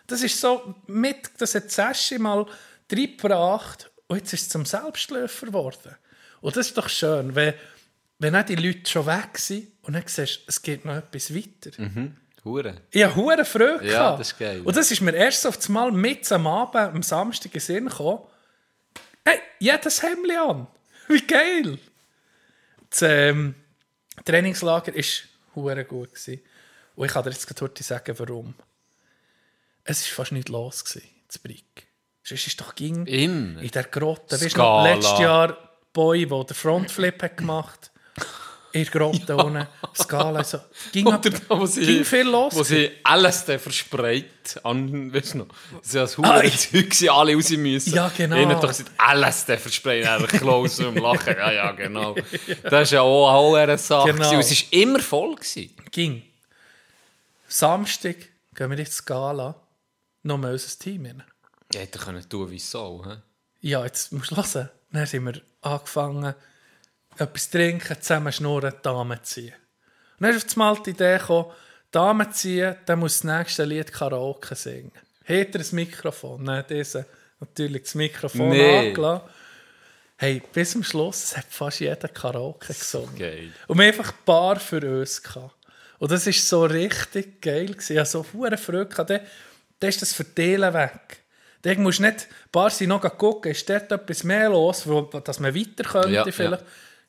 [0.07, 2.47] Das ist so mit, das hat Saschi mal
[2.91, 5.95] reingebracht und jetzt ist es zum Selbstläufer geworden.
[6.41, 7.53] Und das ist doch schön, wenn,
[8.19, 11.71] wenn auch die Leute schon weg sind und dann siehst es geht noch etwas weiter.
[12.43, 12.81] Hure.
[12.91, 14.19] Ich habe hure Freude Ja, gehabt.
[14.19, 14.61] das ist geil.
[14.63, 17.87] Und das ist mir erst auf das Mal mit am Abend, am Samstag in Sinn
[17.87, 18.19] gekommen.
[19.23, 20.67] Hey, jedes Hemd an.
[21.07, 21.79] Wie geil.
[22.89, 23.55] Das ähm,
[24.25, 25.03] Trainingslager war
[25.55, 26.09] hure gut.
[26.13, 26.41] Gewesen.
[26.95, 28.53] Und ich kann dir jetzt heute sagen, warum.
[29.85, 31.87] Es war fast nicht los, gewesen, das Brick.
[32.23, 33.61] Es ist doch ging Immer.
[33.61, 34.39] in der Grotte.
[34.39, 35.57] Weißt du letztes Jahr
[35.91, 37.91] Boy, der den Frontflip hat gemacht
[38.71, 39.67] in der Grotte unten.
[39.95, 40.39] Skala.
[40.39, 40.57] Also,
[40.91, 42.55] ging, ab, da, wo sie, ging viel los.
[42.55, 45.47] Wo sie alles verspreit an, weißt du noch,
[45.83, 47.93] sie als Ah, Hure ich- Zeug sie alle raus müssen.
[47.93, 48.37] Ja, genau.
[48.37, 51.35] Ihnen doch gesagt, alles verspreit, einfach close und lachen.
[51.37, 52.15] Ja, ja, genau.
[52.63, 54.11] Das ist ja auch, eine Sache.
[54.13, 54.39] Genau.
[54.39, 55.35] Es war immer voll.
[55.35, 55.69] Gewesen.
[55.91, 56.23] ging.
[57.47, 58.15] Samstag
[58.55, 59.55] gehen wir in die Skala.
[60.23, 61.23] Noch mal unser Team rein.
[61.73, 63.03] Ja, hätte können tun wie so.
[63.05, 63.69] He?
[63.69, 64.69] Ja, jetzt musst du hören.
[64.91, 66.35] Dann sind wir angefangen,
[67.17, 69.53] etwas zu trinken, zusammen schnurren, Damen ziehen.
[70.19, 71.51] Und dann ist auf einmal die Idee gekommen,
[71.91, 74.91] Damen ziehen, dann muss das nächste Lied Karaoke singen.
[75.25, 76.43] Hat er ein Mikrofon?
[76.43, 77.05] Nein, diese
[77.39, 78.89] natürlich das Mikrofon Nee.
[78.89, 79.27] angelassen.
[80.17, 83.15] Hey, bis zum Schluss hat fast jeder Karaoke gesungen.
[83.17, 83.51] Geil.
[83.67, 85.55] Und wir haben einfach ein paar für uns gehabt.
[85.99, 87.67] Und das war so richtig geil.
[87.67, 87.93] gewesen.
[87.93, 88.85] Ich hatte so viele Freude.
[89.05, 89.21] Dann,
[89.79, 91.22] dann ist das Verteilen weg.
[91.63, 95.01] Dann musst du nicht, ein paar sind noch gucken, ist dort etwas mehr los, wo,
[95.01, 96.63] dass man weiter könnte Ja, vielleicht.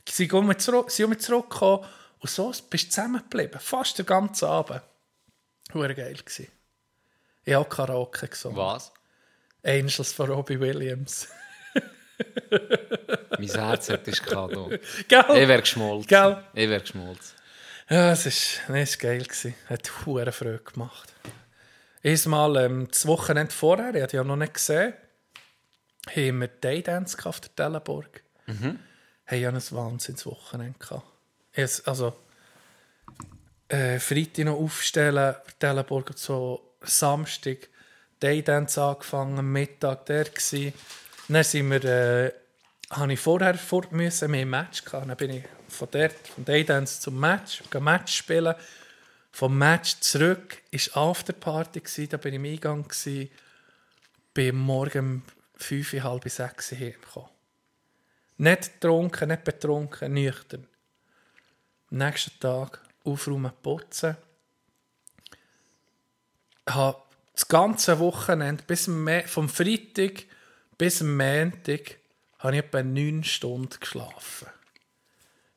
[0.08, 1.84] Sie sind zurück, sind zurückgekommen
[2.20, 3.60] und so bist du zusammengeblieben.
[3.60, 4.82] Fast den ganzen Abend.
[5.72, 6.48] Hure geil gewesen.
[7.44, 8.56] Ich habe auch Karaoke gesungen.
[8.56, 8.92] Was?
[9.64, 11.28] Angels von Robbie Williams.
[13.38, 14.22] Mein Herz hat es.
[14.22, 14.80] Gell?
[15.08, 16.06] Ich wäre geschmolzen.
[16.06, 16.44] Gell?
[16.52, 17.36] Ich wäre geschmolzen.
[17.90, 19.24] Ja, es ist, nee, es war geil.
[19.24, 19.54] Gewesen.
[19.68, 21.12] Hat hure Freude gemacht.
[22.04, 24.92] Einmal ähm, das Wochenende vorher, ich hatte ja noch nicht gesehen,
[26.14, 28.22] haben wir Daydance auf der Tellenburg.
[28.46, 28.78] Mhm.
[29.26, 31.06] Haben ja ein Wahnsinnswochenende gehabt.
[31.52, 32.14] Es, also,
[33.68, 37.68] äh, Freitag noch aufstellen, Tellenburg und so, Samstag
[38.20, 40.72] Daydance angefangen, Mittag der gsi.
[41.28, 42.32] Dann sind wir, äh,
[42.90, 45.08] habe ich vorher fort müssen, wir ein Match gehabt.
[45.08, 48.54] Dann bin ich von dort, von Daydance zum Match, Match spielen.
[49.34, 53.32] Vom Match zurück war Afterparty, gsi, da bin ich im Eingang, gsi,
[54.32, 55.22] bin morgen um
[55.56, 57.30] fünf, halb sechs heimgekommen.
[58.36, 60.68] Nicht getrunken, nicht betrunken, nüchtern.
[61.90, 64.16] Am nächsten Tag aufräumen, putzen.
[66.68, 70.26] habe das ganze Wochenende, bis vom Freitag
[70.78, 71.98] bis am Montag,
[72.38, 74.46] habe ich etwa neun Stunden geschlafen.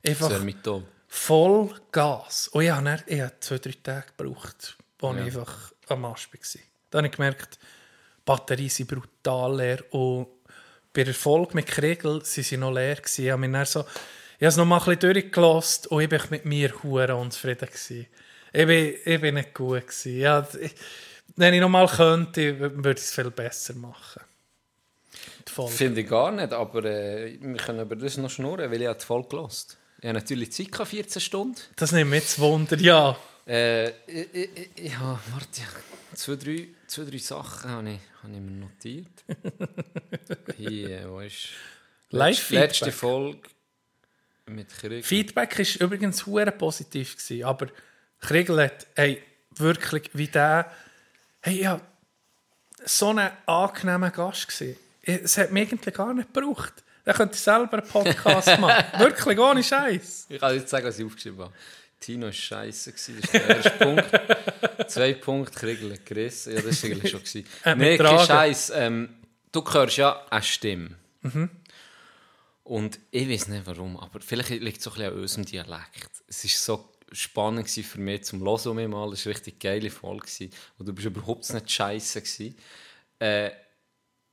[0.03, 0.81] Einfach Sehr mit da.
[1.07, 2.47] Voll Gas.
[2.49, 6.29] Und ich habe, dann, ich habe zwei, drei Tage gebraucht, wo ich einfach am Arsch
[6.31, 6.61] war.
[6.89, 10.27] Dann habe ich gemerkt, die Batterien sind brutal leer und
[10.93, 13.25] bei Erfolg mit Kriegel sind sie noch leer gewesen.
[13.25, 16.11] Ich habe, mich dann so, ich habe es noch mal ein bisschen durchgelassen und ich
[16.11, 17.67] war mit mir hure unzufrieden.
[17.67, 18.07] Gewesen.
[18.51, 19.87] Ich bin, ich bin nicht gut.
[19.87, 20.17] Gewesen.
[20.17, 20.73] Ja, ich,
[21.35, 24.23] wenn ich noch mal könnte, würde ich es viel besser machen.
[25.69, 28.99] Finde ich gar nicht, aber äh, wir können über das noch schnurren, weil ich habe
[28.99, 29.77] die Folge gelost.
[30.03, 31.59] Habe natürlich gehabt, 14 Stunden.
[31.75, 33.17] Das nimmt mich jetzt Wunder, ja.
[33.47, 33.87] Äh,
[34.75, 35.61] ja, warte,
[36.13, 39.07] zwei, drei, zwei, drei Sachen habe ich, habe ich mir notiert.
[40.57, 41.47] Hier, wo ist...
[42.09, 42.69] Live-Feedback.
[42.69, 43.49] Letzte Folge
[44.45, 45.05] mit Krieg.
[45.05, 47.67] Feedback war übrigens hure positiv, gewesen, aber
[48.19, 49.21] Kriegel hat, hey,
[49.55, 50.71] wirklich, wie der,
[51.41, 51.81] hey, ja,
[52.85, 54.77] so ein angenehmer Gast gewesen.
[55.01, 56.83] Es hat mich irgendwie gar nicht gebraucht.
[57.07, 58.83] Da könnte ich selber einen Podcast machen.
[58.99, 60.25] wirklich, ohne Scheiß.
[60.27, 61.53] Ich kann jetzt sagen, was ich aufgeschrieben habe.
[62.01, 64.91] Tino war scheiße, das ist der erste Punkt.
[64.91, 66.53] Zwei Punkte, Kriegel gerissen.
[66.53, 67.21] Ja, das war eigentlich schon.
[67.77, 68.27] nee, mich kein.
[68.27, 68.73] Scheiß.
[68.75, 69.09] Ähm,
[69.53, 70.97] du hörst ja eine Stimme.
[71.21, 71.49] Mhm.
[72.65, 76.11] Und ich weiß nicht warum, aber vielleicht liegt es so ein bisschen an unserem Dialekt.
[76.27, 79.13] Es war so spannend gewesen für mich zum Hören um mal.
[79.13, 80.25] Es war eine richtig geile Folge.
[80.25, 80.51] gewesen.
[80.77, 82.21] Und du bist überhaupt nicht scheiße.
[82.21, 82.57] gewesen.
[83.17, 83.51] Äh,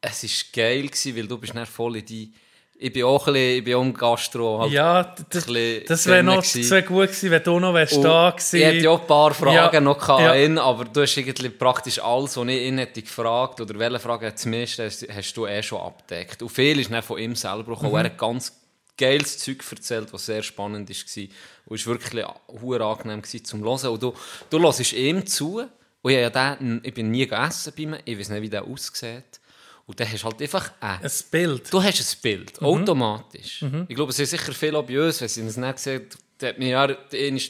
[0.01, 0.31] es war
[0.64, 2.35] geil, gewesen, weil du bist dann voll in die...
[2.85, 4.61] Ich bin auch ein bisschen, ich bin auch im Gastro.
[4.61, 5.47] Halt Ja, das,
[5.87, 8.61] das wäre noch das wär gut gewesen, wenn du noch wärst da Ich gewesen.
[8.61, 10.62] hätte ja auch ein paar Fragen Ja, noch gehabt ja.
[10.62, 14.78] aber du hast irgendwie praktisch alles, was ich ihn hätte gefragt oder welche Frage zumindest
[14.80, 16.43] hast, hast du eh schon abgedeckt.
[16.43, 17.93] Und viel ist dann von ihm selber gekommen.
[17.93, 17.97] Mhm.
[17.97, 18.53] Er hat ganz
[18.99, 21.24] geiles Zeug erzählt, was sehr spannend war.
[21.66, 23.89] Und es war wirklich sehr angenehm gewesen, zum Hören.
[23.89, 24.12] Und du,
[24.51, 25.64] du hörst ihm zu.
[26.03, 27.97] Und ich, ja den, ich bin nie gegessen bei ihm.
[28.05, 29.41] Ich weiß nicht, wie der aussieht.
[29.87, 31.72] Und dann hast du halt einfach ein Ein Bild.
[31.72, 32.66] Du hast ein Bild, Mhm.
[32.66, 33.64] automatisch.
[33.89, 36.09] Ich glaube, es sind sicher bei uns, wenn sie es nicht sehen.
[36.39, 37.41] Da hat mir ja die eine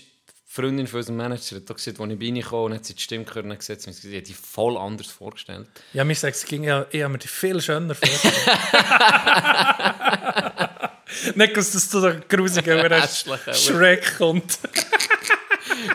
[0.46, 3.02] Freundin von unserem Manager hat gesagt, als ich bei ihnen kam und hat sie die
[3.02, 5.66] Stimme gehört und gesagt, sie hat sich die voll anders vorgestellt.
[5.92, 8.34] Ja, mir sagt, es ging ja, ich habe mir die viel schöner vorgestellt.
[11.34, 12.78] Nicht, dass das zu der grusigen
[13.54, 14.58] Schreck kommt.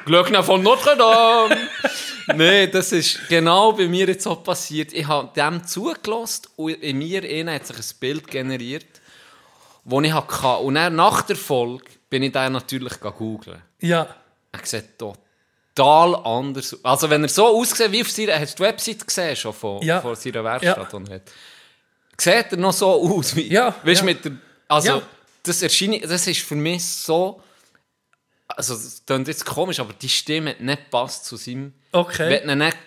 [0.05, 1.68] Glöckner von Notre Dame!
[2.35, 4.93] Nein, das ist genau bei mir jetzt auch passiert.
[4.93, 8.85] Ich habe dem zugelassen und in mir innen hat sich ein Bild generiert,
[9.85, 10.57] das ich hatte.
[10.63, 13.61] Und dann, nach der Folge bin ich dann natürlich googeln.
[13.81, 14.07] Ja,
[14.51, 16.79] Er sieht total anders aus.
[16.83, 18.39] Also wenn er so aussieht wie auf seiner...
[18.39, 20.01] Hast du die Website gesehen schon von, Ja.
[20.01, 20.93] von seiner Werkstatt?
[20.93, 20.99] Ja.
[21.13, 21.21] hat?
[22.19, 23.35] Sieht er noch so aus?
[23.35, 24.05] Wie, Ja, Weißt, ja.
[24.05, 24.31] mit der,
[24.67, 25.01] also Ja.
[25.43, 26.03] das erscheint...
[26.03, 27.41] Das ist für mich so...
[28.49, 31.73] Also das klingt jetzt komisch, aber die Stimme hat nicht passt zu seinem...
[31.91, 32.29] Okay.
[32.29, 32.77] Wenn du nicht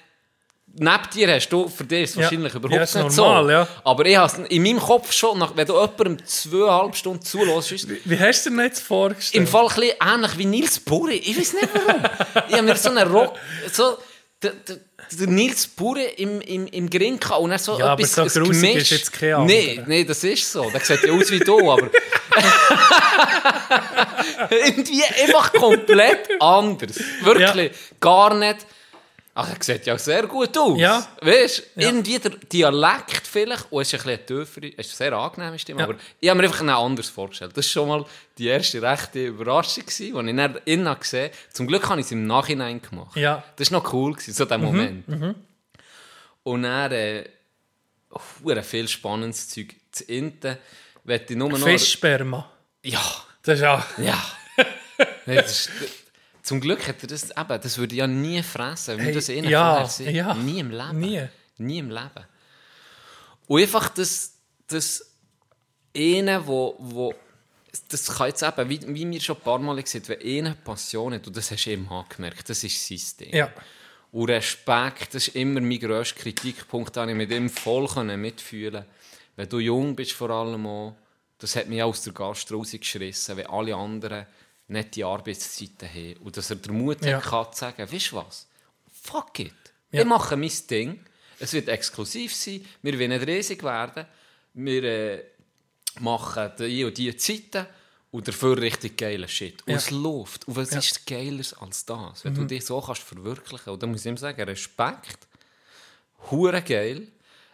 [0.75, 2.23] neben dir hast, du, für dich ist es Ja.
[2.23, 3.51] wahrscheinlich Ja, überhaupt ist nicht normal, so.
[3.51, 3.69] ja.
[3.85, 7.89] Aber ich habe in meinem Kopf schon, nach, wenn du jemandem zweieinhalb Stunden zulässt, ist
[8.05, 9.35] wie hast du dir jetzt vorgestellt?
[9.43, 11.13] im Fall ein bisschen ähnlich wie Nils Burre.
[11.13, 12.03] Ich weiß nicht warum.
[12.49, 13.35] ich habe mir so einen Rock.
[13.73, 13.99] So,
[14.43, 14.77] der, der,
[15.19, 18.41] der Nils Burre im, im, im Grin gehabt und er so Ja, aber etwas so
[18.41, 19.59] ein grusig ist jetzt kein anderer.
[19.59, 20.71] Nein, nee, das ist so.
[20.71, 21.91] Der sieht ja aus wie du, aber.
[24.51, 26.99] Irgendwie einfach komplett anders.
[27.23, 27.73] Wirklich.
[28.01, 28.67] Gar nicht.
[29.35, 30.79] Ach, er sieht ja sehr gut aus.
[30.79, 31.07] Ja.
[31.23, 31.89] Weißt du, Ja.
[31.89, 35.59] irgendwie der Dialekt vielleicht, und es ist ein bisschen tiefer, es ist eine sehr angenehme
[35.59, 35.87] Stimme, Ja.
[35.89, 37.53] aber ich habe mir einfach noch anders vorgestellt.
[37.57, 38.05] Das war schon mal
[38.37, 41.35] die erste rechte Überraschung, als ich dann innen gesehen habe.
[41.51, 43.17] Zum Glück habe ich es im Nachhinein gemacht.
[43.17, 43.43] Ja.
[43.57, 45.37] Das war noch cool, gewesen, so der Mhm, Moment.
[46.43, 47.25] Und dann äh,
[48.63, 49.75] viel spannendes Zeug.
[49.93, 50.59] Zu Inten
[51.05, 51.59] möchte ich nur noch...
[51.59, 52.51] Fischsperma.
[52.85, 53.01] Ja,
[53.43, 53.87] Das ist ja...
[53.99, 54.23] ja.
[55.27, 55.71] Nee, das ist,
[56.53, 59.31] zum Glück hat er das eben, das würde ich ja nie fressen, wenn Hey, das
[59.31, 60.35] innen ja, ja.
[60.35, 61.01] Nie im Leben.
[61.01, 61.29] Nie.
[61.57, 62.27] Nie im Leben.
[63.47, 64.35] Und einfach das,
[64.67, 65.15] das
[65.97, 67.15] eine, wo, wo
[67.89, 71.15] das kann jetzt eben, wie, wie mir schon ein paar Mal gesagt, wenn eine Passion
[71.15, 73.35] hat, und das hast du eben gemerkt, das ist sein Ding.
[73.35, 73.51] Ja.
[74.11, 78.85] Und Respekt, das ist immer mein grösster Kritikpunkt, den ich mit ihm voll mitfühlen
[79.37, 80.97] Wenn du jung bist vor allem auch,
[81.39, 84.27] das hat mich auch aus der Gast rausgeschissen, wenn alle anderen
[84.73, 86.17] nicht die Arbeitszeiten haben.
[86.25, 87.23] Und dass er den Mut Ja.
[87.31, 88.47] hat, zu sagen, weißt du was,
[88.93, 89.53] fuck it,
[89.91, 90.01] Ja.
[90.01, 91.01] ich mache mein Ding,
[91.39, 94.07] es wird exklusiv sein, wir wollen nicht riesig werden,
[94.55, 95.25] wir äh,
[96.01, 97.67] machen die und die Zeiten
[98.11, 99.63] und dafür richtig geilen Shit.
[99.63, 99.77] Und Ja.
[99.79, 100.47] es läuft.
[100.47, 100.77] Und was Ja.
[100.77, 100.81] Mhm.
[100.81, 102.25] ist Geiles als das?
[102.25, 105.27] Wenn du dich so kannst verwirklichen Und da muss ich ihm sagen, Respekt,
[106.31, 107.09] hure geil.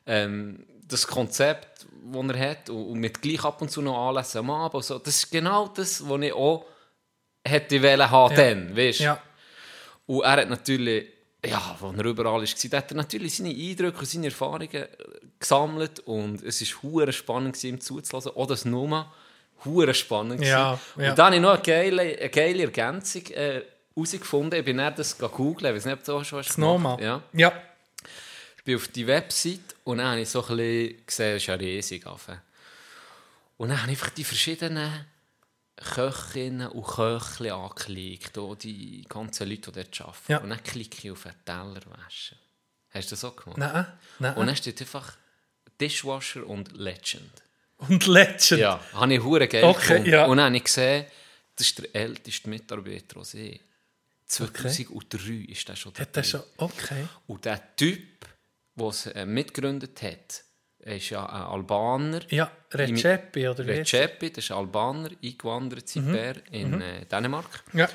[0.06, 4.38] Ähm, das Konzept, das er hat und, und mit gleich ab und zu noch Anlässen
[4.38, 6.64] am Abend, so, das ist genau das, was ich auch
[7.48, 8.36] hätte wollen haben Ja.
[8.36, 9.00] dann, weißt?
[9.00, 9.22] Ja.
[10.06, 11.06] Und er hat natürlich,
[11.44, 14.86] ja, als er überall war, hat er natürlich seine Eindrücke und seine Erfahrungen
[15.38, 18.32] gesammelt und es war hure spannend, ihm zuzulassen.
[18.34, 19.12] Auch das Numa,
[19.64, 20.42] hure spannend.
[20.44, 21.10] Ja, ja.
[21.10, 23.62] Und dann habe ich noch eine geile, eine geile Ergänzung äh,
[23.94, 24.58] herausgefunden.
[24.58, 26.96] Ich bin dann das googeln, ich weiß nicht, ob du auch schon hast Das Noma.
[27.00, 27.22] Ja.
[27.32, 27.52] Ja.
[28.56, 31.46] Ich bin auf die Website und dann habe ich so ein bisschen gesehen, es ist
[31.46, 32.04] ja riesig.
[32.06, 35.06] Und dann habe ich einfach die verschiedenen
[35.94, 40.32] Köchinnen und Köchli angeklickt, auch die ganzen Leute, die dort arbeiten.
[40.32, 40.38] Ja.
[40.38, 42.38] Und dann klicke ich auf einen Teller waschen.
[42.90, 43.58] Hast du das so gemacht?
[43.58, 43.86] Nein,
[44.18, 44.34] nein.
[44.36, 45.16] Und dann steht einfach
[45.80, 47.30] Dishwasher und Legend.
[47.78, 48.60] Und Legend.
[48.60, 50.10] Ja, habe ich hure geil Okay, gefunden.
[50.10, 50.26] ja.
[50.26, 51.06] Und dann habe ich gesehen,
[51.54, 53.60] das ist der älteste Mitarbeiter, den ich
[54.26, 56.42] 2003 ist der schon Hat er schon...
[56.58, 57.06] Okay.
[57.26, 58.26] Und der Typ,
[58.74, 60.44] der es äh, mitgegründet hat,
[60.88, 62.20] er ist ja ein Albaner.
[62.30, 63.70] Ja, Recepi oder wie?
[63.72, 67.62] Recepi, das ist ein Albaner, eingewandert seit Bär in äh, Dänemark.
[67.74, 67.88] Ja.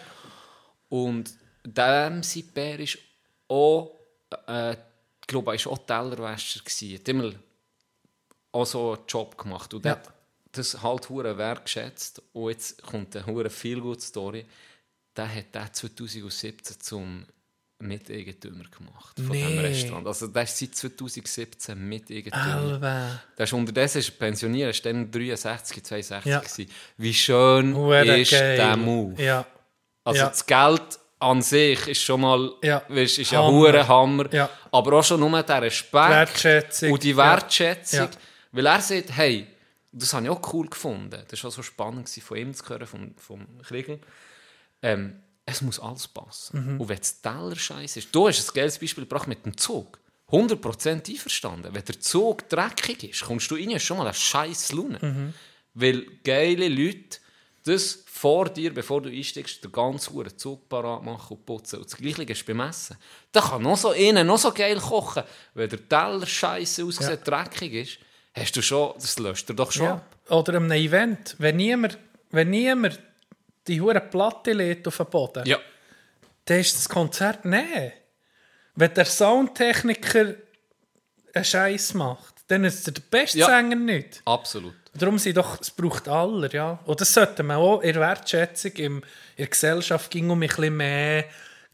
[0.90, 1.34] Und
[1.66, 2.98] dem sein Bär ist
[3.48, 4.00] auch,
[4.48, 6.60] äh, ich glaube, er war auch Tellerwäscher.
[6.60, 6.96] gewesen.
[6.96, 7.32] Hat immer
[8.52, 9.74] auch so einen Job gemacht.
[9.74, 9.92] Und Ja.
[9.92, 10.14] hat
[10.52, 12.22] das halt hure wertgeschätzt.
[12.34, 14.46] Und jetzt kommt eine hure viel gute Story.
[15.16, 17.26] Der hat den 2017 zum
[17.88, 19.46] Miteigentümer gemacht von Nee.
[19.46, 20.08] diesem Restaurant.
[20.08, 23.20] Also der ist seit 2017 Miteigentümer.
[23.38, 26.40] Der ist unterdessen ist er pensioniert, ist dann 63, 62 Ja.
[26.40, 26.70] gewesen.
[26.98, 28.58] Wie schön Hure ist geil.
[28.58, 29.22] der Move.
[29.22, 29.46] Ja.
[30.04, 30.30] Also Ja.
[30.30, 32.84] das Geld an sich ist schon mal, Ja.
[32.90, 33.52] weisst, ist Hammer.
[33.52, 34.34] hure Hammer.
[34.34, 34.50] Ja.
[34.72, 37.16] Aber auch schon nur der Respekt und die.
[37.16, 38.00] Wertschätzung.
[38.00, 38.10] Ja.
[38.52, 39.48] Weil er sagt, hey,
[39.92, 41.22] das habe ich auch cool gefunden.
[41.28, 44.00] Das war auch so spannend von ihm zu hören, vom, vom Kriegel.
[44.82, 46.74] Ähm, es muss alles passen.
[46.76, 46.82] Mhm.
[46.82, 50.00] Und wenn es Teller scheiße ist, du hast ein geiles Beispiel gebracht mit dem Zug.
[50.32, 51.74] 100% einverstanden.
[51.76, 55.00] Wenn der Zug dreckig ist, kommst du rein, hast schon mal eine scheiß Laune.
[55.02, 55.34] Mhm.
[55.74, 57.20] Weil geile Leute
[57.66, 61.78] das vor dir, bevor du einsteigst, den ganzen Uhren Zug parat machen und putzen.
[61.80, 62.98] Und das Gleiche ist beim Essen.
[63.32, 65.24] Da kann noch so innen noch so geil kochen.
[65.54, 67.98] Wenn der Teller scheiße aussieht, dreckig ist,
[68.34, 69.94] hast du schon, das löscht er doch schon Ja.
[69.96, 70.16] ab.
[70.30, 71.36] Oder an einem Event.
[71.40, 71.98] Wenn niemand,
[72.32, 73.00] wenn niemand
[73.68, 75.58] die hure Platte lädt auf den Boden, Ja.
[76.46, 77.94] dann ist das Konzert nein.
[78.76, 80.34] Wenn der Soundtechniker
[81.34, 83.46] einen Scheiß macht, dann ist er der beste Ja.
[83.48, 84.22] Sänger nicht.
[84.26, 84.74] Absolut.
[84.96, 86.80] Darum sind doch, es braucht aller, ja.
[86.86, 89.04] Und das sollte man auch in der Wertschätzung im, in
[89.38, 91.26] der Gesellschaft ging um ein bisschen mehr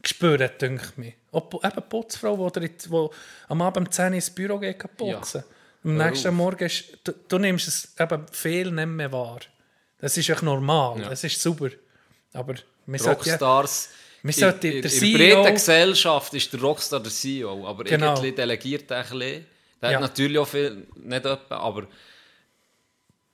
[0.02, 1.12] spüren, denke ich mir.
[1.32, 3.08] Pu- eben Putzfrau, die, die, die
[3.48, 5.44] am Abend um 10 Uhr ins Büro geht putzen.
[5.84, 6.34] Am Hör nächsten.
[6.34, 9.40] Morgen ist, du, du nimmst es eben viel nicht mehr wahr.
[10.00, 11.08] Das ist echt normal, Ja.
[11.10, 11.68] das ist super.
[12.32, 12.54] Aber
[12.86, 13.88] wir Rockstars.
[14.22, 18.12] wir in, sollten in, in der breiten Gesellschaft ist der Rockstar der CEO, aber Genau.
[18.14, 19.46] irgendwie delegiert er ein bisschen.
[19.82, 19.96] Der Ja.
[19.96, 21.86] hat natürlich auch viel, nicht etwa, aber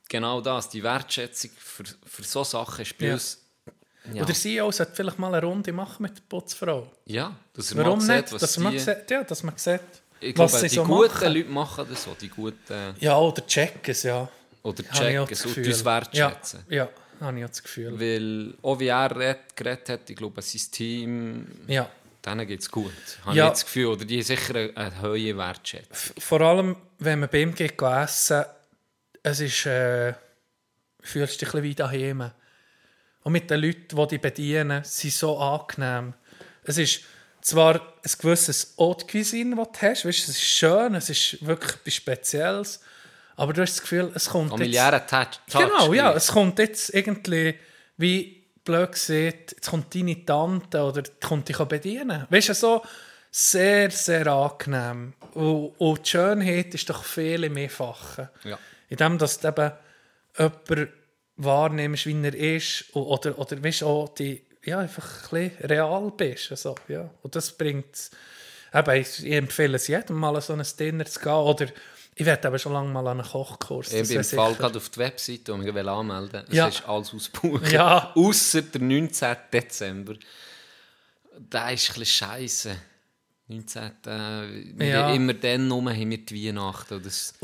[0.09, 3.13] genau das, die Wertschätzung für, für so Sachen ist bei Ja.
[3.15, 3.43] uns...
[4.13, 6.89] Ja, Oder der CEO sollte vielleicht mal eine Runde machen mit der Putzfrau.
[7.07, 8.79] ja, dass er Warum mal sieht, was Dass man, die...
[8.79, 9.81] sieht, ja, dass man sieht,
[10.21, 11.35] ich was glaube, sie die so guten machen.
[11.35, 12.95] Leute machen das so, die guten...
[13.01, 14.29] Ja, oder checken es, ja.
[14.67, 15.67] Oder checken Gefühl.
[15.67, 16.65] uns wertschätzen.
[16.69, 16.89] Ja, ja
[17.27, 17.99] habe ich auch das Gefühl.
[18.01, 21.89] Weil, auch wie er red- geredet hat, ich glaube, sein Team, Ja.
[22.25, 22.93] denen geht es gut.
[23.25, 23.47] Habe Ja.
[23.47, 23.87] ich das Gefühl.
[23.87, 26.17] Oder die haben sicher eine, eine hohe Wertschätzung.
[26.19, 28.45] Vor allem, wenn man bei ihm geht essen,
[29.23, 30.13] es ist, äh,
[31.01, 32.31] fühlst dich ein bisschen wie daheim.
[33.23, 36.15] Und mit den Leuten, die dich bedienen, sind so angenehm.
[36.65, 37.01] Es ist
[37.41, 41.73] zwar ein gewisses Haute Cuisine, das du hast, weißt, es ist schön, es ist wirklich
[41.75, 42.81] etwas Spezielles,
[43.37, 44.59] aber du hast das Gefühl, es kommt jetzt...
[44.59, 45.41] Familiärer Touch.
[45.51, 46.13] Touch Genau, ja.
[46.15, 47.55] Es kommt jetzt irgendwie,
[47.97, 52.27] wie blöd gesagt, jetzt kommt deine Tante oder die kommt dich bedienen.
[52.31, 52.83] Weißt du, so
[53.31, 55.13] sehr, sehr angenehm.
[55.35, 58.29] Und, und die Schönheit ist doch viel im Einfachen.
[58.45, 58.59] Ja.
[58.89, 59.73] In dem, dass du eben
[60.39, 60.93] jemanden
[61.37, 66.13] wahrnimmst, wie er ist, oder, oder weißt du, auch die, ja, einfach ein bisschen real
[66.17, 66.51] bist.
[66.51, 67.11] Also, ja.
[67.23, 68.11] Und das bringt
[68.73, 71.33] eben, ich, empfehle es jedem mal so ein Dinner zu gehen.
[71.33, 71.67] Oder
[72.19, 73.93] ich werde eben schon lange mal an einen Kochkurs.
[73.93, 76.45] Ich bin im Fall gerade auf die Webseite und ich will anmelden.
[76.49, 76.67] Es Ja.
[76.69, 77.71] ist alles ausgebucht.
[77.71, 78.13] Ja.
[78.15, 79.37] Ausser der 19.
[79.53, 80.15] Dezember.
[81.39, 82.77] Der ist ein bisschen scheiße.
[83.49, 83.83] 19.
[83.83, 83.91] Äh,
[84.77, 85.13] wir Ja.
[85.13, 87.03] Immer dann rum haben wir die Weihnachten.
[87.03, 87.35] Das,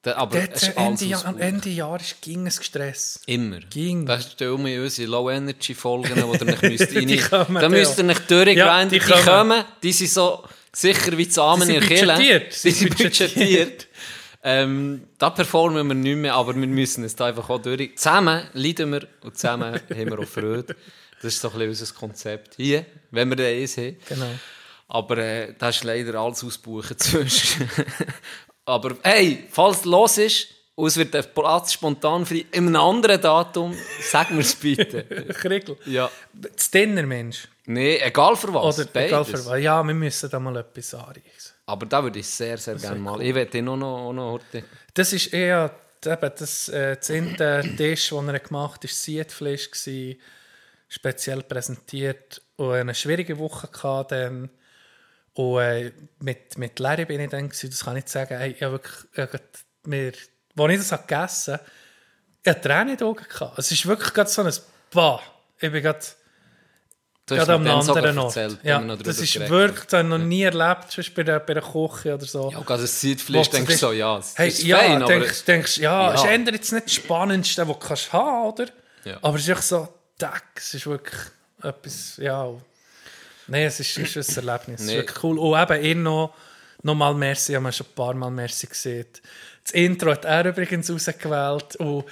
[0.00, 1.40] da, aber Dort, es ist Ende, alles Jahr, ausgebucht.
[1.42, 3.20] Ende Jahr ist, ging es Stress.
[3.26, 3.58] Immer.
[3.60, 4.06] Ging.
[4.06, 7.08] Das ist um unsere Low-Energy-Folgen, die ihr nicht müsst rein...
[7.08, 8.56] Die kommen, Da müsst ihr nicht durchgrinden.
[8.58, 9.24] Ja, die, die kommen.
[9.24, 9.64] kommen.
[9.82, 10.44] Die sind so
[10.78, 12.46] sicher wie Samen Die in Kirche.
[12.50, 13.88] sind sind budgetiert.
[14.42, 17.96] Ähm, da performen wir nicht mehr, aber wir müssen es da einfach auch durch.
[17.96, 20.76] Zusammen leiden wir und zusammen haben wir auch Freude.
[21.20, 22.54] Das ist so ein bisschen unser Konzept.
[22.56, 23.96] Hier, wenn wir da eins haben.
[24.08, 24.30] Genau.
[24.86, 27.68] Aber äh, da ist leider alles ausbuchen zwischen.
[28.64, 30.48] Aber hey, falls es los ist
[30.78, 35.02] und es wird der Platz spontan frei in einem anderen Datum, sag mir es bitte.
[35.34, 35.76] Kriegel.
[35.86, 36.08] ja.
[36.32, 37.48] Das Dinner, Mensch.
[37.66, 38.78] Nee, egal für was.
[38.78, 39.60] Oder egal für was.
[39.60, 41.52] Ja, wir müssen da mal etwas anreichen.
[41.66, 43.20] Aber da würde ich sehr, sehr gerne mal.
[43.20, 44.62] Ich werde noch, noch, noch heute.
[44.94, 45.74] Das ist eher
[46.06, 46.96] eben das, äh,
[47.76, 50.20] Tisch, den er gemacht hat, war Siedfleisch, gewesen,
[50.88, 52.40] speziell präsentiert.
[52.54, 54.50] Und eine schwierige Woche hatte dann.
[55.34, 58.52] Und äh, mit, mit Larry bin ich dann, gewesen, das kann ich nicht sagen, hey,
[58.52, 59.44] ich habe wirklich, ich habe gerade
[59.82, 60.12] mir,
[60.60, 61.64] als ich das habe gegessen habe,
[62.42, 63.24] ich hatte Tränen in den Augen.
[63.28, 63.58] Gehabt.
[63.58, 64.52] Es ist wirklich gerade so ein
[64.92, 65.20] Bah.
[65.60, 65.98] Ich bin gerade
[67.26, 68.36] gerade am anderen Ort.
[68.36, 71.40] erzählt, Ja, das ist geredet wirklich, das habe ich noch nie erlebt, sonst bei der,
[71.40, 72.50] bei der Küche oder so.
[72.50, 75.06] Ja, gerade das Siedfleisch Wo- denkst du so, ja, es Hey, ist ja, fein, aber...
[75.12, 76.14] denkst, denkst, ja, Ja.
[76.14, 78.66] ist eher jetzt nicht das Spannendste, was du kannst haben, oder?
[79.04, 79.18] Ja.
[79.20, 81.20] Aber es ist echt so, Tag, es ist wirklich
[81.62, 82.48] etwas, ja.
[83.46, 85.38] Nein, es ist, es ist ein Erlebnis, es ist wirklich cool.
[85.38, 86.34] Und eben, ihn noch,
[86.82, 89.06] noch mal Merci, haben wir schon ein paar Mal Merci gesehen.
[89.68, 92.04] Das Intro hat er übrigens rausgewählt und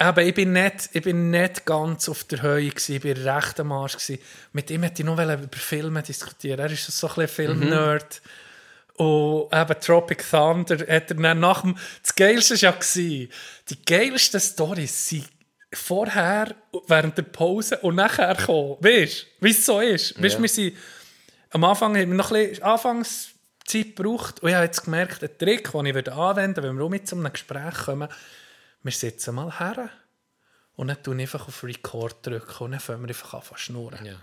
[0.00, 3.60] Eben, ich bin nicht, ich bin nicht ganz auf der Höhe gewesen, ich bin recht
[3.60, 4.18] am Arsch gewesen.
[4.52, 6.58] Mit ihm hätte ich noch wollen über Filme diskutieren.
[6.58, 8.22] Er ist so ein bisschen Film-Nerd.
[8.94, 11.76] Und eben Tropic Thunder hat er dann nach dem...
[12.02, 13.28] Das Geilste war ja, gewesen,
[13.68, 15.28] die geilsten Storys sind
[15.72, 16.54] vorher,
[16.88, 18.78] während der Pause und nachher gekommen.
[18.80, 20.20] Weißt du, wie es so ist?
[20.20, 20.42] Weißt, Ja.
[20.42, 20.76] wir sind...
[21.50, 22.64] Am Anfang haben wir noch ein bisschen
[23.74, 24.40] Anfangszeit gebraucht.
[24.40, 27.06] Und ich habe jetzt gemerkt, der Trick, den ich anwenden würde, wenn wir auch mit
[27.08, 28.08] zu einem Gespräch kommen,
[28.82, 29.88] wir sitzen mal her
[30.76, 33.56] und dann drücke ich einfach auf Record drücken und dann fangen wir einfach an zu
[33.56, 34.04] schnurren.
[34.04, 34.14] Ja.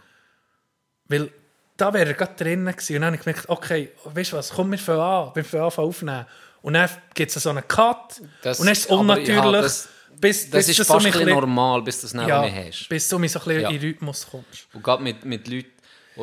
[1.07, 1.31] Weil
[1.77, 4.49] da wäre er gerade drinnen gewesen und dann habe ich gemerkt, okay, weißt du was,
[4.49, 6.26] komm, wir fangen an, wir fangen an aufnehmen.
[6.61, 9.30] Und dann gibt es so einen Cut Das- und dann ist es unnatürlich.
[9.35, 9.88] ja, das-
[10.19, 12.41] bis, Das bis ist du so fast ein ein bisschen normal, bis du das ja,
[12.41, 12.89] nicht mehr hast.
[12.89, 13.69] bis du so ein bisschen Ja.
[13.69, 14.67] in Rhythmus kommst.
[14.73, 15.71] Und gerade mit, mit Leuten,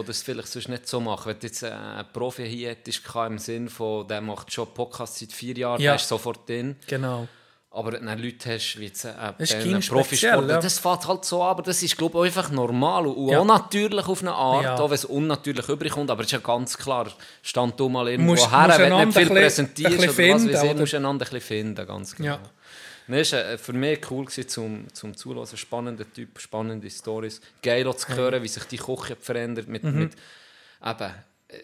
[0.03, 1.27] die das vielleicht sonst nicht so machen.
[1.33, 5.19] Wenn du jetzt äh, einen Profi hier hättest, im Sinn von, der macht schon Podcasts
[5.21, 5.93] seit vier Jahren, Ja.
[5.93, 6.77] der ist sofort drin.
[6.87, 7.27] Genau.
[7.71, 10.61] Aber wenn du Leute hast, wie jetzt äh, kein Profisportler, ja.
[10.61, 13.41] das fährt halt so, aber das ist, glaube ich, einfach normal und Ja.
[13.41, 14.79] auch natürlich auf eine Art, Ja.
[14.79, 17.09] auch wenn es unnatürlich überkommt, aber es ist ja ganz klar,
[17.43, 20.09] stand du mal irgendwo Musst- her, musst wenn du nicht viel ein präsentierst ein oder
[20.09, 20.81] was finden, weiß ich, oder?
[20.81, 22.29] musst du einander ein bisschen finden, ganz genau.
[22.31, 22.39] Ja.
[23.09, 25.47] Nee, ist äh, für mich cool gewesen, zum, zum Zuhören.
[25.57, 27.41] Spannender Typ, spannende Stories.
[27.63, 29.69] Geil auch zu hören, wie sich die Küche verändert.
[29.69, 29.99] Mit, Mhm.
[29.99, 30.13] mit,
[30.85, 31.15] eben,
[31.49, 31.59] äh,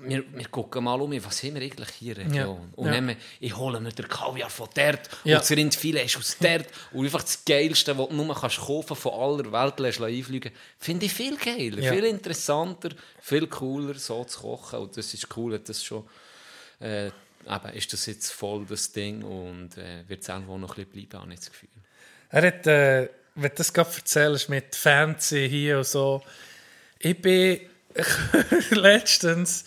[0.00, 2.72] wir, wir gucken mal um, was haben wir eigentlich hier in der Region?
[2.76, 2.92] Und Ja.
[2.92, 5.36] dann, ich hole mir den Kaviar von dort Ja.
[5.36, 6.66] und das Rindfilet ist aus dort.
[6.92, 11.06] und einfach das Geilste, was du nur kannst kaufen von aller Welt lässt einfliegen finde
[11.06, 11.92] ich viel geiler, Ja.
[11.92, 12.90] viel interessanter,
[13.20, 14.78] viel cooler, so zu kochen.
[14.78, 16.08] Und das ist cool, hat das schon...
[16.80, 17.10] Äh,
[17.46, 21.08] eben, ist das jetzt voll das Ding und äh, wird es irgendwo noch ein bisschen
[21.08, 21.68] bleiben, habe ich das Gefühl.
[22.30, 26.22] Er hat, äh, wenn du das gerade erzählst, mit Fancy hier und so.
[26.98, 27.60] Ich bin
[28.70, 29.64] letztens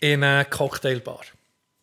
[0.00, 1.22] in einer Cocktailbar.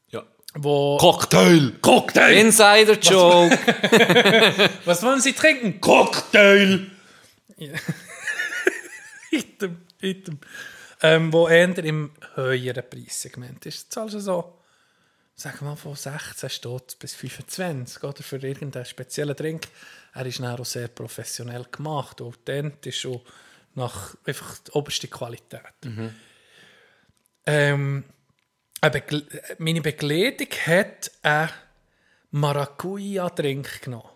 [0.10, 0.24] Ja.
[0.56, 1.74] Wo Cocktail!
[1.82, 2.38] Cocktail!
[2.38, 3.58] Insider Joke!
[4.86, 5.82] Was wollen Sie trinken?
[5.82, 6.91] Cocktail!
[9.32, 10.40] Item, item.
[11.02, 13.91] Ähm, wo eher im höheren Preissegment ist.
[13.91, 14.60] Zahlst du so,
[15.35, 19.68] sagen wir mal, von 16 Stutz bis 25 oder für irgendeinen speziellen Drink.
[20.14, 23.22] Er ist dann auch sehr professionell gemacht und ist schon
[23.76, 25.61] nach einfach die oberste Qualität.
[27.45, 28.03] Ähm,
[28.80, 29.26] eine Begle
[29.57, 31.49] meine Begleitung hat einen
[32.31, 34.10] Maracuja-Drink genommen.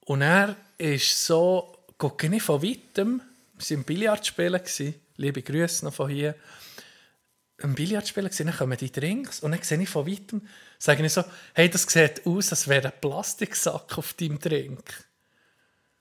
[0.00, 3.22] Und er ist so, gucke ich von weitem,
[3.54, 6.34] wir waren im Billardspielen, liebe Grüße noch von hier,
[7.62, 10.46] im Billardspielen gewesen, dann kommen die Drinks und dann sehe ich von weitem,
[10.78, 11.24] sage ich so,
[11.54, 15.04] hey, das sieht aus, als wäre ein Plastiksack auf deinem Drink.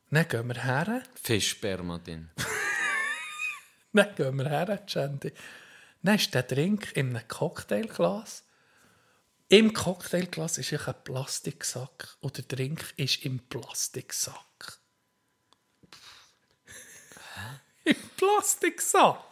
[0.09, 2.29] Dann gehen wir her, Fischsperma drin.
[3.93, 5.31] dann gehen wir her, Chandy.
[6.01, 8.43] Dann ist der Drink in einem Cocktailglas.
[9.49, 14.79] Im Cocktailglas ist ein Plastiksack und der Drink ist im Plastiksack.
[17.83, 19.28] Im Plastiksack?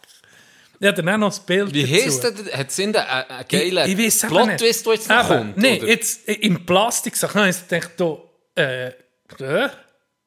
[0.79, 1.93] Ja, dann auch noch das Bild Wie dazu.
[2.05, 2.57] heisst der?
[2.57, 5.57] Hat es einen geilen Ich, ich eben Plot-Twist, der jetzt noch kommt?
[5.57, 7.33] Nein, jetzt äh, im Plastiksack.
[7.33, 8.19] Dann habe ich gedacht,
[8.55, 8.87] äh,
[9.39, 9.69] äh,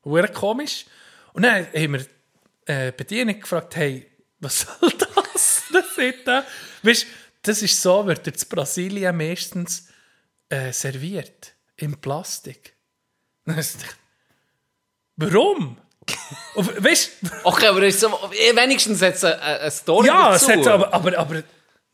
[0.05, 0.87] hure komisch.
[1.33, 2.07] Und dann haben wir
[2.67, 4.07] äh, Bedienung gefragt, hey,
[4.41, 5.63] was soll das?
[5.73, 6.45] das ist da.
[6.83, 7.07] Weißt,
[7.43, 9.89] das ist so, wird in Brasilien meistens
[10.49, 11.55] äh, serviert.
[11.77, 12.75] Im Plastik.
[13.45, 13.97] Dann habe ich gedacht,
[15.17, 15.77] Warum?
[16.55, 17.11] Und weißt
[17.45, 20.51] Okay, aber ist so, eh, wenigstens es eine, eine Story ja, dazu.
[20.51, 21.43] es hat aber, aber, aber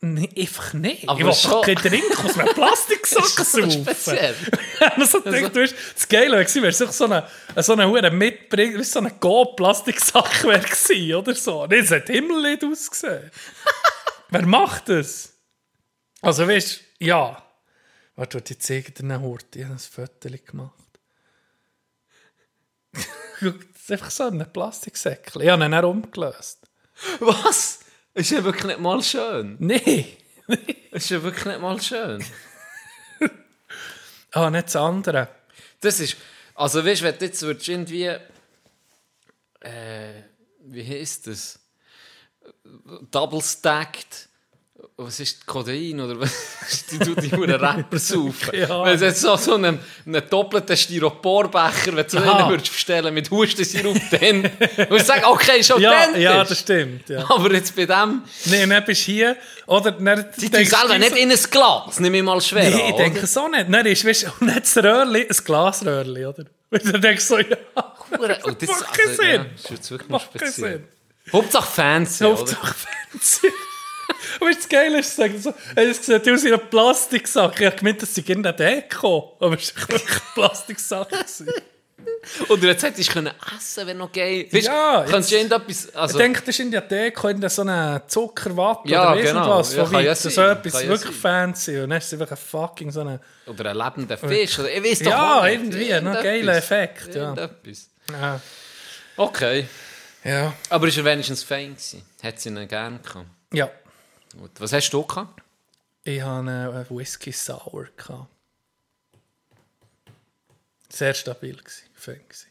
[0.01, 1.07] nee, einfach nicht.
[1.07, 3.71] Aber ich will schon- keinen Drink aus einem Plastiksack saufen.
[3.71, 4.35] speziell.
[4.95, 7.27] also, denkt, du, das Geile wäre, wäre so eine,
[7.57, 11.67] so eine Hure mitbringen, so eine Go-Plastiksack wäre gewesen, oder so.
[11.67, 13.29] Nee, es hat Himmel ausgesehen.
[14.29, 15.33] Wer macht das?
[16.21, 17.43] Also, weißt du, ja.
[18.15, 19.59] Warte, die zeigen dir eine Horte.
[19.59, 20.73] Ich habe ein Foto gemacht.
[23.87, 25.41] Ist einfach so ein Plastiksäckchen.
[25.41, 26.59] Ich habe ihn dann umgelöst.
[27.21, 27.79] Was?
[28.13, 29.55] Ist ja wirklich nicht mal schön.
[29.59, 30.17] Nee.
[30.91, 32.21] Ist ja wirklich nicht mal schön.
[34.31, 35.29] Ah, nicht das andere.
[35.79, 36.17] Das ist,
[36.53, 38.07] also weißt du, wenn du jetzt würdest irgendwie,
[39.61, 40.21] äh,
[40.59, 41.57] wie heisst das?
[43.09, 44.27] Double stacked,
[44.97, 46.85] was ist Kodein oder was?
[46.91, 48.49] Die tun die Huren Rapper saufen.
[48.57, 48.83] Ja.
[48.83, 52.37] Wenn es jetzt so, so einen, einen doppelten Styroporbecher, wenn du Aha.
[52.39, 56.21] einen würdest bestellen mit Hustensirup, dann würdest du sagen, okay, Ja, authentisch.
[56.23, 57.09] ja, das stimmt.
[57.09, 57.29] Ja.
[57.29, 59.37] Aber jetzt bei dem, Nee, und dann bist du hier,
[59.67, 59.91] oder?
[59.91, 62.95] Dann die tun selber nicht in ein Glas, nehme ich mal schwer Nee, an, ich
[62.95, 63.27] denke oder?
[63.27, 63.65] so nicht.
[63.71, 66.43] Dann ist, weißt du, und nicht das Röhrli, ein Glasröhrli, oder?
[66.69, 67.55] Und dann denkst du so, ja,
[68.11, 69.45] Hure- oh, das, macht keinen also, ja, Sinn.
[69.63, 70.83] das ist wirklich speziell.
[71.31, 72.37] Hauptsache fancy, oder?
[72.39, 72.75] Hauptsache
[73.11, 73.47] fancy.
[74.39, 77.59] Und weißt du, das Geile ist, sagen so, das sieht aus wie ein Plastiksack.
[77.59, 79.37] Ich habe gemeint, das sei irgendein Deko.
[79.39, 81.09] Aber es war wirklich ein Plastiksack.
[81.09, 81.49] gewesen.
[82.49, 84.47] Oder jetzt hättest du können essen wenn noch geil.
[84.51, 85.93] Weißt, Ja, kannst du irgendetwas...
[85.93, 89.29] Also, ich denke, das ist in der Deko in so eine Zuckerwatte Ja, oder weiss
[89.29, 89.63] genau.
[89.63, 91.53] Von ja weitem, so etwas Kann wirklich sein.
[91.53, 91.79] fancy.
[91.81, 93.19] Und dann ist es einfach ein fucking so eine...
[93.45, 94.57] oder ein lebender Fisch.
[94.59, 95.53] Oder, ich weiß doch Ja, nicht.
[95.55, 96.23] irgendwie, ein Irgendetwas.
[96.23, 97.49] geiler Effekt, ja.
[99.17, 99.67] Okay.
[100.23, 100.53] Ja.
[100.69, 101.75] Aber ist er wenigstens fein?
[102.23, 103.25] Hat sie ihn gerne gehabt?
[103.53, 103.69] ja.
[104.37, 104.51] Gut.
[104.59, 105.41] Was hast du gehabt?
[106.03, 107.87] Ich hatte einen Whisky Sour.
[107.97, 108.27] Gehabt.
[110.89, 112.47] Sehr stabil gewesen, fein gewesen.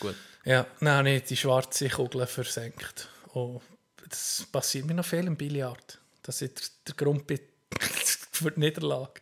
[0.00, 0.16] Gut.
[0.44, 3.08] Ja, dann habe ich die schwarze Kugel versenkt.
[3.34, 3.60] Oh,
[4.08, 5.98] das passiert mir noch viel im Billard.
[6.22, 7.40] Das ist der, Grund bei-
[8.32, 9.20] für die Niederlage.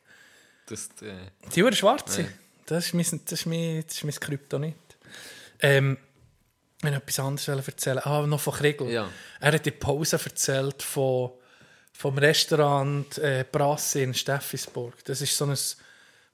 [0.66, 1.14] Das, äh,
[1.54, 2.22] Die Uhr schwarze.
[2.22, 2.28] Ja.
[2.66, 4.74] Das, ist mein, das, ist mein, das ist mein Kryptonit.
[5.60, 5.98] Ähm,
[6.78, 7.98] ich wollte etwas anderes erzählen.
[7.98, 8.88] Ah, noch von Kriegel.
[8.90, 9.10] Ja.
[9.40, 11.32] Er hat in der Pause erzählt von,
[11.98, 15.04] vom Restaurant äh, Brasse in Steffisburg.
[15.04, 15.58] Das ist so ein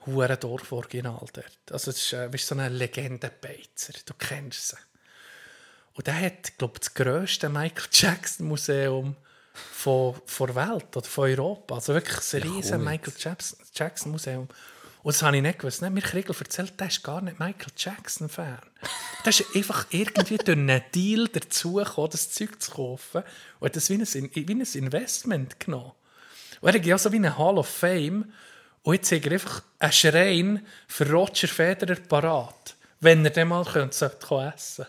[0.05, 1.73] hure Dorf-Original dort.
[1.73, 3.95] Also das ist, äh, du, so eine Legende-Beizer.
[4.05, 4.77] Du kennst sie.
[5.95, 9.17] Und der hat, glaube ich, das grösste Michael Jackson-Museum
[9.55, 11.77] von, von der Welt oder von Europa.
[11.77, 14.49] Also wirklich ein riesen Michael Jackson- Jackson-Museum.
[15.05, 15.83] Und das habe ich nicht gewusst.
[15.83, 18.59] Dann hat mir Kriegel erzählt, der ist gar nicht Michael Jackson-Fan.
[19.23, 23.23] Der ist einfach irgendwie durch einen Deal dazugekommen, das Zeug zu kaufen.
[23.61, 25.93] Und hat das wie ein, wie ein Investment genommen.
[26.63, 28.33] Und er hat ja so wie eine Hall of Fame.
[28.83, 33.67] Und jetzt hat er einfach einen Schrein für Roger Federer parat, wenn er den mal
[33.67, 34.87] könnte, sollte essen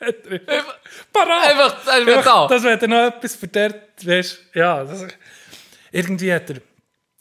[0.00, 0.76] einfach
[1.12, 1.50] parat!
[1.50, 2.46] Einfach, einfach da.
[2.48, 4.82] Das wäre dann noch etwas für dort, weißt ja.
[4.82, 5.06] Das,
[5.92, 6.56] irgendwie hat er,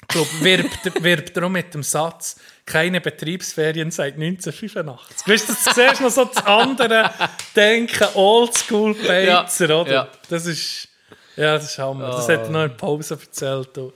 [0.10, 5.27] ich glaube, wirbt, wirbt auch mit dem Satz, keine Betriebsferien seit 1985.
[5.27, 7.11] Weißt du, das siehst noch so das andere
[7.56, 9.91] Denken, Oldschool-Beizer, Ja, oder?
[9.91, 10.07] ja.
[10.30, 10.88] Das ist,
[11.36, 12.07] ja, das ist Hammer.
[12.10, 13.77] Das hat er noch in Pause erzählt.
[13.77, 13.94] Und,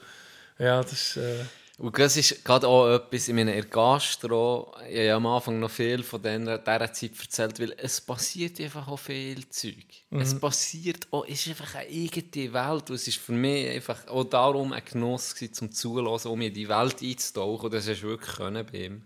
[0.59, 1.35] ja, das ist, äh,
[1.79, 5.71] Und das ist gerade auch etwas, in meiner Gastro, ich habe ja am Anfang noch
[5.71, 9.85] viel von dieser, dieser Zeit erzählt, weil es passiert einfach auch viel Zeug.
[10.11, 14.07] Es passiert auch, es ist einfach eine eigene Welt und es ist für mich einfach
[14.07, 18.03] auch darum ein Genuss gewesen, zum Zuhören, um in die Welt einzutauchen und das hast
[18.03, 19.03] du wirklich können bei ihm.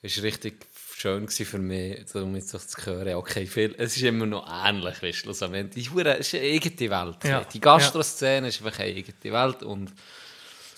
[0.00, 0.66] Es war richtig
[0.96, 3.14] schön für mich, um jetzt das zu hören.
[3.16, 5.90] Okay, viel, es ist immer noch ähnlich, weißt du, schlussendlich.
[5.94, 7.24] Es ist eine eigene Welt.
[7.24, 7.44] Ja.
[7.44, 9.92] Die Gastro-Szene ist einfach eine eigene Welt und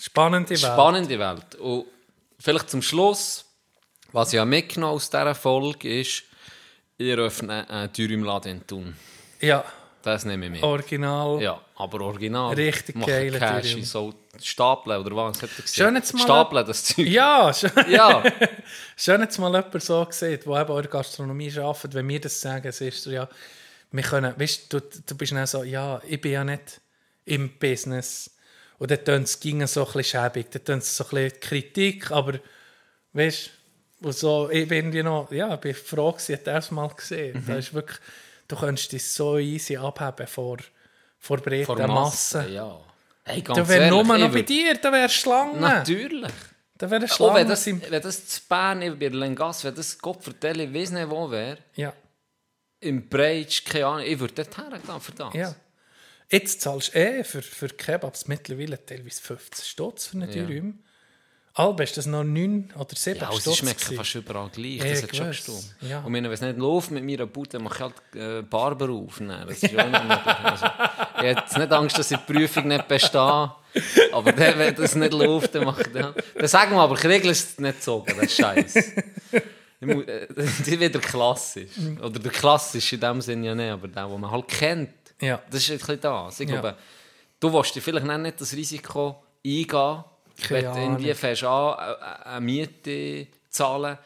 [0.01, 0.59] spannende Welt.
[0.59, 1.55] Spannende Welt.
[1.55, 1.85] Und
[2.39, 3.45] vielleicht zum Schluss,
[4.11, 6.23] was ich habe mitgenommen aus dieser Folge ist,
[6.97, 8.95] ich eröffne eine Tür im Laden in Thun.
[9.39, 9.63] Ja,
[10.03, 10.63] Das nehme ich mit.
[10.63, 11.41] original.
[11.41, 12.53] Ja, aber original.
[12.53, 15.67] Richtig geile Cash in so Stapeln oder was hat er?
[15.67, 17.07] Schön jetzt mal- Stapeln, das Zeug.
[17.07, 17.71] Ja, schön.
[17.89, 18.23] Ja.
[18.95, 21.93] Schön, dass mal jemand so sieht, der eben der Gastronomie arbeitet.
[21.95, 23.27] Wenn wir das sagen, es ist so, ja,
[23.91, 26.79] wir können, weißt du, du bist dann so, ja, ich bin ja nicht
[27.25, 28.30] im Business.
[28.81, 32.09] Und dann tönt es ging so ein schäbig, dann tönt es so ein bisschen Kritik,
[32.09, 32.39] aber
[33.13, 33.51] weißt
[33.99, 37.43] du, so, ich bin irgendwie noch, ja, ich bin froh, dass ich das mal gesehen
[37.47, 37.99] Das ist wirklich,
[38.47, 40.57] du kannst dich so easy abheben vor,
[41.19, 42.37] vor breiter Vor Masse.
[42.39, 42.49] Masse.
[42.49, 42.79] Ja.
[43.23, 45.59] Hey, ganz Da wäre nur noch bei dir, da wäre Schlange.
[45.59, 46.31] Natürlich.
[46.75, 47.35] Da wäre Schlange.
[47.35, 50.89] wenn das, im- wenn das zu Bern, in Berlengasse, wenn das Gott vertelle, ich weiß
[50.89, 51.93] nicht wo wäre, ja.
[52.79, 55.33] im Breitsch, keine Ahnung, ich würde dort hergehen für das.
[55.35, 55.53] Ja.
[56.31, 60.31] Jetzt zahlst du eh für, für Kebabs mittlerweile teilweise 15 Stutz für eine Ja.
[60.31, 60.79] Dürüm.
[61.53, 63.43] Alba ist das noch 9 oder 7 Ja, Stutz.
[63.43, 64.77] sie schmecken fast überall gleich.
[64.77, 65.75] Ja, das hat schon gestimmt.
[65.81, 65.99] Ja.
[65.99, 69.19] Und wenn es nicht läuft mit meiner Bude, mache ich halt äh, Barber auf.
[69.19, 69.91] Nein, das ist möglich.
[69.91, 73.51] Also, ich habe jetzt nicht Angst, dass ich die Prüfung nicht bestehe.
[74.13, 76.13] Aber dann, wenn das nicht läuft, dann mache ich das.
[76.35, 78.79] Dann sagen wir aber, Kriegel ist nicht so, das ist scheiße.
[79.81, 80.27] Ich äh,
[80.65, 81.71] Die wieder klassisch.
[82.01, 84.89] Oder der klassisch in dem Sinne ja nicht, aber der, den man halt kennt.
[85.21, 85.41] Ja.
[85.49, 86.39] Das ist ein bisschen das.
[86.39, 86.59] Ich Ja.
[86.59, 86.77] glaube,
[87.39, 90.03] du willst dir vielleicht nicht das Risiko eingehen, Keine
[90.49, 93.97] wenn du irgendwie fängst an, äh, eine Miete zahlen,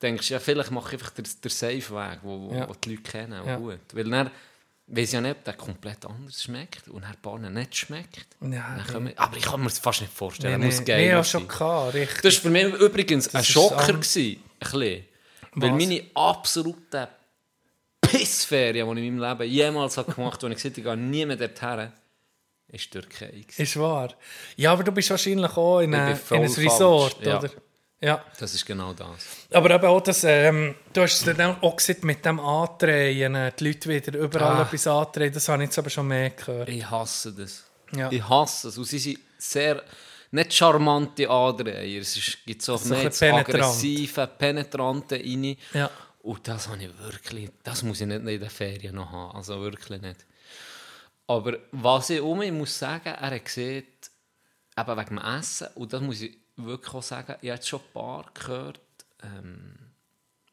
[0.00, 2.68] denkst du, ja, vielleicht mache ich einfach den, den Safe-Weg, wo, wo, Ja.
[2.68, 3.42] wo die Leute kennen.
[3.46, 3.56] Ja.
[3.56, 3.80] Gut.
[3.92, 4.30] Weil dann
[4.86, 8.26] weiß ja nicht, ob der komplett anders schmeckt und dann Bahnen nicht schmeckt.
[8.40, 10.58] Ja, wir, aber ich kann mir das fast nicht vorstellen.
[10.60, 12.22] Nee, muss nee, geil nee, ja, schon gehabt, richtig.
[12.22, 13.76] Das war für mich übrigens ein ist Schocker.
[13.92, 14.00] Gewesen, ein
[14.60, 15.04] bisschen.
[15.54, 17.08] Weil meine absolute
[18.00, 20.84] Pissferien, die ich in meinem Leben jemals habe gemacht habe, wo ich gesagt habe, ich
[20.84, 21.92] gehe nie mehr dorthin,
[22.68, 23.44] ist die Türkei.
[23.56, 24.10] Ist wahr.
[24.56, 27.26] Ja, aber du bist wahrscheinlich auch in, Ich ein- bin voll in ein Resort, falsch,
[27.26, 27.38] ja.
[27.38, 27.50] oder?
[28.02, 28.24] Ja.
[28.38, 29.08] Das ist genau das.
[29.52, 33.52] Aber eben auch das, ähm, du hast es dann auch gesehen mit dem Andrehen, äh,
[33.58, 34.62] die Leute wieder überall Ah.
[34.62, 36.68] etwas andrehen, das habe ich jetzt aber schon mehr gehört.
[36.70, 37.64] Ich hasse das.
[37.94, 38.10] Ja.
[38.10, 38.78] Ich hasse es.
[38.78, 39.82] Und sie sind sehr,
[40.30, 42.00] nicht charmante Andreher.
[42.00, 45.56] Es gibt so, So ein aggressive, penetrante rein.
[45.74, 45.90] Ja.
[46.22, 49.36] Und das habe ich wirklich, das muss ich nicht in den Ferien noch haben.
[49.36, 50.26] Also wirklich nicht.
[51.26, 53.86] Aber was ich um ich muss sagen, er hat gesehen,
[54.76, 57.92] eben wegen dem Essen, und das muss ich wirklich auch sagen, ich habe schon ein
[57.92, 58.80] paar gehört,
[59.22, 59.78] ähm,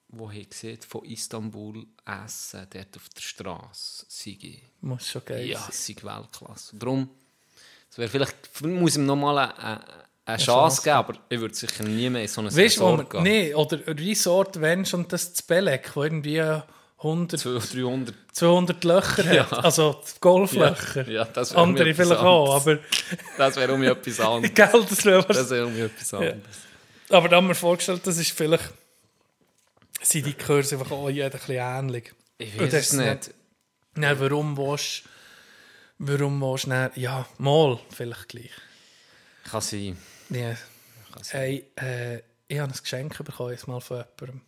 [0.09, 5.67] wo ich gesehen von Istanbul essen, dort auf der Straße, sei Muss schon geil ja,
[5.71, 6.77] sei Weltklasse.
[6.77, 7.09] Darum,
[7.89, 12.09] es wäre vielleicht, muss ihm nochmal eine, eine, Chance geben, aber ich würde sicher nie
[12.09, 13.23] mehr in so ein Weißt Resort man, gehen.
[13.23, 16.41] nee, oder ein Resort, wenn schon das zu Belek, wo irgendwie
[16.99, 18.15] 100, 200, 300.
[18.33, 19.49] 200 Löcher Ja.
[19.49, 21.07] hat, also Golflöcher.
[21.07, 22.79] Ja, ja, das wäre Andere vielleicht auch, aber
[23.37, 24.53] Das wäre um etwas anderes.
[24.53, 25.25] gell, das wäre.
[25.27, 26.37] Das wäre um etwas anderes.
[27.09, 28.65] Aber da haben wir vorgestellt, das ist vielleicht,
[30.01, 32.13] sind die Kurse einfach auch jeder ein bisschen ähnlich.
[32.37, 33.31] Ich weiß es nicht.
[33.95, 35.03] Dann, warum willst
[35.99, 38.51] du, warum willst du ja, mal, vielleicht gleich.
[39.49, 39.97] Kann sein.
[40.29, 40.55] Ja.
[41.13, 41.39] Kann sein.
[41.39, 44.41] Hey, äh, ich habe ein Geschenk bekommen, mal von jemandem.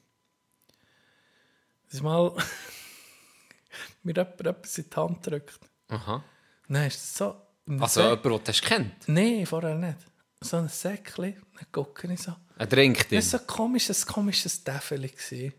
[1.91, 2.31] Das mal
[4.03, 5.59] mir jemand etwas in die Hand drückt.
[5.89, 6.23] Aha.
[6.67, 7.41] Nein, ist das so...
[7.79, 9.07] Also Säck- jemand, den du kennt.
[9.07, 9.97] Nein, vorher nicht.
[10.41, 12.35] So ein Säckchen, dann gucke ich so.
[12.57, 13.17] Er trinkt ihn.
[13.17, 15.53] Das war so ein komisches, komisches Täfeli.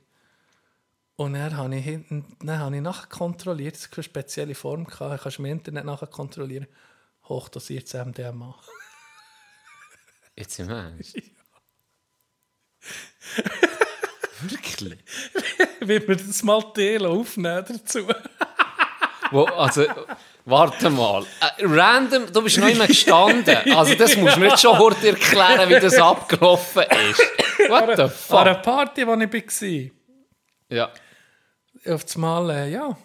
[1.16, 4.84] Und dann habe ich, hinten, dann habe ich nachher kontrolliert, es hatte eine spezielle Form,
[4.84, 5.22] gehabt.
[5.22, 6.66] kannst du im Internet nachher kontrollieren,
[7.24, 8.58] hochdosiertes MDMA.
[10.40, 11.14] Jetzt im Ernst.
[14.40, 14.98] Wirklich?
[15.80, 18.08] Wie wir das mal teilen, aufnehmen dazu.
[19.30, 19.84] Wo, also,
[20.46, 21.26] warte mal.
[21.40, 23.54] Äh, random, du bist noch immer gestanden.
[23.76, 27.20] Also, das musst du mir jetzt schon kurz erklären, wie das abgelaufen ist.
[27.68, 28.38] What the An fuck?
[28.40, 29.92] einer Party, wo ich
[30.70, 30.90] Ja,
[31.84, 32.96] war, auf das Mal, äh, ja.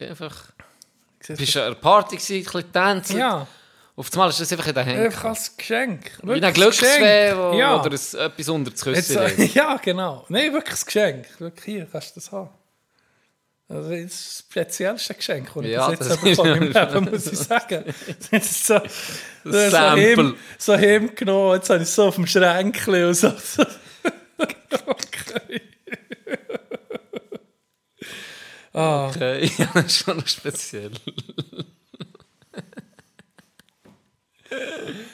[0.00, 0.52] einfach.
[1.26, 3.18] Bist du an einer Party gewesen, ein bisschen tanzen?
[3.18, 3.46] Ja,
[4.00, 5.04] Auf das Mal ist das einfach in den Händen.
[5.04, 6.10] einfach als Geschenk.
[6.22, 7.78] Wie ein Glücksfee wo- Ja.
[7.80, 9.50] oder ein, etwas unter das Küssen.
[9.54, 10.24] ja, genau.
[10.30, 11.26] Nein, wirklich ein Geschenk.
[11.38, 12.48] Wirklich, hier kannst du das haben.
[13.68, 17.26] Also, das ist das speziellste Geschenk, das ich Ja, bis jetzt das bekommen Leben, muss
[17.26, 17.84] ich sagen.
[18.30, 18.80] Das ist so,
[19.44, 23.28] so, so, heim, so heimgenommen, jetzt habe ich so auf dem Schränkchen und so.
[24.86, 25.60] okay.
[28.72, 30.90] ah, Okay, ja, das ist schon noch speziell.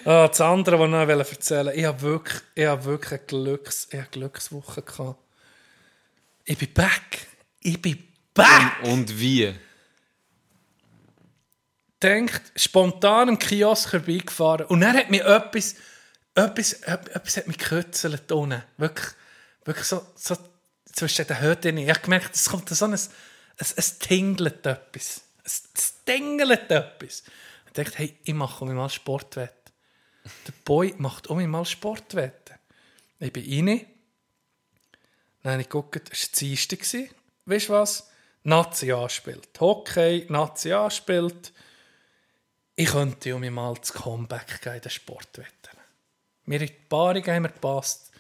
[0.04, 3.26] Ah, das andere, was ich noch erzählen wollte, ich habe wirklich, ich habe wirklich eine,
[3.26, 5.18] Glücks, ich habe eine Glückswoche gehabt.
[6.44, 7.26] Ich bin back.
[7.60, 8.02] Ich bin
[8.34, 8.82] back.
[8.84, 9.54] Und wie?
[12.02, 15.76] denkt, spontan im Kiosk vorbeigefahren und dann hat mich etwas,
[16.34, 18.62] etwas, etwas hat mich gekützelt unten.
[18.76, 19.08] Wirklich,
[19.64, 20.36] wirklich so, so
[20.92, 21.78] zwischen den Hüten.
[21.78, 23.10] Ich habe gemerkt, es kommt so ein, es,
[23.56, 25.22] es tingelt etwas.
[25.44, 27.22] Es, tingelt etwas.
[27.66, 29.65] Ich dachte, hey, ich mache um mal Sportwette.
[30.46, 32.54] Der Boy macht um mal Sportwette.
[33.20, 33.86] Ich bin rein.
[35.42, 37.10] Dann habe ich geguckt, es war das Dienstag.
[37.46, 38.10] Weißt du was?
[38.42, 39.48] Nazi anspielt.
[39.60, 41.52] Hockey, Nazi anspielt.
[42.74, 45.50] Ich könnte um mal das Comeback geben in den Sportwetten.
[46.44, 48.10] Mir in die Paarung haben mir gepasst.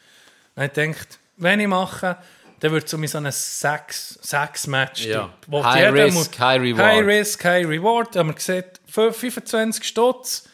[0.54, 2.16] Dann habe ich gedacht, wenn ich mache,
[2.60, 5.32] dann wird es um so ein Sex- Sex-Match Ja.
[5.46, 6.84] wo High risk, muss- high reward.
[6.86, 8.16] High risk, high reward.
[8.16, 10.48] Haben wir gesagt, 25 Stutz.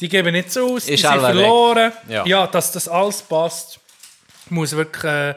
[0.00, 1.42] Die geben nicht so aus, die Ist sind alle weg.
[1.44, 1.92] verloren.
[2.08, 2.24] Ja.
[2.26, 2.46] Ja.
[2.46, 3.80] dass das alles passt,
[4.50, 5.34] muss wirklich äh,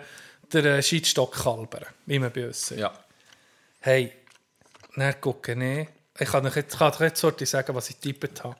[0.54, 2.70] der äh, Scheitstock kalbern, wie man bei uns.
[2.70, 2.94] Ja.
[3.80, 4.12] Hey,
[4.96, 5.88] dann gucke ich.
[6.20, 8.56] Ich kann euch jetzt, kann euch jetzt heute sagen, was ich getippt habe.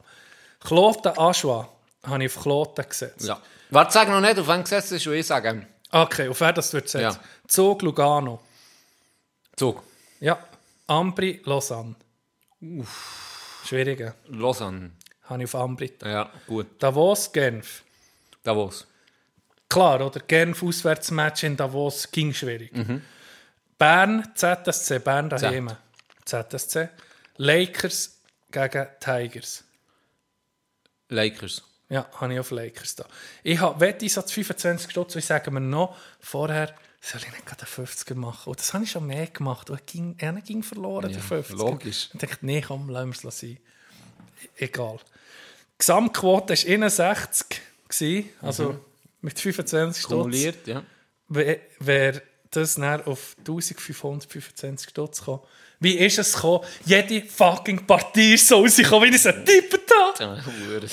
[0.60, 1.69] Kloten Aschwa
[2.03, 3.28] habe ich auf Kloten gesetzt.
[3.28, 3.40] ja.
[3.69, 5.65] Warte, sag noch nicht, auf wen gesetzt ist, ich sagen.
[5.91, 7.18] Okay, auf wer das wird gesetzt?
[7.18, 7.23] Ja.
[7.48, 8.41] Zug Lugano.
[9.56, 9.82] Zug.
[10.19, 10.40] Ja.
[10.88, 11.95] Ambri Lausanne.
[13.65, 14.14] Schwierige.
[14.28, 14.91] Lausanne.
[15.31, 15.87] Habe ich auf Ambri.
[15.87, 16.11] getan.
[16.11, 16.67] Ja, gut.
[16.79, 17.83] Davos, Genf.
[18.43, 18.85] Davos.
[19.69, 20.19] Klar, oder?
[20.19, 22.73] Genf Auswärtsmatch in Davos ging schwierig.
[22.75, 23.01] Mhm.
[23.77, 25.71] Bern, ZSC, Bern daheim.
[26.25, 26.89] ZSC.
[27.37, 28.19] Lakers
[28.51, 29.63] gegen Tigers.
[31.09, 31.63] Lakers.
[31.89, 33.05] Ja, habe ich auf Lakers da.
[33.43, 37.85] Ich habe Wetteisatz 25 Stutz, ich sage mir noch, vorher soll ich nicht gerade den
[37.85, 38.49] 50er machen.
[38.49, 39.69] Und das habe ich schon mehr gemacht.
[39.69, 41.55] Und ging, einer ging verloren, der 50er.
[41.55, 42.09] logisch.
[42.13, 43.57] Ich dachte, nee, komm, lassen wir es sein.
[44.57, 44.99] E- Egal.
[45.81, 48.79] Die Gesamtquote war 61, gewesen, also
[49.21, 50.11] mit 25 Stutz.
[50.11, 50.83] Kumuliert, ja.
[51.27, 52.21] Wer, wer
[52.51, 55.39] das dann auf 1525 Stutz kam.
[55.79, 56.65] Wie ist es gekommen?
[56.85, 60.43] Jede fucking Partie ist so rausgekommen, wie ich es getippt habe.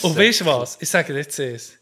[0.03, 0.79] Und weißt du was?
[0.81, 1.75] Ich sage dir jetzt eins.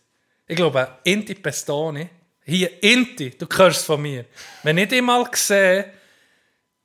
[0.49, 2.09] Ich glaube, Inti Pestoni,
[2.45, 4.25] hier, Inti, du hörst von mir.
[4.63, 5.93] Wenn ich dich mal sehe,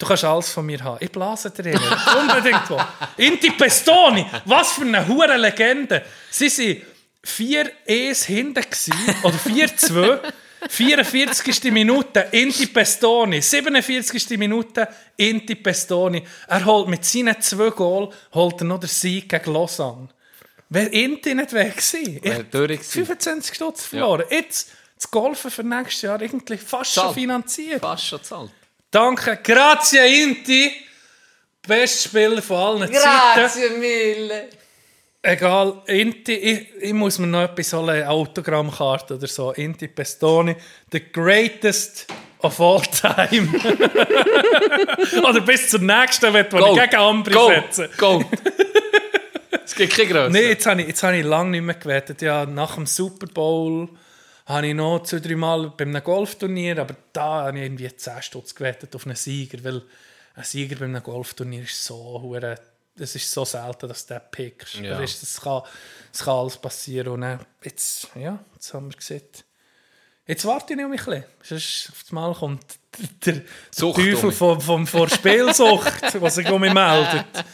[0.02, 0.98] du kannst alles von mir haben.
[1.00, 1.80] Ich blase dir rein.
[2.20, 2.80] Unbedingt wo.
[3.18, 6.04] Inti Pestoni, was für eine hure Legende.
[6.30, 10.20] Sie waren 4-1 hinten gewesen, oder 4-2.
[10.70, 11.72] 44.
[11.72, 13.42] Minute, Inti Pestoni.
[13.42, 14.38] 47.
[14.38, 14.88] Minute,
[15.18, 16.24] Inti Pestoni.
[16.48, 20.10] Er holt mit seinen zwei Goal holt er noch den Sieg gegen Lausanne.
[20.70, 22.22] Wäre Inti nicht weg gewesen.
[22.84, 24.24] 25 Stutz verloren.
[24.30, 27.16] Jetzt das Golfen für nächstes Jahr irgendwie fast schon Zahlt.
[27.16, 27.82] finanziert.
[27.82, 28.52] Fast schon zahlt.
[28.92, 30.72] Danke, grazie Inti.
[31.66, 33.80] Bester Spieler von allen Zeiten.
[33.80, 34.50] mille.
[35.22, 39.52] Egal, Inti, ich, ich muss mir noch etwas holen, eine Autogrammkarte oder so.
[39.52, 40.56] Inti Pestoni,
[40.92, 42.08] the greatest
[42.40, 43.48] of all time.
[45.30, 47.88] oder bis zur nächsten, wenn ich gegen Ambri Go, setzen.
[47.98, 48.26] go.
[49.64, 50.32] es gibt keine Größe.
[50.32, 52.22] Nein, jetzt habe ich, jetzt habe ich lange nicht mehr gewettet.
[52.24, 53.88] Ja, nach dem Super Bowl
[54.52, 58.22] habe ich noch zwei, drei Mal bei einem Golfturnier, aber da habe ich irgendwie 10
[58.22, 59.82] Stutz gewettet auf einen Sieger, weil
[60.36, 62.58] ein Sieger bei einem Golfturnier ist so hure
[63.00, 64.76] es ist so selten, dass du den pickst.
[64.76, 65.00] Ja.
[65.00, 65.64] Ist, das, kann,
[66.12, 67.14] das kann alles passieren.
[67.14, 69.24] Und dann, jetzt, ja, jetzt haben wir gesehen.
[70.28, 71.24] Jetzt warte ich noch ein bisschen.
[71.42, 72.64] Sonst auf das Mal kommt
[73.26, 73.44] der, der
[73.94, 77.26] Teufel von, von, von Spielsucht, was sich um mich meldet.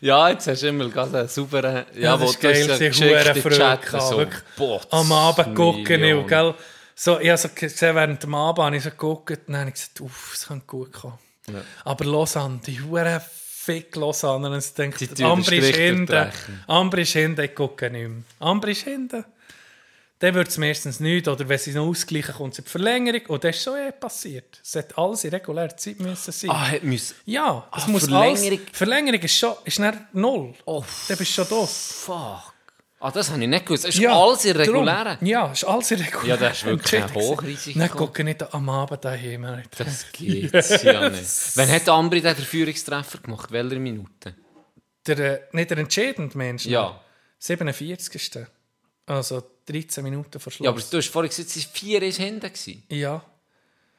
[0.00, 1.84] Ja, jetzt hast du immer gerade einen sauberen...
[1.94, 4.42] Ja, das ist geil, sie hure Freude gehabt, wirklich.
[4.56, 6.54] Botz, Am Abend gucken, ich, gell?
[6.94, 9.68] So, ich habe so gesehen, während dem Abend habe ich so geguckt, und dann habe
[9.68, 11.18] ich gesagt, uff, es könnte gut kommen.
[11.84, 15.76] Aber Lausanne, die hure fick Lausanne, und ich Die denke, tun den Ambri ist Strich
[15.76, 16.64] hinten, durchbrechen.
[16.66, 18.22] Ambri ist hinten, ich gucke nicht mehr.
[18.40, 19.24] Ambri ist hinten.
[20.18, 23.20] Dann wird es meistens nicht, oder wenn sie noch ausgleichen, kommt sie in die Verlängerung,
[23.28, 24.60] und das ist so eh passiert.
[24.64, 26.50] Es hätte alles in regulärer Zeit müssen sein.
[26.50, 27.16] Ah, hätte müssen...
[27.26, 28.58] Ja, es Ah, muss Verlängerung.
[28.60, 28.60] alles...
[28.72, 30.54] Verlängerung ist schon, ist nicht null.
[30.64, 31.68] Oh, Dann bist du schon durch.
[31.70, 32.54] fuck.
[32.98, 33.84] Ah, das habe ich nicht gewusst.
[33.84, 35.04] Es ist Ja, alles irregulär.
[35.04, 35.26] darum.
[35.26, 36.28] Ja, ist alles irregulär.
[36.28, 37.14] Ja, das ist wirklich ein.
[37.14, 37.78] Hochrisiko.
[37.78, 39.44] Dann gucke ich nicht am Abend daheim.
[39.44, 39.84] Alter.
[39.84, 41.22] Das geht's ja nicht.
[41.56, 43.52] Wann hat Ambri den Führungstreffer gemacht?
[43.52, 44.34] Welche Minute?
[45.06, 46.64] Der, äh, nicht der entscheidende Mensch.
[46.64, 46.98] Ja.
[47.38, 48.46] 47.
[49.04, 50.64] Also 13 Minuten vor Schluss.
[50.64, 52.40] Ja, aber du hast vorhin gesagt, es waren vier ist hinten.
[52.52, 52.82] gewesen.
[52.88, 53.14] ja.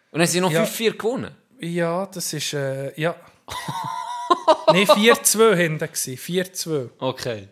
[0.10, 0.64] Und dann haben sie noch Ja.
[0.64, 1.36] 5-4 gewonnen.
[1.60, 2.54] ja, das ist.
[2.54, 3.16] Äh, ja.
[4.68, 5.80] Nein, 4-2 hinten.
[5.80, 6.90] gewesen, 4-2.
[7.00, 7.48] Okay.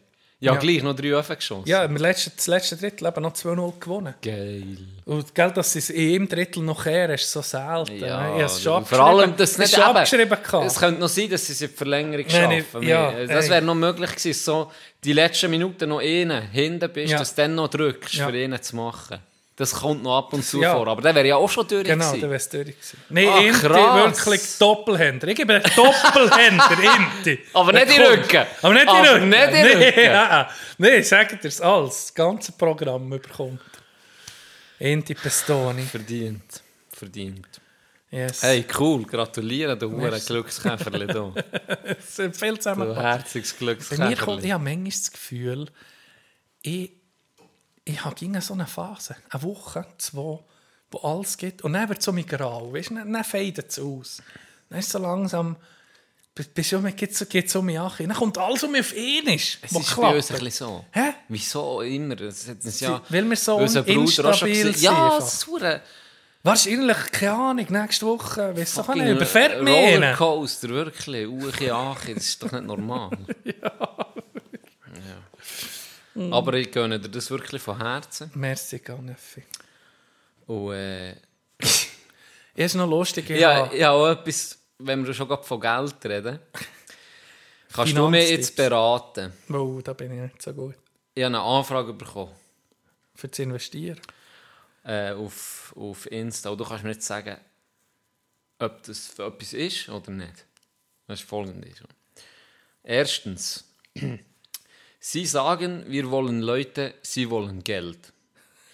[0.46, 0.60] Ja, Ja.
[0.60, 1.68] gleich noch drei Öfen geschossen.
[1.68, 4.14] Ja, im letzten, das letzte Drittel eben noch 2-0 gewonnen.
[4.22, 4.78] Geil.
[5.06, 8.00] Und gell, dass es in jedem Drittel noch her ist, so selten.
[8.00, 8.08] ne?
[8.08, 10.30] Ja, ich es schon vor allem, dass Ich nicht abgeschrieben.
[10.30, 10.68] gehabt.
[10.68, 12.84] Es könnte noch sein, dass sie es in die Verlängerung Nein, schaffen.
[12.88, 14.72] ja, Wir- das wäre noch möglich gewesen, so
[15.04, 17.20] die letzten Minuten noch innen, hinten bist, Ja.
[17.20, 18.28] dass du dann noch drückst, Ja.
[18.28, 19.20] für ihn zu machen.
[19.58, 20.74] Das kommt noch ab und zu Ja.
[20.76, 20.86] vor.
[20.88, 22.20] Aber der wäre ja auch schon durch Genau, gewesen.
[22.20, 22.98] der wäre es durch gewesen.
[23.08, 25.28] Nein, Ah, Inti, wirklich Doppelhänder.
[25.30, 26.78] Ich gebe einen Doppelhänder,
[27.24, 27.40] Inti.
[27.54, 28.02] Aber nicht in.
[28.04, 28.46] Rücken.
[28.62, 29.30] Aber nicht in den Aber Rücken.
[29.30, 30.00] nicht in den Nein, Rücken.
[30.04, 30.50] ja.
[30.78, 31.90] Nein, sagt dir alles.
[32.06, 33.62] Das ganze Programm bekommt.
[34.80, 35.84] Inti Pestoni.
[35.84, 36.62] Verdient.
[36.90, 37.48] Verdient.
[38.12, 38.44] Yes.
[38.44, 39.06] Hey, cool.
[39.06, 40.28] Gratuliere, du Merci.
[40.34, 41.34] Glückskäferli da.
[41.98, 42.94] Es sind viel Du zusammen.
[42.94, 44.46] herziges Bei mir kommt, Glückskäferli.
[44.48, 45.68] ich habe manchmal das Gefühl,
[46.62, 46.92] ich,
[47.86, 50.40] ich habe so eine Phase, eine Woche, zwei,
[50.92, 51.62] wo alles geht.
[51.62, 54.22] Und dann wird es so mit grau, weißt du, dann, dann fadet es aus.
[54.70, 55.56] Dann ist so langsam,
[56.34, 57.92] bis- um, geht so, geht's um mich an.
[58.00, 59.28] Dann kommt alles um mich auf ihn.
[59.28, 60.86] Es ist bei uns ein bisschen so.
[60.92, 61.14] Hä?
[61.30, 62.16] Wieso immer?
[62.16, 65.82] Das hat uns ja Weil wir so unser Bruder auch schon sind Ja, es hure
[66.46, 69.74] Wahrscheinlich, keine Ahnung, nächste Woche, du, fucking nicht, überfährt mich.
[69.74, 71.28] Rollercoaster, wirklich.
[71.28, 73.10] Uche, Ache, das ist doch nicht normal.
[73.44, 73.72] ja.
[76.16, 78.32] Aber ich gönne dir das wirklich von Herzen.
[78.36, 79.44] Merci, Ganeffi.
[80.48, 81.16] Und äh,
[82.56, 86.40] Ist noch lustig, ich ja, ja, auch etwas, wenn wir schon gerade von Geld reden.
[87.74, 89.34] Kannst du mir jetzt beraten?
[89.50, 90.76] Oh, da bin ich nicht so gut.
[91.14, 92.32] Ich habe eine Anfrage bekommen.
[93.14, 94.00] Für zu investieren.
[94.86, 96.50] äh, auf, auf Insta.
[96.50, 97.38] Und du kannst mir nicht sagen,
[98.60, 100.46] ob das für etwas ist oder nicht.
[101.08, 101.84] Das ist folgendes.
[102.84, 103.66] Erstens,
[105.08, 108.12] Sie sagen, wir wollen Leute, sie wollen Geld.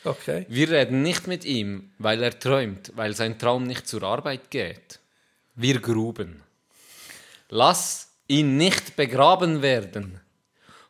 [0.06, 0.45] Okay.
[0.48, 5.02] Wir reden nicht mit ihm, weil er träumt, weil sein Traum nicht zur Arbeit geht.
[5.56, 6.41] Wir gruben.
[7.49, 10.22] Lass ihn nicht begraben werden.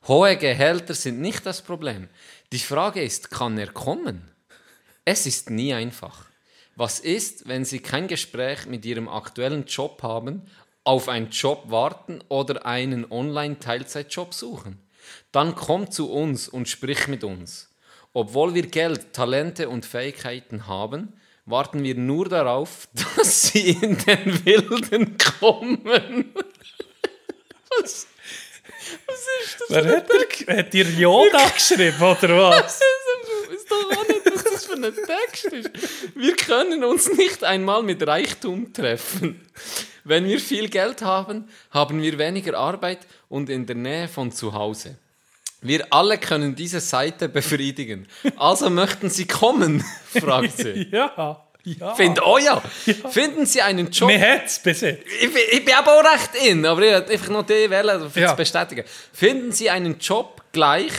[0.08, 2.08] Hohe Gehälter sind nicht das Problem.
[2.52, 4.30] Die Frage ist, kann er kommen?
[5.06, 6.28] Es ist nie einfach.
[6.76, 10.44] Was ist, wenn Sie kein Gespräch mit Ihrem aktuellen Job haben,
[10.84, 14.78] auf einen Job warten oder einen Online-Teilzeitjob suchen?
[15.32, 17.70] Dann komm zu uns und sprich mit uns.
[18.14, 21.14] Obwohl wir Geld, Talente und Fähigkeiten haben,
[21.46, 25.82] warten wir nur darauf, dass Sie in den Wilden kommen.
[29.70, 30.10] Wer hat,
[30.48, 32.82] er, hat dir Yoda geschrieben, oder was?
[33.50, 35.70] Weiß doch auch nicht, was das für ein Text ist.
[36.16, 39.42] Wir können uns nicht einmal mit Reichtum treffen.
[40.04, 44.54] Wenn wir viel Geld haben, haben wir weniger Arbeit und in der Nähe von zu
[44.54, 44.98] Hause.
[45.62, 48.08] Wir alle können diese Seite befriedigen.
[48.38, 49.84] Also möchten Sie kommen?
[50.20, 50.88] fragt sie.
[50.92, 51.94] ja, ja.
[51.96, 52.60] Find, oh ja.
[53.12, 54.08] Finden Sie einen Job?
[54.10, 55.04] Mir hat es bis jetzt.
[55.22, 58.12] Ich, bin- ich bin aber auch recht in, aber ich wollte einfach noch die um
[58.16, 58.34] Ja.
[58.34, 58.84] bestätigen.
[59.14, 60.92] Finden Sie einen Job gleich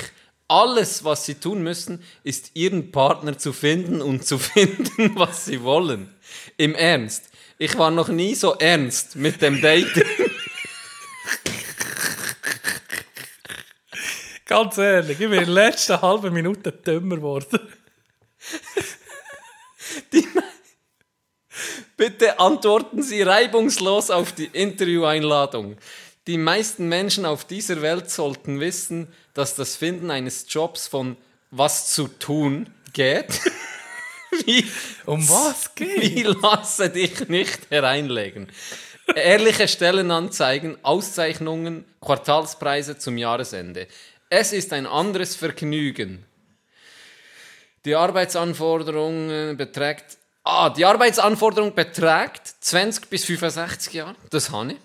[0.48, 5.62] Alles, was sie tun müssen, ist ihren Partner zu finden und zu finden, was sie
[5.62, 6.14] wollen.
[6.58, 7.30] Im Ernst.
[7.58, 10.04] Ich war noch nie so ernst mit dem Dating.
[14.46, 17.60] Ganz ehrlich, ich bin in der letzten halben Minute dümmer geworden.
[21.96, 25.76] Bitte antworten Sie reibungslos auf die Intervieweinladung.
[26.26, 31.16] Die meisten Menschen auf dieser Welt sollten wissen, dass das Finden eines Jobs von
[31.50, 33.40] was zu tun geht.
[34.46, 34.64] Wie,
[35.04, 36.00] Um was geht?
[36.00, 38.48] wie lasse dich nicht hereinlegen.
[39.14, 43.88] Ehrliche Stellenanzeigen, Auszeichnungen, Quartalspreise zum Jahresende.
[44.34, 46.24] Es ist ein anderes Vergnügen.
[47.84, 50.16] Die Arbeitsanforderung beträgt.
[50.42, 54.16] Ah, die Arbeitsanforderung beträgt 20 bis 65 Jahre.
[54.30, 54.78] Das habe ich.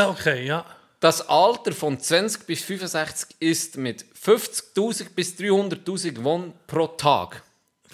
[0.00, 0.64] Okay, ja.
[0.98, 7.42] Das Alter von 20 bis 65 ist mit 50.000 bis 300.000 Won pro Tag.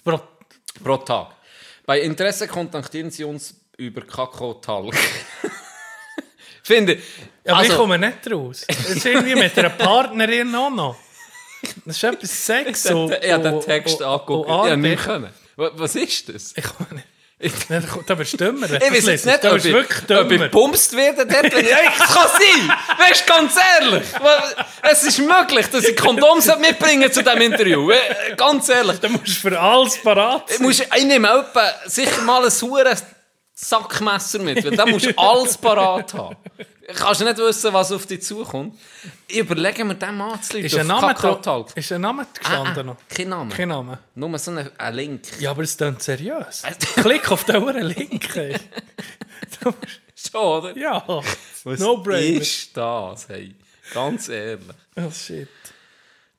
[0.04, 0.20] Bro,
[0.84, 1.32] Pro Tag.
[1.84, 4.94] Bei Interesse kontaktieren Sie uns über Kakao-Talk.
[6.62, 7.00] Finde.
[7.48, 8.64] Aber ich also, komme nicht raus.
[8.68, 10.96] Es ist irgendwie mit einer Partnerin auch noch.
[11.84, 12.92] Das ist etwas Sex ich
[13.32, 14.48] habe den Text angeguckt.
[14.48, 14.78] Ich Arbeit.
[14.78, 15.30] nicht können.
[15.56, 16.52] Wa- Was ist das?
[16.56, 17.06] Ich komme nicht.
[17.68, 18.66] Nein, da bist du dümmer.
[18.70, 21.70] Ich weiß jetzt nicht, ob ich, wirklich ob ich gepumst werde dort, wenn ich...
[21.98, 22.72] Das kann sein!
[22.98, 24.04] Weißt du, ganz ehrlich.
[24.82, 27.90] Es ist möglich, dass ich Kondoms mitbringen zu diesem Interview.
[28.38, 28.98] Ganz ehrlich.
[29.00, 30.66] Du musst für alles parat Ich, sein.
[30.66, 32.96] muss, ich nehme etwa sicher mal ein hure
[33.58, 36.36] Sackmesser mit, weil da musst du alles parat haben.
[36.94, 38.78] Kannst du nicht wissen, was auf dich zukommt.
[39.28, 41.74] Überlege mir den Mann zu Ist ein Name, Kakao-Talk.
[41.74, 42.96] ist ein Name gestanden noch?
[43.08, 43.54] Kein Name.
[43.54, 43.98] Kein Name.
[44.14, 45.22] Nur so ein, ein Link.
[45.40, 46.62] Ja, aber es klingt seriös.
[46.96, 48.36] Klick auf den Uhren Link.
[48.36, 48.56] ey.
[50.14, 50.76] Schon, oder?
[50.76, 51.02] ja,
[51.64, 52.42] Was no brainer.
[52.42, 53.54] ist das, hey?
[53.94, 54.66] Ganz ehrlich.
[54.96, 55.48] Oh, shit.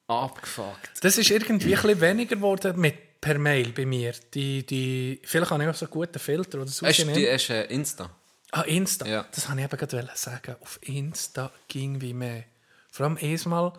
[0.07, 1.03] Abgefuckt.
[1.03, 2.95] Das ist irgendwie ein bisschen weniger geworden mit
[3.27, 4.13] per Mail bei mir.
[4.33, 6.85] Die, die, vielleicht habe ich auch so einen guten Filter oder so.
[6.85, 8.09] Hast du die- hast äh, Insta?
[8.51, 9.05] Ah, Insta.
[9.05, 9.25] Ja.
[9.33, 10.55] Das wollte ich eben gerade sagen.
[10.61, 12.45] Auf Insta ging wie mehr.
[12.89, 13.73] Vor allem einmal,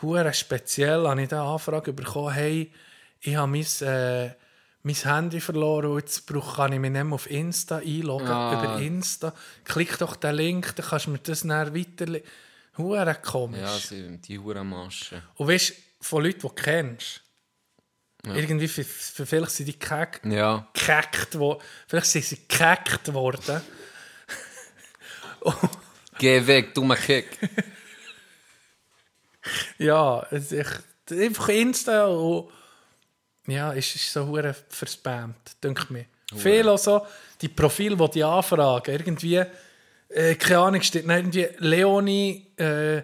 [0.00, 2.72] hure speziell, habe ich da eine Anfrage bekommen, hey,
[3.20, 4.30] ich habe mein, äh,
[4.82, 8.28] mein Handy verloren und jetzt brauch, kann ich mich nicht mehr auf Insta einloggen.
[8.28, 8.52] Ah.
[8.52, 9.34] Über Insta.
[9.64, 12.20] Klick doch den Link, dann kannst du mir das dann weiter...
[12.78, 13.90] Hure komisch.
[13.90, 13.98] Ja,
[14.28, 15.22] die Hurenmaschen.
[15.36, 17.22] Und weißt du, von Leuten, die du kennst,
[18.34, 20.66] irgendwie, für, für vielleicht sind die gehackt, Ja.
[20.72, 23.60] gehackt wo, vielleicht sind sie gehackt worden.
[26.18, 27.38] Geh weg, dummer Kick.
[29.78, 30.52] Ja, es
[31.12, 32.50] einfach Insta und
[33.46, 36.06] ja, es ist so hure verspammt, denke mir.
[36.34, 37.06] Viel auch so,
[37.40, 39.40] die Profile, die die anfragen, irgendwie,
[40.08, 43.02] äh, keine Ahnung, steht irgendwie Leonie äh,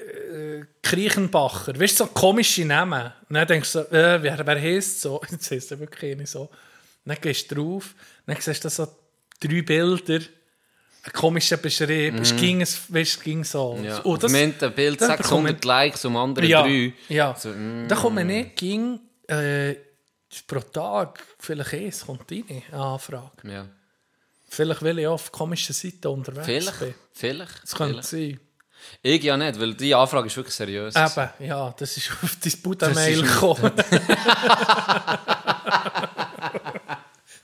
[0.00, 1.78] äh, Kriechenbacher.
[1.78, 3.12] Weißt du, so komische Namen.
[3.28, 5.20] Und dann denkst du so, äh, wer, wer heisst so?
[5.30, 6.50] Jetzt heisst er wirklich nicht so.
[7.04, 7.94] Dann gehst du drauf,
[8.26, 8.86] dann siehst du so
[9.40, 10.20] drei Bilder,
[11.02, 12.14] ein komischer Beschrieb.
[12.20, 13.78] Es ging, es, weißt, es ging so.
[13.82, 14.00] Ja.
[14.04, 16.92] Oh, dem einen Bild das 600 bekommt- Likes, um andere ja, drei.
[17.08, 17.86] Ja, So, mm.
[17.88, 19.76] da kommt man nicht, ging äh,
[20.46, 23.30] pro Tag vielleicht eins, kommt rein, eine Anfrage.
[23.44, 23.66] Ja.
[24.48, 26.94] Vielleicht, weil ich auf komischen Seiten unterwegs Vielleicht, bin.
[27.12, 27.62] vielleicht.
[27.62, 28.08] Das könnte vielleicht.
[28.38, 28.40] sein.
[29.02, 30.94] Ich ja nicht, weil die Anfrage ist wirklich seriös.
[30.94, 33.72] Eben, ja, das ist auf dein Buddha-Mail gekommen.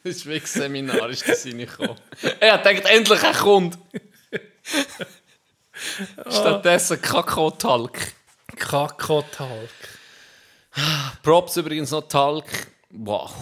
[0.04, 1.96] Das ist ein Seminar, ist das reingekommen.
[2.38, 3.76] Er denkt, endlich ein Kunde.
[6.28, 7.98] Stattdessen Kakao-Talk.
[8.56, 9.70] Kakotalk.
[11.22, 12.44] Props übrigens noch Talk.
[12.90, 13.32] Wow.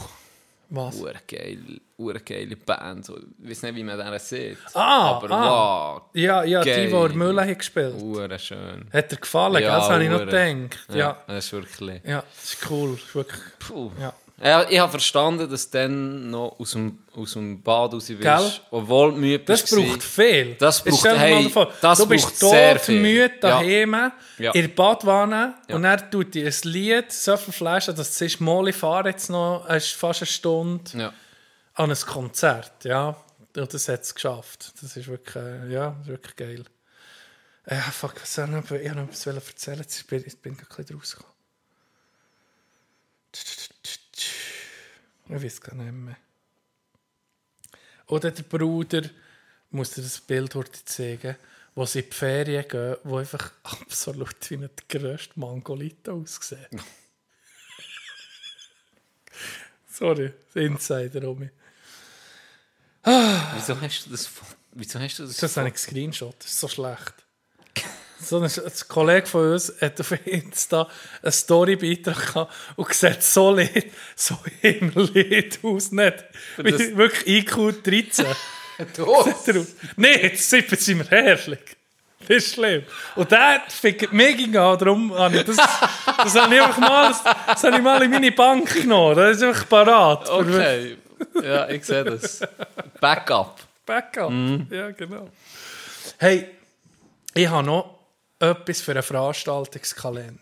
[0.70, 0.96] Was?
[0.96, 3.04] Ure geil, ure geile Band.
[3.04, 4.58] So, Ich weiß nicht, wie man den sieht.
[4.74, 5.94] Ah, Aber ah.
[5.94, 6.02] wow.
[6.14, 7.94] Ja, ja die, die in Müller hat gespielt.
[8.00, 8.86] Ure schön.
[8.92, 10.78] Hat dir gefallen, Ja, das habe ich noch gedacht.
[10.90, 11.18] Ja, ja.
[11.26, 12.00] Das ist wirklich.
[12.02, 12.92] das ist cool.
[12.94, 13.90] Das ist wirklich, Puh.
[14.00, 14.12] ja.
[14.42, 18.20] Ja, ich habe verstanden, dass du dann noch aus dem, aus dem Bad raus willst.
[18.22, 18.50] Gell?
[18.72, 20.56] Obwohl du müde Das braucht viel.
[20.58, 21.48] Das braucht- hey,
[21.80, 23.00] das du bist tot viel.
[23.00, 23.38] müde Ja.
[23.40, 24.50] daheim, Ja.
[24.50, 25.76] in der Badwanne Ja.
[25.76, 29.30] und er tut dir ein Lied so viel Flaschen, dass du siehst, Molly fahr jetzt
[29.30, 31.12] noch eine- fast eine Stunde Ja.
[31.74, 32.84] An ein Konzert.
[32.84, 33.16] Ja,
[33.56, 34.72] und das hat es geschafft.
[34.80, 36.64] Das ist wirklich, äh, ja, wirklich geil.
[37.66, 40.56] Äh, fuck, was soll ich noch, ich wollte noch etwas erzählen, jetzt bin ich bin
[40.56, 41.34] gerade ein bisschen rausgekommen.
[45.26, 46.16] Ich weiß gar nicht mehr.
[48.06, 49.02] Oder der Bruder,
[49.70, 51.36] muss dir das Bild heute zeigen,
[51.74, 56.68] wo sie in die Ferien gehen, wo einfach absolut wie ein der grösste Mangolito aussieht.
[59.88, 61.50] Sorry, Insider mich.
[63.04, 64.28] Wieso hast du das...
[64.72, 65.36] Wieso hast du das...
[65.36, 67.14] Das habe ich gescreenshot, das ist so schlecht.
[68.20, 70.88] So ein, ein Kollege von uns hat auf Insta
[71.22, 73.86] einen Storybeitrag gehabt und sieht so leid,
[74.16, 75.92] so himmelleid aus.
[75.92, 76.24] Nicht?
[76.56, 78.26] Wie, das- wirklich IQ 13.
[78.96, 79.24] Du.
[79.96, 81.60] Nein, jetzt sind wir herrlich.
[82.26, 82.82] Das ist schlimm.
[83.14, 87.14] Und der fickt mich an, darum habe ich das, das habe ich einfach mal,
[87.46, 89.14] das habe ich mal in meine Bank genommen.
[89.16, 90.28] Das ist einfach parat.
[90.30, 90.96] Okay.
[91.42, 92.40] Ja, ich sehe das.
[93.00, 93.60] Backup.
[93.86, 94.32] Backup.
[94.70, 95.28] Ja, genau.
[96.18, 96.48] Hey,
[97.34, 97.98] ich habe noch
[98.38, 100.40] etwas für einen Veranstaltungskalender,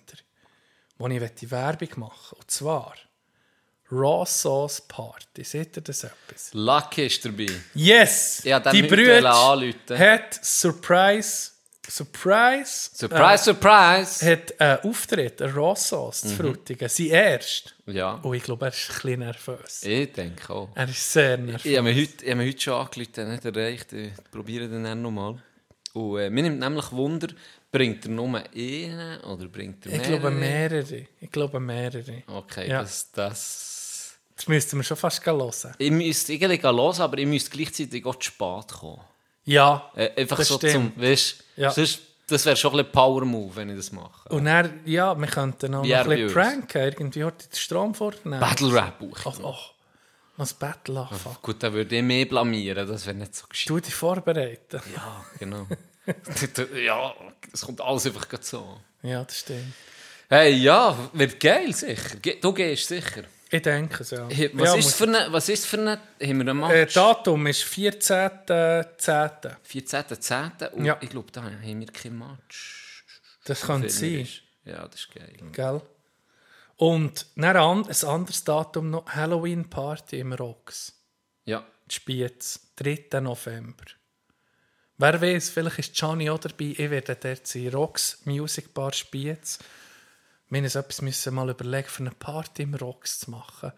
[0.98, 2.36] wo ich die Werbung machen möchte.
[2.36, 2.94] Und zwar
[3.90, 5.44] Raw Sauce Party.
[5.44, 6.50] Seht ihr das etwas?
[6.54, 7.46] Lucky ist dabei.
[7.74, 8.42] Yes!
[8.44, 9.22] Ja, die Brüder
[9.98, 11.51] hat Surprise,
[11.88, 14.24] Surprise, Surprise, surprise!
[14.26, 16.28] äh, hat einen Auftritt, eine Raw Sauce Mhm.
[16.28, 16.88] zu Frutigen.
[16.88, 17.74] Sein erst.
[17.86, 19.82] Ja, Und ich glaube, er ist ein bisschen nervös.
[19.82, 20.68] ich denke auch.
[20.74, 21.64] Er ist sehr nervös.
[21.64, 23.92] Ich habe mich heute, ich habe mich heute schon angerufen, nicht erreicht.
[23.92, 25.42] Ich probiere den dann nochmal.
[25.92, 27.28] Und äh, mir nimmt nämlich Wunder,
[27.70, 30.18] bringt er nur einen oder bringt er Ich mehrere?
[30.20, 31.06] glaube mehrere.
[31.20, 32.22] Ich glaube mehrere.
[32.26, 32.82] Okay, Ja.
[32.82, 33.68] das, das...
[34.34, 35.74] Das müssten wir schon fast hören.
[35.78, 39.00] Ich müsste eigentlich los, aber ich müsste gleichzeitig auch zu spät kommen.
[39.44, 40.94] Ja, Äh, einfach Das so stimmt.
[40.94, 41.70] zum, weißt, Ja.
[41.70, 44.28] sonst, das wäre schon ein Power-Move, wenn ich das mache.
[44.30, 46.82] und dann, ja, wir könnten auch noch ein bisschen pranken.
[46.82, 48.40] Irgendwie heute den Strom vornehmen.
[48.40, 49.26] Battle-Rap auch.
[49.42, 49.56] Oh, oh.
[50.38, 51.36] Ein Battle anfangen.
[51.42, 53.68] Gut, dann würde ich mehr blamieren, das wäre nicht so gescheit.
[53.68, 54.80] Du dich vorbereiten.
[54.94, 55.66] Ja, genau.
[56.84, 57.14] ja,
[57.52, 58.78] es kommt alles einfach so.
[59.02, 59.74] Ja, das stimmt.
[60.28, 62.16] Hey, ja, wird geil, sicher.
[62.40, 63.24] Du gehst sicher.
[63.54, 64.26] Ich denke es, ja.
[64.54, 65.90] Was, ja, ist für eine, was ist für eine...
[65.92, 66.72] Haben wir einen Match?
[66.72, 69.56] Äh, Datum ist 14.10.
[69.70, 70.70] 14.10.
[70.70, 70.96] Und Ja.
[71.02, 73.04] ich glaube, da haben wir kein Match.
[73.44, 74.26] Das Für sein.
[74.64, 75.36] Ja, das ist geil.
[75.52, 75.82] gell?
[76.76, 80.94] Und dann ein anderes Datum noch, Halloween-Party im Rocks.
[81.44, 81.66] Ja.
[81.90, 83.20] Spiez, 3.
[83.20, 83.84] November.
[84.96, 86.74] Wer weiß, vielleicht ist Gianni auch dabei.
[86.78, 87.68] Ich werde dort sein.
[87.68, 89.58] Rocks Music Bar Spiez.
[90.52, 93.72] Wir müssen uns etwas müssen mal überlegen, für eine Party im Rocks zu machen.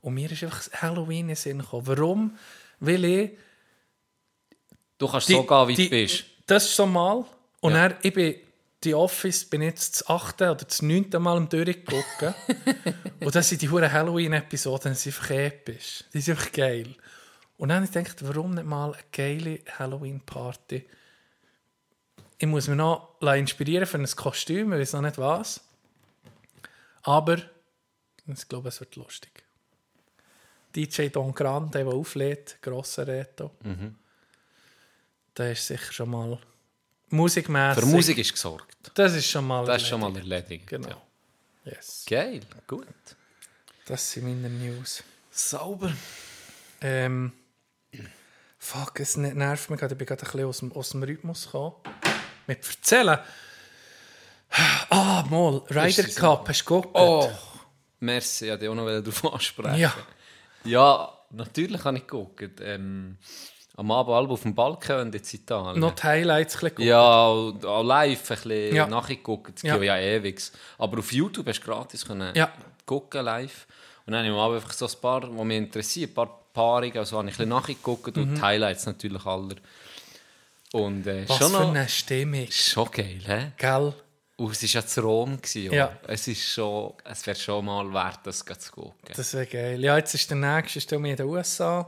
[0.00, 1.86] Und mir ist einfach Halloween in den Sinn gekommen.
[1.86, 2.38] Warum?
[2.80, 3.30] Weil ich...
[4.96, 6.24] Du kannst die- so gehen, wie die- du bist.
[6.46, 7.24] Das ist so mal.
[7.60, 7.88] Und Ja.
[7.90, 8.36] dann, ich bin
[8.84, 12.34] die Office bin jetzt das achte oder das neunte Mal am durchgucken.
[13.20, 16.04] und das sind die hure Halloween-Episoden, die sind einfach episch.
[16.14, 16.94] Die sind einfach geil.
[17.58, 20.86] Und dann habe ich gedacht, warum nicht mal eine geile Halloween-Party?
[22.38, 25.65] Ich muss mich noch inspirieren für ein Kostüm, ich weiß noch nicht was.
[27.06, 27.36] Aber
[28.26, 29.44] ich glaube, es wird lustig.
[30.74, 33.52] DJ Don Grande, der auflädt, grosser Reto.
[35.36, 36.38] Der ist sicher schon mal
[37.10, 37.84] musikmäßig.
[37.84, 38.76] Für Musik ist gesorgt.
[38.94, 39.64] Das ist schon mal.
[39.64, 40.32] Das ist schon mal erledigt.
[40.32, 40.66] erledigt.
[40.66, 40.88] Genau.
[41.64, 41.72] Ja.
[41.72, 42.04] Yes.
[42.08, 42.86] Geil, gut.
[43.86, 45.02] Das sind meine News.
[45.30, 45.92] Sauber.
[46.80, 47.32] Ähm,
[48.58, 49.94] fuck, es ne- nervt mich gerade.
[49.94, 51.76] Ich bin gerade ein bisschen aus dem, aus dem Rhythmus gekommen.
[52.46, 53.18] Mit Erzählen.
[54.50, 55.62] Ah, mal.
[55.70, 56.88] Ryder Cup, hast du geguckt?
[56.94, 57.28] Oh,
[58.00, 59.78] merci, ich wollte auch noch darauf ansprechen.
[59.78, 59.94] Ja.
[60.64, 62.60] Ja, natürlich habe ich geguckt.
[62.60, 63.18] Ähm,
[63.76, 65.80] am Abend alle auf dem Balkon und jetzt Italien.
[65.80, 66.80] Noch die Highlights ein geguckt.
[66.80, 68.86] Ja, auch live ein bisschen Ja.
[68.86, 69.58] nachgeguckt.
[69.58, 69.76] Es Ja.
[69.76, 70.40] ja ewig.
[70.78, 72.50] Aber auf YouTube hast du gratis können Ja.
[72.86, 73.66] gucken live.
[74.06, 76.40] Und dann habe ich am Abend einfach so ein paar, die mich interessieren, ein paar
[76.54, 79.56] Paarungen, also habe ich ein bisschen nachgeguckt und die Highlights natürlich aller.
[80.72, 81.28] Und äh, Mhm.
[81.28, 82.46] Was schon für noch, eine Stimmung.
[82.50, 83.52] schon geil, hä?
[83.58, 83.94] Gell?
[84.36, 85.40] Und es war ja zu Rom.
[85.40, 85.92] Gewesen, Ja.
[86.06, 88.92] Es, ist schon, es wäre schon mal wert, das zu gucken.
[89.16, 89.82] Das wäre geil.
[89.82, 91.86] Ja, jetzt ist der nächste ist in den USA.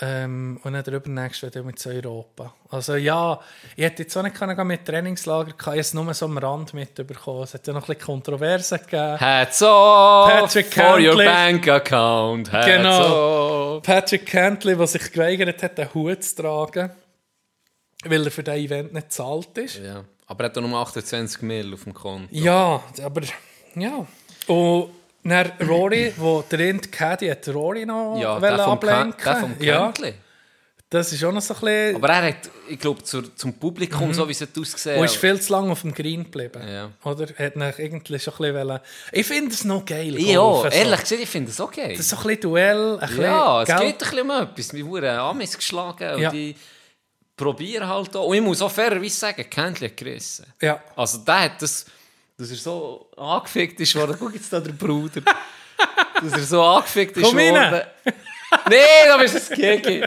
[0.00, 2.52] Ähm, und dann der übernächste wird mit zu Europa.
[2.68, 3.38] Also ja,
[3.76, 5.60] ich hätte jetzt auch nicht können mit Trainingslager gehabt.
[5.60, 7.44] Ich habe es nur so am Rand mitbekommen.
[7.44, 9.20] Es hat ja noch ein bisschen Kontroversen gegeben.
[9.20, 12.50] Hats off Patrick for your bank account.
[12.50, 13.76] Hats Genau.
[13.76, 13.82] off.
[13.84, 16.90] Patrick Cantley, der sich geweigert hat, einen Hut zu tragen,
[18.04, 19.78] weil er für dieses Event nicht bezahlt ist.
[19.78, 20.04] Ja.
[20.34, 22.26] Aber er hat auch nur 28 Mil auf dem Konto.
[22.32, 23.22] Ja, aber
[23.76, 24.04] ja.
[24.48, 24.90] Und
[25.22, 29.14] dann Rory, wo der Rind Caddy hat Rory noch Ja, der ablenken.
[29.24, 29.92] der vom ja,
[30.90, 31.96] das ist auch noch so ein bisschen...
[31.96, 35.16] Aber er hat, ich glaube, zur, zum Publikum, so wie es hat ausgesehen Und ist
[35.16, 36.62] viel zu lange auf dem Green geblieben.
[36.68, 36.90] Ja.
[37.02, 37.26] Oder?
[37.36, 38.80] Hat ihn irgendwie schon ein bisschen.
[39.10, 40.16] Ich finde es noch geil.
[40.20, 40.76] Ja, Golfen, so.
[40.76, 41.90] ehrlich gesagt, ich finde es okay.
[41.90, 42.98] Das ist so ein bisschen Duell.
[43.00, 44.72] Ein ja, es bisschen, geht ein bisschen um etwas.
[44.74, 46.30] Wir wurden Amis geschlagen und Ja.
[46.30, 46.54] die
[47.36, 48.26] probieren halt auch.
[48.26, 50.46] Und ich muss auch fairerweise sagen, Kentley hat gerissen.
[50.60, 50.80] Ja.
[50.96, 51.86] Also der hat das,
[52.36, 54.16] dass er so angefickt ist worden.
[54.18, 55.22] Guck jetzt da der Bruder.
[56.22, 57.82] dass er so angefickt ist Komm worden.
[58.68, 60.04] nee, da bist du ein Gegi.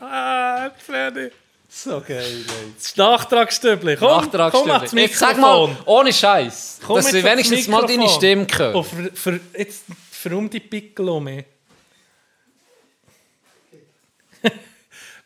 [0.00, 1.30] Ah, Freddy.
[1.74, 2.74] So geil, Leute.
[2.76, 3.96] Das Nachtragsstübli.
[3.96, 8.10] Komm, komm mal zum Jetzt sag mal, ohne Scheiß, Komm dass wir wenigstens mal deine.
[8.10, 8.74] Stimme hören.
[8.74, 9.84] Oh, für, für, jetzt
[10.22, 11.28] warum die Pickel um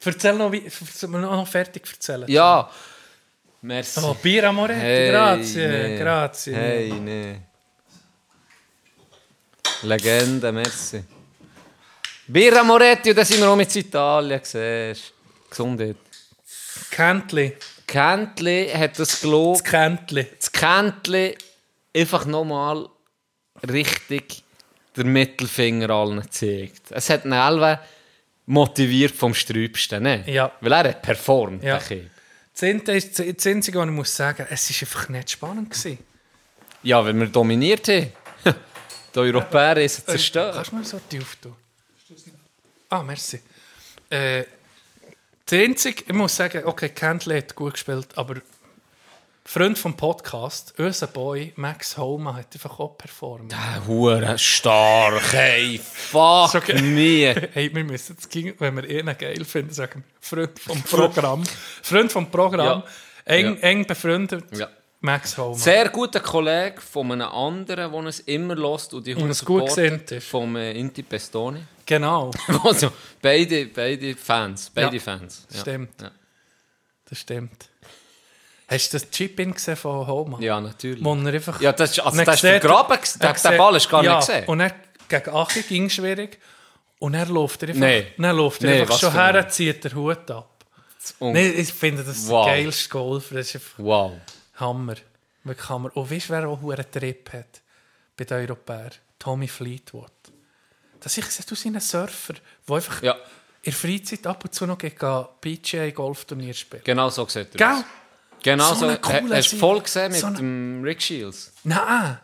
[0.06, 0.62] Erzähl noch, wie,
[1.08, 2.24] noch fertig erzählen.
[2.28, 2.70] Ja,
[3.62, 4.00] Merci.
[4.00, 5.98] Oh, Bira Moretti, Hey, grazie, nee.
[5.98, 6.54] grazie.
[6.54, 7.40] Hey, nee.
[9.82, 11.02] Legende, merci.
[12.28, 15.12] Birra Moretti, und da sind wir auch mit Italien, siehst.
[15.50, 15.96] Gesundheit.
[16.90, 17.56] Kentli,
[17.86, 19.60] Kentli hat das gelobt.
[19.60, 20.26] das Kentli.
[20.38, 21.36] das Kentli
[21.94, 22.88] einfach nochmal
[23.68, 24.42] richtig
[24.96, 26.90] den Mittelfinger allen gezeigt.
[26.90, 27.80] Es hat alle
[28.46, 30.24] motiviert vom Sträubsten, ne?
[30.26, 30.52] Ja.
[30.60, 31.78] Weil er hat performt, Ja.
[31.78, 35.70] Das ist das Einzige, was ich muss sagen, es war einfach nicht spannend.
[35.70, 35.98] Gewesen.
[36.82, 38.12] Ja, wenn wir dominiert haben.
[39.14, 40.54] Die Europäer ist zerstört.
[40.54, 41.54] Kannst du mir so die auftun?
[42.88, 43.40] Ah, merci.
[44.08, 44.44] Äh,
[45.44, 48.36] das Einzige, ich muss sagen, okay, Kentli hat gut gespielt, aber
[49.48, 53.52] Freund vom Podcast, unser Boy Max Homa, hat einfach auch performt.
[53.52, 57.32] Äh, Hure stark, hey, fuck So me.
[57.52, 61.44] Hey, wir müssen jetzt, wenn wir ihn geil finden, sagen Freund vom Programm.
[61.80, 62.82] Freund vom Programm,
[63.24, 63.60] eng, Ja.
[63.68, 64.68] eng befreundet, Ja.
[65.00, 65.56] Max Homa.
[65.56, 69.76] Sehr guter Kollege von einem anderen, der es immer lässt und die Und es gut
[69.78, 70.24] ist.
[70.24, 71.60] Vom äh, Inti Pestoni.
[71.86, 72.32] Genau,
[72.64, 72.90] Also,
[73.22, 74.70] beide, beide Fans.
[74.74, 75.02] Beide Ja.
[75.02, 75.46] Fans.
[75.52, 75.60] Ja.
[75.60, 76.02] Stimmt.
[76.02, 76.10] Ja.
[77.08, 77.68] das stimmt.
[78.68, 80.40] Hast du das Chip-In gesehen von Homa?
[80.40, 81.02] Ja, natürlich.
[81.04, 81.60] Wo er einfach...
[81.60, 83.32] Ja, das ist, also, Und das ist er der er.
[83.52, 84.44] Der, Ball ist gar ja, nicht gesehen.
[84.46, 84.74] Und er
[85.08, 86.40] gegen Achi ging schwierig.
[86.98, 88.06] Und er läuft er einfach, Nee.
[88.18, 90.64] dann läuft er Nee, einfach schon her, zieht den Hut ab.
[91.20, 92.46] Und- Nee, ich finde das ist Wow.
[92.46, 93.34] geilste Golfer.
[93.36, 94.12] Das ist einfach Wow.
[94.56, 94.94] Hammer.
[95.44, 95.96] Wirklich Hammer.
[95.96, 97.60] Und weißt du, wer auch einen Trip hat
[98.16, 98.90] bei den Europäern?
[99.18, 100.10] Tommy Fleetwood.
[100.98, 102.34] Das ich sehe, du bist ein Surfer,
[102.68, 103.12] der einfach Ja.
[103.12, 103.18] in
[103.66, 104.96] der Freizeit ab und zu noch gegen
[105.40, 106.84] PGA-Golfturnier spielt.
[106.84, 107.66] Genau so sieht er Gell?
[107.68, 107.84] aus.
[108.42, 108.86] Genau So so.
[108.86, 111.52] ein cooler Hast du voll gesehen mit So dem Rick Shields?
[111.64, 112.18] Nein!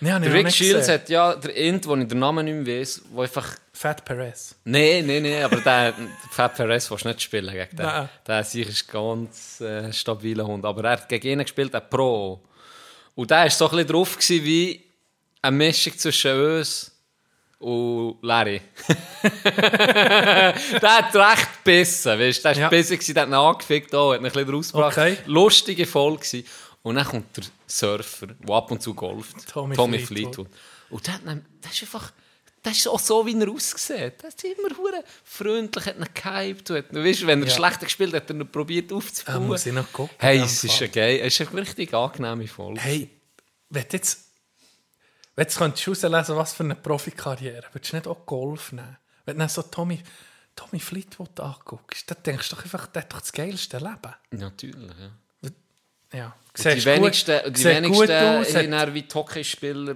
[0.00, 3.02] Nein, Der Rick Shields hat ja der Int, wo ich den Namen nicht mehr weiss,
[3.10, 3.56] wo einfach...
[3.72, 4.54] Fat Perez.
[4.64, 7.86] Nein, nein, nein, aber der, der Fab Perez willst du nicht spielen gegen den.
[7.86, 8.08] Nein.
[8.26, 10.64] Der sicher ist ein ganz äh, stabiler Hund.
[10.64, 12.40] Aber er hat gegen ihn gespielt, ein Pro.
[13.14, 14.84] Und der war so ein bisschen drauf gewesen wie
[15.42, 16.92] eine Mischung zwischen uns
[17.58, 18.60] und Larry.
[19.58, 22.42] der hat recht gebissen, weißt du?
[22.42, 22.68] Der war Ja.
[22.68, 24.98] bissen, gewesen, der hat ihn angefickt, auch, hat ihn ein bisschen rausgebracht.
[24.98, 25.16] Okay.
[25.26, 26.44] Lustige Folge gewesen.
[26.82, 29.48] Und dann kommt der Surfer, der ab und zu golft.
[29.48, 30.34] Tommy Tommy Fleetwood.
[30.34, 30.48] Fleetwood.
[30.90, 32.12] Und der, der ist einfach...
[32.60, 34.14] Das ist auch so, wie er aussieht.
[34.20, 36.70] Der ist immer hure freundlich, hat ihn gehypt.
[36.70, 37.54] Hat, weißt, wenn er Ja.
[37.54, 39.46] schlecht gespielt hat, hat er ihn probiert aufzubauen.
[39.46, 40.14] muss ich noch gucken.
[40.18, 42.80] hey, es ist eine geil, es ist eine richtig angenehme Folge.
[42.80, 43.10] Hey,
[43.70, 44.27] wenn jetzt,
[45.38, 48.96] wenn du jetzt könntest herauslesen, was für eine Profikarriere, würdest du nicht auch Golf nehmen?
[49.24, 50.02] Wenn du dann so Tommy,
[50.56, 54.14] Tommy Fleetwood anguckst, dann denkst du doch einfach, der hat doch das geilste Leben.
[54.32, 55.50] Natürlich, ja.
[56.10, 56.36] Ja.
[56.56, 59.94] Die wenigsten, die wenigsten aus, wie die Hockeyspieler,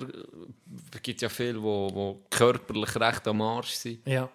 [0.94, 4.06] es gibt ja viele, die wo körperlich recht am Arsch sind.
[4.06, 4.28] Ja.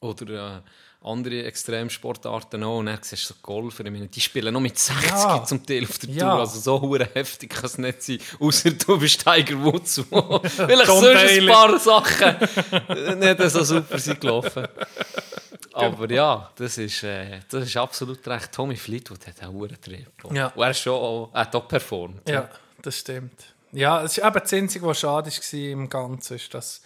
[0.00, 0.60] Oder äh,
[1.06, 2.78] andere Extremsportarten auch.
[2.78, 5.44] Und dann siehst du so Golfer, ich meine, die spielen noch mit 60 Ja.
[5.44, 6.30] zum Teil auf der Ja.
[6.32, 6.40] Tour.
[6.40, 8.18] Also so hure heftig kann es nicht sein.
[8.40, 12.36] Außer du bist Tiger Woods, wo vielleicht sonst ein paar Sachen
[13.20, 14.66] nicht so super sind gelaufen.
[15.72, 18.50] Aber ja, das ist, äh, das ist absolut recht.
[18.52, 20.06] Tommy Fleetwood hat einen hohen Trip.
[20.32, 20.46] Ja.
[20.48, 22.28] Und er, ist schon, auch- hat auch performt.
[22.28, 22.48] ja,
[22.82, 23.44] das stimmt.
[23.72, 26.80] Ja, es ist eben das Einzige, was schade war im Ganzen, ist, dass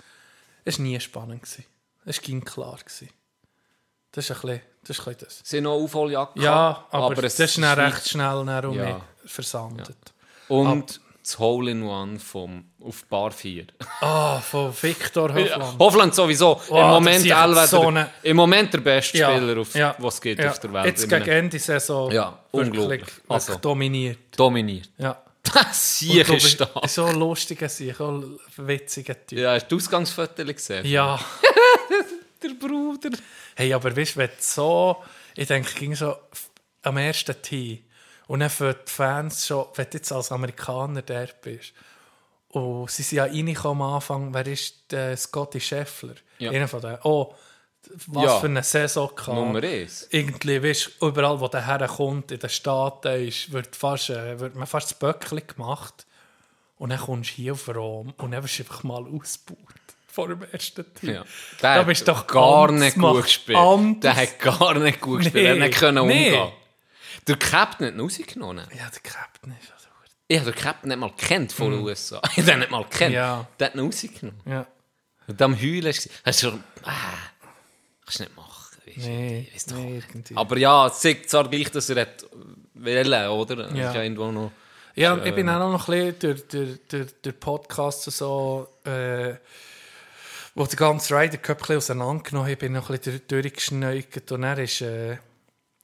[0.64, 1.64] es nie spannend war.
[2.04, 2.78] Es ging klar.
[2.84, 3.10] Gewesen.
[4.12, 4.90] Das ist ein bisschen das.
[4.90, 5.40] Ist ein bisschen das.
[5.44, 8.34] Sie haben noch Aufholjagd Ja, aber, es das ist dann recht schnell
[8.66, 9.00] um Ja.
[9.24, 9.96] versandet.
[10.48, 13.66] Und das Hole-in-One vom, auf Bar 4.
[14.00, 15.78] Ah, von Victor Hofland.
[15.78, 19.60] Hofland sowieso Oh, im, das Moment so der, eine- im Moment der beste Ja, Spieler,
[19.60, 20.50] auf, ja, was es gibt ja.
[20.50, 20.86] auf der Welt.
[20.86, 23.04] Jetzt gegen Ende Saison Ja, unglaublich.
[23.28, 23.56] Also.
[23.56, 24.18] dominiert.
[24.36, 24.88] dominiert.
[24.98, 25.22] Ja.
[25.54, 26.68] Das Sieg Und ist da.
[26.86, 29.38] So ein lustiger Sieg, so ein witziger Typ.
[29.38, 30.84] Ja, hast du die Ausgangsfotos gesehen?
[30.86, 31.18] Ja.
[32.42, 33.10] Der Bruder.
[33.54, 34.96] Hey, aber weißt du, wenn du so,
[35.36, 36.14] ich denke, ging so
[36.82, 37.84] am ersten Tee
[38.26, 41.72] und dann für die Fans schon, wenn du jetzt als Amerikaner dort bist,
[42.48, 46.14] und sie sind ja reingekommen am Anfang, wer ist der Scotty Scheffler?
[46.38, 46.50] Ja.
[46.50, 46.98] Einer von denen.
[47.04, 47.32] Oh,
[48.06, 48.38] was Ja.
[48.40, 49.36] für eine Saison gehabt.
[49.38, 50.08] Nummer eins.
[50.10, 54.56] Irgendwie, weißt du, überall, wo der herkommt, in den Staaten, ist, wird, fast, äh, wird
[54.56, 56.06] man fast das Böckchen gemacht.
[56.76, 59.58] Und dann kommst du hier auf Rom und dann wirst du einfach mal ausgebaut.
[60.12, 61.14] Vor dem ersten Team.
[61.14, 61.24] Ja.
[61.60, 63.58] Da Der bist hat du doch gar nicht gut gespielt.
[64.02, 65.44] Der hat gar nicht gut gespielt.
[65.46, 65.60] Er Nee.
[65.68, 66.28] nicht können Nee.
[66.32, 66.52] umgehen.
[67.28, 68.66] Der Captain hat ihn rausgenommen.
[68.76, 70.10] Ja, der Captain ist also gut.
[70.26, 72.20] Ich habe den Captain nicht mal kennt von den USA.
[72.36, 73.14] Ich habe nicht mal kennt.
[73.14, 73.46] Ja.
[73.58, 74.40] Der hat ihn rausgenommen.
[74.46, 74.66] Ja.
[75.28, 75.86] Und am Heulen
[76.24, 76.90] hast du schon, ah,
[78.04, 78.46] kannst du nicht machen.
[78.96, 80.22] Nee, nee.
[80.34, 82.26] Aber ja, es zeigt zwar gleich, dass er hat
[82.74, 83.72] wählen, oder?
[83.74, 83.88] Ja.
[83.90, 84.50] ist ja irgendwo noch...
[84.96, 89.34] Ja, ich bin auch noch ein bisschen durch, durch, durch, durch Podcasts und so, äh,
[90.54, 94.42] wo der ganze Ryder Cup auseinandergenommen habe, bin ich noch ein bisschen durch- durchgeschneugt und
[94.42, 95.18] er ist, äh,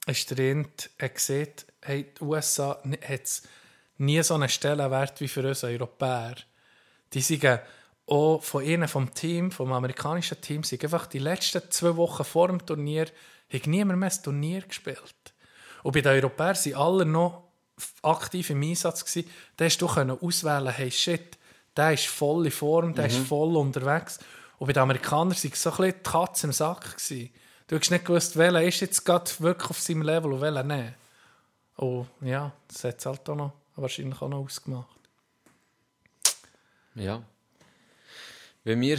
[0.07, 3.41] ist der Int, er sieht, hey, die USA hat
[3.97, 6.35] nie so einen Stellenwert wie für uns Europäer.
[7.13, 7.45] Die sind
[8.05, 12.47] auch von ihnen, vom Team, vom amerikanischen Team, sind einfach die letzten zwei Wochen vor
[12.47, 13.07] dem Turnier,
[13.51, 15.15] hat niemand mehr ein Turnier gespielt.
[15.83, 17.43] Und bei den Europäern sind alle noch
[18.01, 19.29] aktiv im Einsatz gewesen.
[19.55, 21.37] Da hast du auswählen, hey shit,
[21.75, 24.19] der ist voll in Form, der ist voll unterwegs.
[24.57, 26.97] Und bei den Amerikanern war es so ein bisschen die Katze im Sack.
[26.97, 27.29] Gewesen.
[27.67, 30.93] Du hast nicht gewusst, welcher ist jetzt gerade wirklich auf seinem Level und welcher nicht.
[31.75, 34.87] Und ja, das hat es halt auch noch, wahrscheinlich auch noch ausgemacht.
[36.95, 37.21] Ja.
[38.63, 38.97] Wenn wir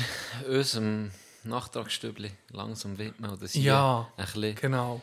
[0.48, 1.10] unserem
[1.42, 4.54] Nachtragsstübli langsam widmen, oder sie Ja, ein bisschen...
[4.54, 5.00] Genau.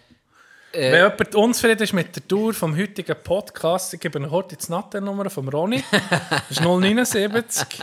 [0.71, 4.71] Äh, Wenn jemand unzufrieden ist mit der Tour vom heutigen Podcast, ich gebe heute die
[4.71, 5.83] Nattennummer von Ronny.
[5.91, 7.79] Das ist 079.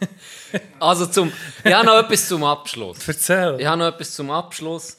[0.80, 1.32] Also zum...
[1.64, 3.06] Ich habe noch etwas zum Abschluss.
[3.06, 3.56] Erzähl.
[3.60, 4.96] Ich habe noch etwas zum Abschluss.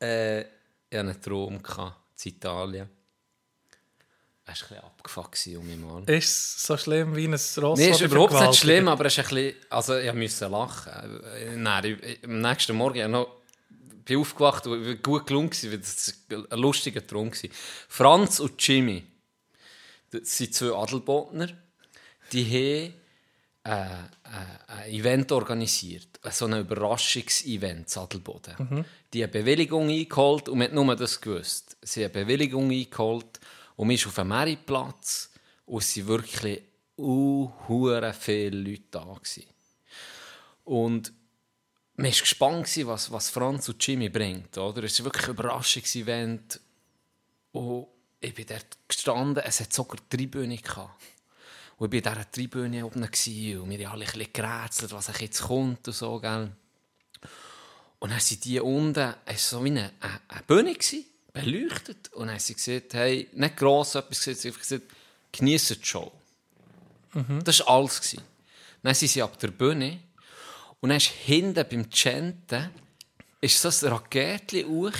[0.00, 0.46] Äh, ich
[0.92, 1.62] hatte einen Traum in
[2.24, 2.88] Italien.
[4.50, 6.02] Es war ein bisschen abgefuckt um mich mal.
[6.04, 7.78] Ist es so schlimm wie ein Ross?
[7.78, 9.54] Nein, ist oder überhaupt nicht schlimm, aber es ist ein bisschen...
[9.68, 11.20] Also ich musste lachen.
[11.56, 13.28] Nein, ich, am nächsten Morgen ich noch,
[13.68, 17.30] bin ich aufgewacht und es war gut gelungen, weil das war ein lustiger Traum.
[17.88, 19.04] Franz und Jimmy,
[20.10, 21.48] das sind zwei Adelbodner,
[22.32, 22.44] die
[22.90, 22.94] haben
[23.68, 28.84] ein Event organisiert, so ein Überraschungsevent in Adelboden.
[29.12, 31.76] Die haben Bewilligung eingeholt und man hat nur das gewusst.
[31.82, 33.40] Sie haben Bewilligung eingeholt
[33.76, 35.30] und man ist auf dem Meritplatz
[35.66, 36.62] und es waren wirklich
[36.98, 37.50] uh,
[38.18, 39.04] viele Leute da.
[39.04, 39.44] Gewesen.
[40.64, 41.12] Und
[41.96, 44.56] man war gespannt, was, was Franz und Jimmy bringt.
[44.56, 44.84] Oder?
[44.84, 46.60] Es war wirklich ein Überraschungsevent.
[47.52, 47.86] Und
[48.20, 51.02] ich bin dort gestanden, es hat sogar die Tribüne gehabt.
[51.78, 55.08] Und ich war in dieser Tribüne oben und wir haben alle ein bisschen gerätselt, was
[55.08, 56.50] eigentlich jetzt kommt und so, gell.
[58.00, 62.12] Und dann sind die unten, es war so wie eine, eine, eine Bühne, gewesen, beleuchtet.
[62.12, 64.92] Und dann haben sie gesagt, hey, nicht gross etwas gesagt, sie haben einfach gesagt,
[65.32, 66.12] geniessen die Show.
[67.44, 68.00] Das war alles.
[68.00, 68.22] Gewesen.
[68.82, 70.00] Dann sind sie ab der Bühne
[70.80, 72.70] und dann ist hinten beim Chanten
[73.40, 74.92] ist so ein Raketchen hoch.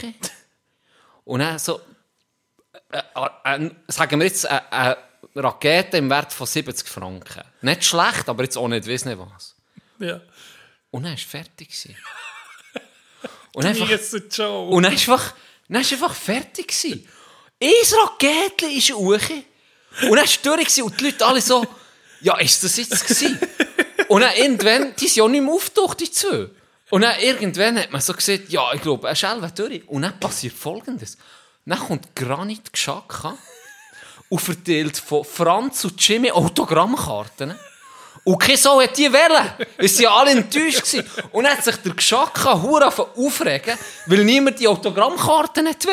[1.25, 1.81] Und dann so,
[2.91, 4.97] äh, äh, äh, sagen wir jetzt, äh, eine
[5.35, 7.43] Rakete im Wert von 70 Franken.
[7.63, 9.55] Nicht schlecht, aber jetzt auch nicht, weiss nicht was.
[9.99, 10.21] Ja.
[10.91, 11.71] Und dann war fertig.
[13.55, 13.89] Und einfach,
[14.69, 15.35] und dann ist einfach,
[15.69, 17.09] dann ist einfach fertig gewesen.
[17.61, 17.71] Ein
[18.03, 19.09] Raketchen ist hoch.
[19.09, 19.23] Und
[20.03, 21.67] dann war es durch und die Leute alle so,
[22.21, 23.39] ja, ist das jetzt gewesen?
[24.09, 26.51] Und dann irgendwann, die sind ja nicht mehr auftaucht, die zwei.
[26.91, 29.89] Und dann irgendwann hat man so gesagt, ja, ich glaube, er ist selber durch.
[29.89, 31.19] Und dann passiert Folgendes.
[31.67, 33.37] Dann kommt Granit Geschacka
[34.29, 37.55] und verteilt von Franz und Jimmy Autogrammkarten.
[38.25, 39.53] Und kein Sau hat die wählen.
[39.79, 40.83] Es waren alle enttäuscht.
[40.83, 41.05] gewesen.
[41.33, 45.87] Und dann hat sich der Geschacka hure aufregen, weil niemand die Autogrammkarten nicht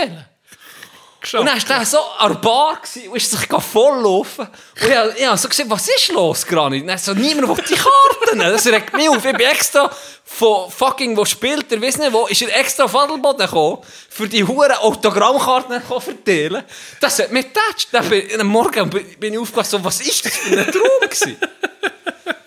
[1.34, 1.42] wählen.
[1.42, 4.48] Und dann war der so an der Bar gewesen und ist sich voll laufen.
[4.48, 6.84] Und ich, hab- ich habe so gesagt, was ist los, Granit?
[6.84, 8.40] Und er so, niemand will die Karten.
[8.40, 9.18] Das regt mich auf.
[9.18, 9.90] Ich bin extra
[10.24, 13.78] von fucking, wo spielt er, weiss nicht wo, ist er extra auf Adelboden gekommen,
[14.10, 16.64] für die huren Autogrammkarten zu verteilen.
[17.00, 17.90] Das hat mich getatscht.
[17.92, 21.38] Dann bin, am Morgen bin ich aufgewacht, so, was ist das für ein Traum gewesen?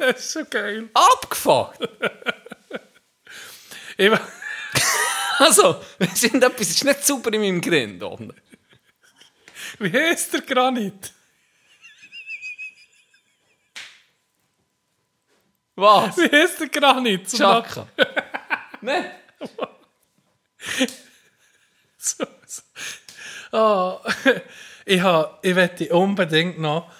[0.00, 0.88] Das ist so geil.
[0.94, 1.78] Abgefuckt.
[5.40, 8.02] Also, wir sind etwas, ist nicht super in meinem Grind.
[9.80, 11.12] wie heisst der Granit?
[15.76, 16.16] Was?
[16.16, 17.28] Wie heisst der Granit?
[17.30, 17.86] Zum Nach- Chaka.
[18.80, 19.12] ne?
[21.98, 22.62] so, so.
[23.52, 24.00] Oh,
[24.84, 26.90] ich, ha, ich möchte unbedingt noch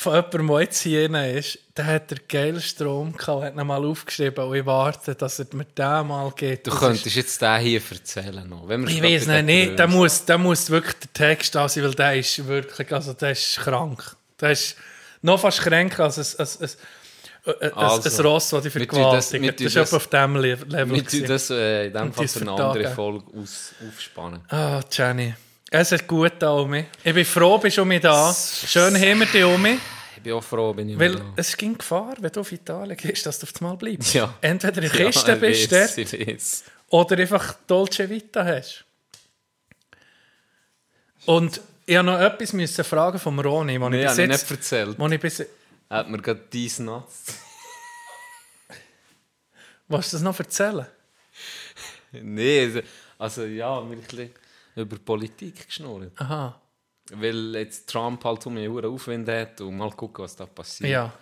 [0.00, 3.84] von jemandem, der jetzt hier ist, der hat den geilsten Traum gehabt, hat ihn mal
[3.84, 6.66] aufgeschrieben und ich warte, dass er mir den mal geht.
[6.66, 8.68] Du Das könntest jetzt den hier erzählen noch.
[8.68, 9.78] Wenn Ich weiß nicht, nicht.
[9.78, 13.32] Der muss, der muss wirklich der Text da sein, weil der ist wirklich, also der
[13.32, 14.16] ist krank.
[14.40, 14.76] Der ist
[15.22, 16.68] noch fast kränker als ein, ein,
[17.44, 19.32] ein, ein, Also, ein Ross, das das- vergewaltigt.
[19.42, 20.90] wir Das, ist das- auf diesem Le- Level.
[21.12, 24.40] Wir das äh, in dem Fall für eine andere Folge aus, aufspannen.
[24.48, 25.34] Ah, Jenny.
[25.70, 26.86] Es ist gut da, Omi.
[27.04, 28.34] Ich bin froh, bist du um mich da.
[28.34, 29.78] Schön haben wir dich, Omi.
[30.16, 31.24] Ich bin auch froh, bin ich Weil da.
[31.36, 34.14] es ging Gefahr, wenn du auf Italien gehst, dass du auf einmal bleibst.
[34.14, 34.34] Ja.
[34.40, 36.64] Entweder in Ja, Kiste ich bist dort, weiss.
[36.88, 38.84] oder einfach Dolce Vita hast.
[41.26, 44.28] Und ich habe noch etwas müssen fragen vom Ronny, was Nee, ich bis jetzt...
[44.30, 44.96] nicht erzählt.
[44.98, 45.44] Ich bis,
[45.90, 47.24] hat mir gerade dies Nuts.
[49.88, 50.86] willst du das noch erzählen?
[52.12, 52.80] nee, also-
[53.18, 54.30] also ja, wir haben ein bisschen
[54.78, 56.12] über Politik geschnurrt.
[56.20, 56.60] Aha,
[57.12, 60.90] Weil jetzt Trump halt um mich einen Aufwind hat und mal gucken, was da passiert.
[60.90, 61.12] ja.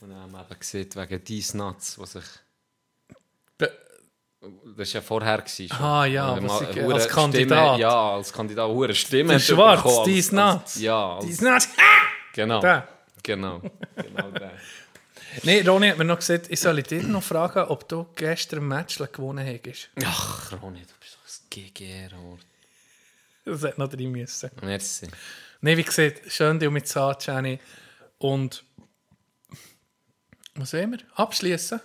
[0.00, 2.24] Und dann haben wir eben gesehen, wegen dies Nuts, was sich...
[3.56, 3.72] Be
[4.76, 5.44] das war ja vorher.
[5.46, 5.70] Schon.
[5.72, 7.78] Ah, ja, mal ich- als Stimme- Kandidat.
[7.78, 9.40] Ja, als Kandidat, hure Stimme.
[9.40, 10.52] Schwarz, bekommen, die als- ist nuts.
[10.74, 11.68] als- Ja, als, Die ist nicht.
[12.34, 12.60] genau.
[12.60, 12.88] Der.
[13.22, 13.62] Genau,
[13.96, 14.52] genau der.
[15.44, 18.68] Nee, Ronny hat mir noch gesagt, ich soll dich noch fragen, ob du gestern ein
[18.68, 19.88] Match gewonnen hast.
[20.04, 20.92] Ach, Ronny, du
[21.54, 22.46] GGR-Ort.
[23.44, 24.50] Das hätte noch drin müssen.
[24.62, 25.08] Merci.
[25.60, 27.60] Nee, wie gesagt, schön, dich mit zu Jenny.
[28.18, 28.64] Und
[30.54, 30.98] was sehen wir?
[31.14, 31.80] Abschließen.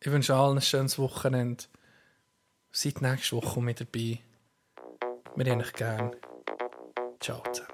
[0.00, 1.64] Ich wünsche allen ein schönes Wochenende.
[2.70, 4.20] Seid nächste Woche mit dabei.
[5.36, 6.16] Wir haben euch gern.
[7.20, 7.72] Ciao zusammen.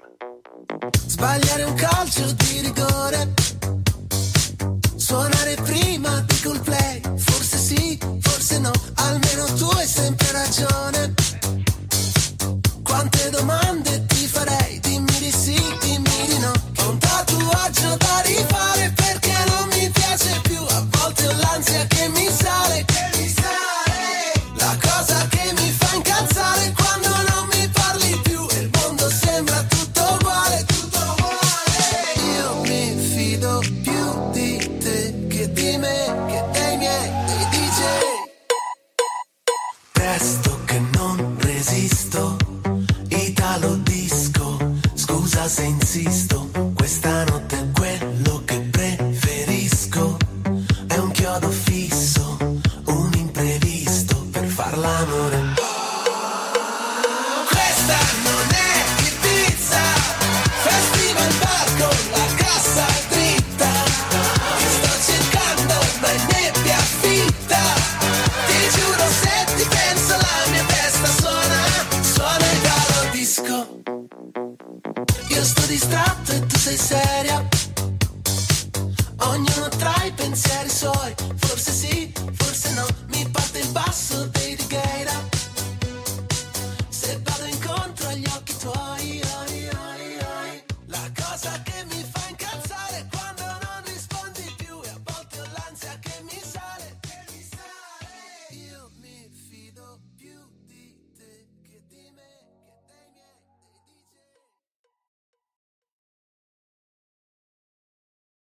[1.07, 3.33] Sbagliare un calcio di rigore.
[4.95, 7.01] Suonare prima di col play.
[7.01, 7.97] Forse sì,
[8.39, 8.71] forse no.
[8.95, 11.13] Almeno tu hai sempre ragione.
[12.83, 14.79] Quante domande ti farei?
[14.79, 16.51] Dimmi di sì, dimmi di no.
[16.77, 20.61] Ho un tatuaggio da rifare perché non mi piace più.
[20.61, 22.98] A volte ho l'ansia che che mi sale.